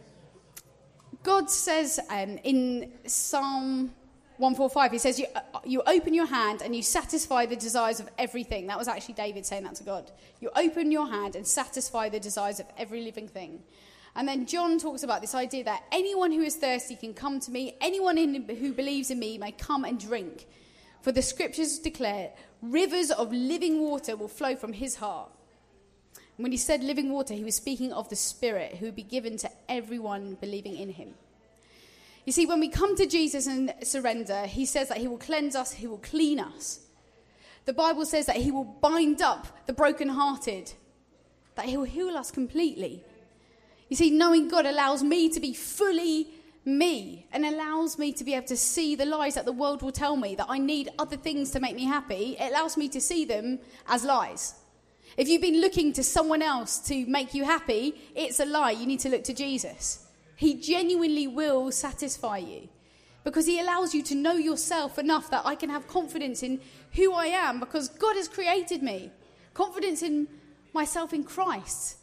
God 1.22 1.50
says 1.50 1.98
um, 2.09 2.38
in 2.44 2.92
Psalm 3.07 3.92
145, 4.40 4.92
he 4.92 4.98
says, 4.98 5.18
you, 5.18 5.26
you 5.66 5.83
open 5.87 6.14
your 6.14 6.24
hand 6.24 6.62
and 6.62 6.74
you 6.74 6.83
satisfy 6.83 7.44
the 7.44 7.57
desires 7.57 8.00
of 8.00 8.09
everything. 8.16 8.68
That 8.68 8.79
was 8.79 8.88
actually 8.88 9.14
David 9.14 9.44
saying 9.44 9.64
that 9.64 9.74
to 9.76 9.85
God. 9.85 10.11
You 10.40 10.48
open 10.57 10.90
your 10.90 11.07
hand 11.09 11.37
and 11.37 11.46
satisfy 11.46 12.09
the 12.09 12.18
desires 12.18 12.59
of 12.59 12.66
every 12.79 13.03
living 13.03 13.29
thing. 13.29 13.62
And 14.16 14.26
then 14.26 14.46
John 14.46 14.79
talks 14.79 15.03
about 15.03 15.20
this 15.20 15.35
idea 15.35 15.64
that 15.64 15.85
anyone 15.92 16.33
who 16.33 16.40
is 16.40 16.57
thirsty 16.57 16.96
can 16.96 17.12
come 17.12 17.38
to 17.40 17.50
me, 17.50 17.76
anyone 17.83 18.16
in, 18.16 18.48
who 18.48 18.72
believes 18.72 19.11
in 19.11 19.18
me 19.18 19.37
may 19.37 19.53
come 19.53 19.85
and 19.85 20.00
drink. 20.00 20.46
For 21.03 21.12
the 21.12 21.22
scriptures 21.22 21.79
declare 21.79 22.31
rivers 22.62 23.11
of 23.11 23.33
living 23.33 23.81
water 23.81 24.16
will 24.16 24.29
flow 24.29 24.57
from 24.57 24.72
his 24.72 24.96
heart. 24.96 25.31
And 26.14 26.44
when 26.44 26.53
he 26.53 26.59
said 26.59 26.83
living 26.83 27.12
water, 27.12 27.35
he 27.35 27.44
was 27.44 27.57
speaking 27.57 27.92
of 27.92 28.09
the 28.09 28.16
Spirit 28.16 28.76
who 28.76 28.87
would 28.87 28.96
be 28.96 29.03
given 29.03 29.37
to 29.37 29.50
everyone 29.68 30.38
believing 30.40 30.79
in 30.79 30.88
him. 30.88 31.14
You 32.24 32.33
see, 32.33 32.46
when 32.46 32.61
we 32.61 32.68
come 32.68 32.96
to 32.96 33.06
Jesus 33.06 33.46
and 33.46 33.72
surrender, 33.83 34.46
he 34.46 34.66
says 34.66 34.88
that 34.88 34.98
he 34.98 35.09
will 35.09 35.18
cleanse 35.18 35.56
us, 35.56 35.72
he 35.72 35.87
will 35.87 35.98
clean 35.98 36.38
us. 36.38 36.80
The 37.64 37.72
Bible 37.72 38.04
says 38.04 38.26
that 38.26 38.37
he 38.37 38.50
will 38.50 38.64
bind 38.64 39.22
up 39.22 39.66
the 39.66 39.72
brokenhearted, 39.72 40.72
that 41.54 41.66
he 41.66 41.76
will 41.76 41.85
heal 41.85 42.16
us 42.16 42.30
completely. 42.30 43.02
You 43.88 43.96
see, 43.96 44.11
knowing 44.11 44.48
God 44.48 44.66
allows 44.66 45.02
me 45.02 45.28
to 45.30 45.40
be 45.40 45.52
fully 45.52 46.28
me 46.64 47.26
and 47.33 47.44
allows 47.44 47.98
me 47.98 48.12
to 48.12 48.24
be 48.24 48.35
able 48.35 48.46
to 48.46 48.56
see 48.56 48.94
the 48.94 49.06
lies 49.06 49.35
that 49.35 49.46
the 49.46 49.52
world 49.52 49.83
will 49.83 49.92
tell 49.92 50.16
me 50.16 50.35
that 50.35 50.46
I 50.48 50.59
need 50.59 50.90
other 50.98 51.16
things 51.16 51.50
to 51.52 51.61
make 51.61 51.74
me 51.74 51.85
happy. 51.85 52.37
It 52.38 52.50
allows 52.50 52.76
me 52.76 52.88
to 52.90 53.00
see 53.00 53.24
them 53.24 53.59
as 53.88 54.04
lies. 54.04 54.54
If 55.16 55.28
you've 55.28 55.42
been 55.42 55.61
looking 55.61 55.92
to 55.94 56.04
someone 56.04 56.42
else 56.42 56.78
to 56.88 57.04
make 57.06 57.35
you 57.35 57.44
happy, 57.44 57.94
it's 58.14 58.40
a 58.40 58.44
lie. 58.44 58.72
You 58.72 58.87
need 58.87 59.00
to 59.00 59.09
look 59.09 59.24
to 59.24 59.35
Jesus. 59.35 59.99
He 60.40 60.55
genuinely 60.55 61.26
will 61.26 61.70
satisfy 61.70 62.38
you 62.38 62.70
because 63.24 63.44
He 63.44 63.61
allows 63.61 63.94
you 63.94 64.03
to 64.05 64.14
know 64.14 64.33
yourself 64.33 64.98
enough 64.98 65.29
that 65.31 65.42
I 65.44 65.55
can 65.55 65.68
have 65.68 65.87
confidence 65.87 66.42
in 66.42 66.62
who 66.94 67.12
I 67.12 67.26
am 67.26 67.61
because 67.61 67.90
God 67.90 68.16
has 68.16 68.26
created 68.26 68.83
me, 68.83 69.11
confidence 69.53 70.03
in 70.03 70.29
myself 70.72 71.12
in 71.12 71.24
Christ. 71.24 71.98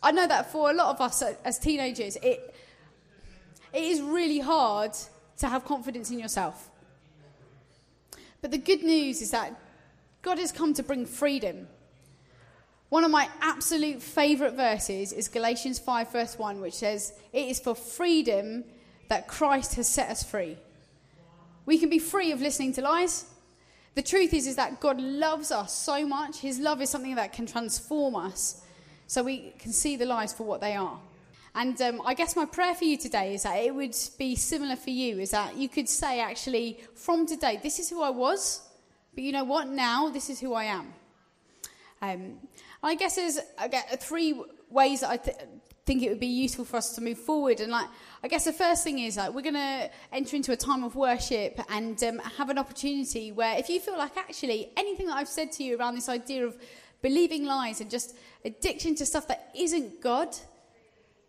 I 0.00 0.12
know 0.12 0.28
that 0.28 0.52
for 0.52 0.70
a 0.70 0.72
lot 0.72 0.94
of 0.94 1.00
us 1.00 1.20
as 1.44 1.58
teenagers, 1.58 2.14
it, 2.22 2.54
it 3.72 3.82
is 3.82 4.00
really 4.00 4.38
hard 4.38 4.92
to 5.38 5.48
have 5.48 5.64
confidence 5.64 6.12
in 6.12 6.20
yourself. 6.20 6.70
But 8.40 8.52
the 8.52 8.58
good 8.58 8.84
news 8.84 9.20
is 9.20 9.32
that 9.32 9.60
God 10.22 10.38
has 10.38 10.52
come 10.52 10.74
to 10.74 10.84
bring 10.84 11.06
freedom. 11.06 11.66
One 12.90 13.04
of 13.04 13.12
my 13.12 13.28
absolute 13.40 14.02
favourite 14.02 14.54
verses 14.54 15.12
is 15.12 15.28
Galatians 15.28 15.78
5, 15.78 16.10
verse 16.10 16.36
1, 16.36 16.60
which 16.60 16.74
says, 16.74 17.12
It 17.32 17.48
is 17.48 17.60
for 17.60 17.76
freedom 17.76 18.64
that 19.08 19.28
Christ 19.28 19.76
has 19.76 19.88
set 19.88 20.10
us 20.10 20.24
free. 20.24 20.58
We 21.66 21.78
can 21.78 21.88
be 21.88 22.00
free 22.00 22.32
of 22.32 22.40
listening 22.40 22.72
to 22.74 22.82
lies. 22.82 23.26
The 23.94 24.02
truth 24.02 24.34
is, 24.34 24.48
is 24.48 24.56
that 24.56 24.80
God 24.80 25.00
loves 25.00 25.52
us 25.52 25.72
so 25.72 26.04
much. 26.04 26.38
His 26.40 26.58
love 26.58 26.82
is 26.82 26.90
something 26.90 27.14
that 27.14 27.32
can 27.32 27.46
transform 27.46 28.16
us 28.16 28.60
so 29.06 29.22
we 29.22 29.52
can 29.60 29.72
see 29.72 29.94
the 29.94 30.06
lies 30.06 30.32
for 30.32 30.42
what 30.42 30.60
they 30.60 30.74
are. 30.74 30.98
And 31.54 31.80
um, 31.82 32.02
I 32.04 32.14
guess 32.14 32.34
my 32.34 32.44
prayer 32.44 32.74
for 32.74 32.84
you 32.84 32.96
today 32.96 33.34
is 33.34 33.44
that 33.44 33.54
it 33.54 33.72
would 33.72 33.96
be 34.18 34.34
similar 34.34 34.74
for 34.74 34.90
you, 34.90 35.20
is 35.20 35.30
that 35.30 35.56
you 35.56 35.68
could 35.68 35.88
say, 35.88 36.18
actually, 36.18 36.80
from 36.96 37.24
today, 37.24 37.60
this 37.62 37.78
is 37.78 37.88
who 37.88 38.02
I 38.02 38.10
was, 38.10 38.62
but 39.14 39.22
you 39.22 39.30
know 39.30 39.44
what? 39.44 39.68
Now, 39.68 40.10
this 40.10 40.28
is 40.28 40.40
who 40.40 40.54
I 40.54 40.64
am. 40.64 40.92
Um, 42.02 42.38
I 42.82 42.94
guess 42.94 43.16
there's 43.16 43.38
get 43.70 44.02
three 44.02 44.42
ways 44.70 45.00
that 45.00 45.10
I 45.10 45.16
th- 45.16 45.36
think 45.84 46.02
it 46.02 46.08
would 46.08 46.20
be 46.20 46.26
useful 46.26 46.64
for 46.64 46.76
us 46.76 46.94
to 46.94 47.00
move 47.00 47.18
forward. 47.18 47.60
And 47.60 47.72
like, 47.72 47.88
I 48.22 48.28
guess 48.28 48.44
the 48.44 48.52
first 48.52 48.84
thing 48.84 49.00
is 49.00 49.16
like 49.16 49.32
we're 49.34 49.42
going 49.42 49.54
to 49.54 49.90
enter 50.12 50.36
into 50.36 50.52
a 50.52 50.56
time 50.56 50.84
of 50.84 50.94
worship 50.94 51.60
and 51.68 52.02
um, 52.04 52.18
have 52.38 52.48
an 52.48 52.58
opportunity 52.58 53.32
where 53.32 53.58
if 53.58 53.68
you 53.68 53.80
feel 53.80 53.98
like 53.98 54.16
actually 54.16 54.70
anything 54.76 55.06
that 55.06 55.16
I've 55.16 55.28
said 55.28 55.52
to 55.52 55.64
you 55.64 55.76
around 55.78 55.96
this 55.96 56.08
idea 56.08 56.46
of 56.46 56.56
believing 57.02 57.44
lies 57.44 57.80
and 57.80 57.90
just 57.90 58.16
addiction 58.44 58.94
to 58.96 59.06
stuff 59.06 59.26
that 59.28 59.50
isn't 59.54 60.00
God, 60.00 60.36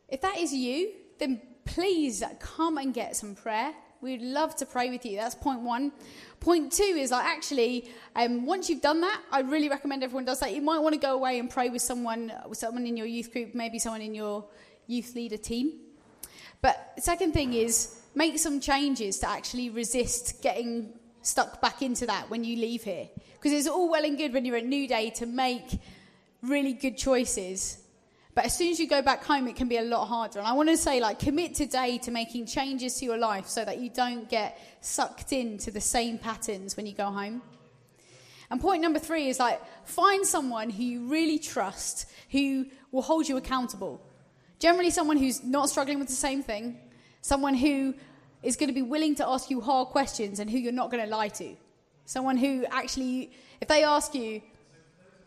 if 0.08 0.22
that 0.22 0.38
is 0.38 0.54
you, 0.54 0.92
then 1.20 1.42
please 1.66 2.24
come 2.40 2.78
and 2.78 2.94
get 2.94 3.16
some 3.16 3.36
prayer. 3.36 3.74
We'd 4.02 4.24
love 4.24 4.56
to 4.56 4.66
pray 4.66 4.90
with 4.90 5.06
you. 5.06 5.16
That's 5.16 5.36
point 5.36 5.62
one. 5.62 5.92
Point 6.40 6.72
two 6.72 6.84
is 6.84 7.12
like 7.12 7.24
actually, 7.24 7.88
um, 8.16 8.48
once 8.48 8.68
you've 8.68 8.82
done 8.82 9.02
that, 9.02 9.22
I 9.32 9.42
really 9.42 9.70
recommend 9.70 10.04
everyone 10.04 10.26
does 10.26 10.40
that. 10.40 10.56
You 10.56 10.62
might 10.64 10.80
want 10.80 10.94
to 10.94 11.00
go 11.00 11.14
away 11.14 11.38
and 11.38 11.48
pray 11.48 11.70
with 11.70 11.84
someone, 11.84 12.34
with 12.50 12.58
someone 12.58 12.88
in 12.88 12.98
your 12.98 13.06
youth 13.06 13.32
group, 13.32 13.54
maybe 13.54 13.78
someone 13.78 14.02
in 14.02 14.16
your 14.16 14.46
youth 14.88 15.14
leader 15.14 15.38
team. 15.38 15.74
But 16.62 16.94
second 16.98 17.34
thing 17.34 17.54
is 17.54 18.02
make 18.16 18.40
some 18.40 18.60
changes 18.60 19.20
to 19.20 19.30
actually 19.30 19.70
resist 19.70 20.42
getting 20.42 20.94
stuck 21.22 21.62
back 21.62 21.84
into 21.84 22.08
that 22.08 22.28
when 22.32 22.44
you 22.44 22.58
leave 22.58 22.82
here. 22.82 23.08
Because 23.34 23.52
it's 23.52 23.68
all 23.68 23.88
well 23.88 24.04
and 24.04 24.18
good 24.18 24.34
when 24.34 24.46
you're 24.46 24.58
at 24.58 24.66
Newday 24.66 25.14
to 25.16 25.28
make 25.28 25.80
really 26.42 26.74
good 26.74 26.98
choices. 26.98 27.78
But 28.34 28.46
as 28.46 28.56
soon 28.56 28.70
as 28.70 28.80
you 28.80 28.88
go 28.88 29.02
back 29.02 29.24
home, 29.24 29.48
it 29.48 29.58
can 29.58 29.68
be 29.68 29.78
a 29.78 29.82
lot 29.82 30.06
harder. 30.06 30.40
And 30.40 30.48
I 30.48 30.54
want 30.54 30.70
to 30.70 30.78
say, 30.78 31.02
like, 31.02 31.20
commit 31.20 31.54
today 31.54 31.98
to 32.00 32.12
making 32.12 32.46
changes 32.46 32.98
to 33.00 33.06
your 33.06 33.18
life 33.18 33.48
so 33.48 33.66
that 33.66 33.80
you 33.80 33.90
don't 33.90 34.30
get 34.30 34.58
sucked 34.80 35.34
into 35.34 35.70
the 35.70 35.82
same 35.82 36.18
patterns 36.18 36.78
when 36.78 36.86
you 36.86 36.94
go 36.94 37.06
home. 37.06 37.42
And 38.50 38.60
point 38.62 38.82
number 38.82 39.00
three 39.00 39.28
is 39.28 39.40
like, 39.40 39.62
find 39.86 40.26
someone 40.26 40.70
who 40.70 40.84
you 40.84 41.08
really 41.08 41.40
trust 41.40 42.10
who 42.32 42.66
will 42.92 43.02
hold 43.02 43.28
you 43.28 43.38
accountable. 43.38 44.02
Generally, 44.60 44.92
someone 44.92 45.18
who's 45.18 45.44
not 45.44 45.70
struggling 45.70 46.00
with 46.00 46.08
the 46.08 46.14
same 46.14 46.42
thing, 46.42 46.78
someone 47.22 47.54
who 47.54 47.94
is 48.44 48.56
going 48.56 48.70
to 48.70 48.74
be 48.74 48.82
willing 48.82 49.16
to 49.16 49.28
ask 49.28 49.50
you 49.50 49.60
hard 49.62 49.90
questions 49.90 50.40
and 50.40 50.50
who 50.50 50.58
you're 50.58 50.72
not 50.72 50.90
going 50.90 51.04
to 51.04 51.10
lie 51.10 51.30
to. 51.30 51.56
Someone 52.06 52.38
who 52.38 52.66
actually, 52.70 53.32
if 53.60 53.68
they 53.68 53.84
ask 53.84 54.16
you, 54.16 54.42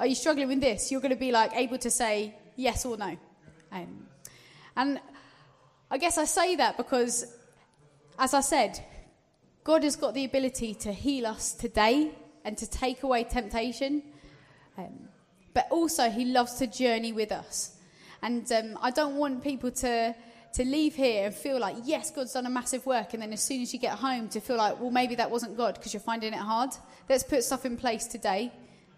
Are 0.01 0.07
you 0.07 0.15
struggling 0.15 0.49
with 0.49 0.61
this? 0.61 0.91
You're 0.91 1.01
going 1.01 1.13
to 1.13 1.17
be 1.17 1.33
like 1.33 1.53
able 1.55 1.79
to 1.79 1.91
say 1.91 2.35
yes 2.57 2.85
or 2.85 2.97
no. 2.97 3.17
Um, 3.73 4.07
and 4.77 5.01
I 5.91 5.99
guess 5.99 6.19
I 6.19 6.25
say 6.25 6.57
that 6.57 6.77
because, 6.77 7.27
as 8.19 8.35
I 8.35 8.41
said, 8.41 8.85
God 9.63 9.85
has 9.85 9.97
got 9.97 10.15
the 10.15 10.25
ability 10.25 10.75
to 10.75 10.93
heal 10.93 11.27
us 11.27 11.53
today 11.53 12.13
and 12.45 12.57
to 12.59 12.69
take 12.69 13.03
away 13.03 13.25
temptation. 13.25 14.03
Um, 14.77 15.09
but 15.53 15.67
also, 15.71 16.11
He 16.11 16.25
loves 16.25 16.55
to 16.55 16.67
journey 16.67 17.13
with 17.13 17.33
us. 17.33 17.77
And 18.23 18.51
um, 18.53 18.79
I 18.81 18.91
don't 18.91 19.17
want 19.17 19.43
people 19.45 19.71
to, 19.71 20.15
to 20.55 20.65
leave 20.65 20.95
here 20.95 21.27
and 21.27 21.35
feel 21.35 21.61
like, 21.61 21.77
yes, 21.85 22.11
God's 22.11 22.33
done 22.33 22.47
a 22.47 22.51
massive 22.51 22.87
work. 22.87 23.15
And 23.15 23.23
then 23.23 23.33
as 23.33 23.43
soon 23.43 23.63
as 23.63 23.73
you 23.73 23.79
get 23.79 23.93
home, 23.93 24.29
to 24.31 24.41
feel 24.41 24.57
like, 24.57 24.81
well, 24.81 24.91
maybe 24.91 25.15
that 25.17 25.31
wasn't 25.31 25.57
God 25.57 25.75
because 25.75 25.93
you're 25.93 26.01
finding 26.01 26.33
it 26.33 26.39
hard. 26.39 26.71
Let's 27.09 27.23
put 27.23 27.45
stuff 27.45 27.67
in 27.67 27.77
place 27.77 28.07
today 28.07 28.53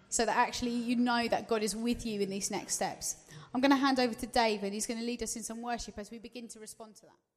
so 0.09 0.25
that 0.25 0.35
actually 0.35 0.71
you 0.71 0.95
know 0.95 1.27
that 1.27 1.47
God 1.47 1.63
is 1.63 1.75
with 1.75 2.05
you 2.05 2.21
in 2.21 2.29
these 2.29 2.49
next 2.49 2.75
steps. 2.75 3.17
I'm 3.57 3.61
going 3.61 3.71
to 3.71 3.77
hand 3.77 3.99
over 3.99 4.13
to 4.13 4.27
David. 4.27 4.71
He's 4.71 4.85
going 4.85 4.99
to 4.99 5.03
lead 5.03 5.23
us 5.23 5.35
in 5.35 5.41
some 5.41 5.63
worship 5.63 5.97
as 5.97 6.11
we 6.11 6.19
begin 6.19 6.47
to 6.49 6.59
respond 6.59 6.95
to 6.97 7.07
that. 7.07 7.36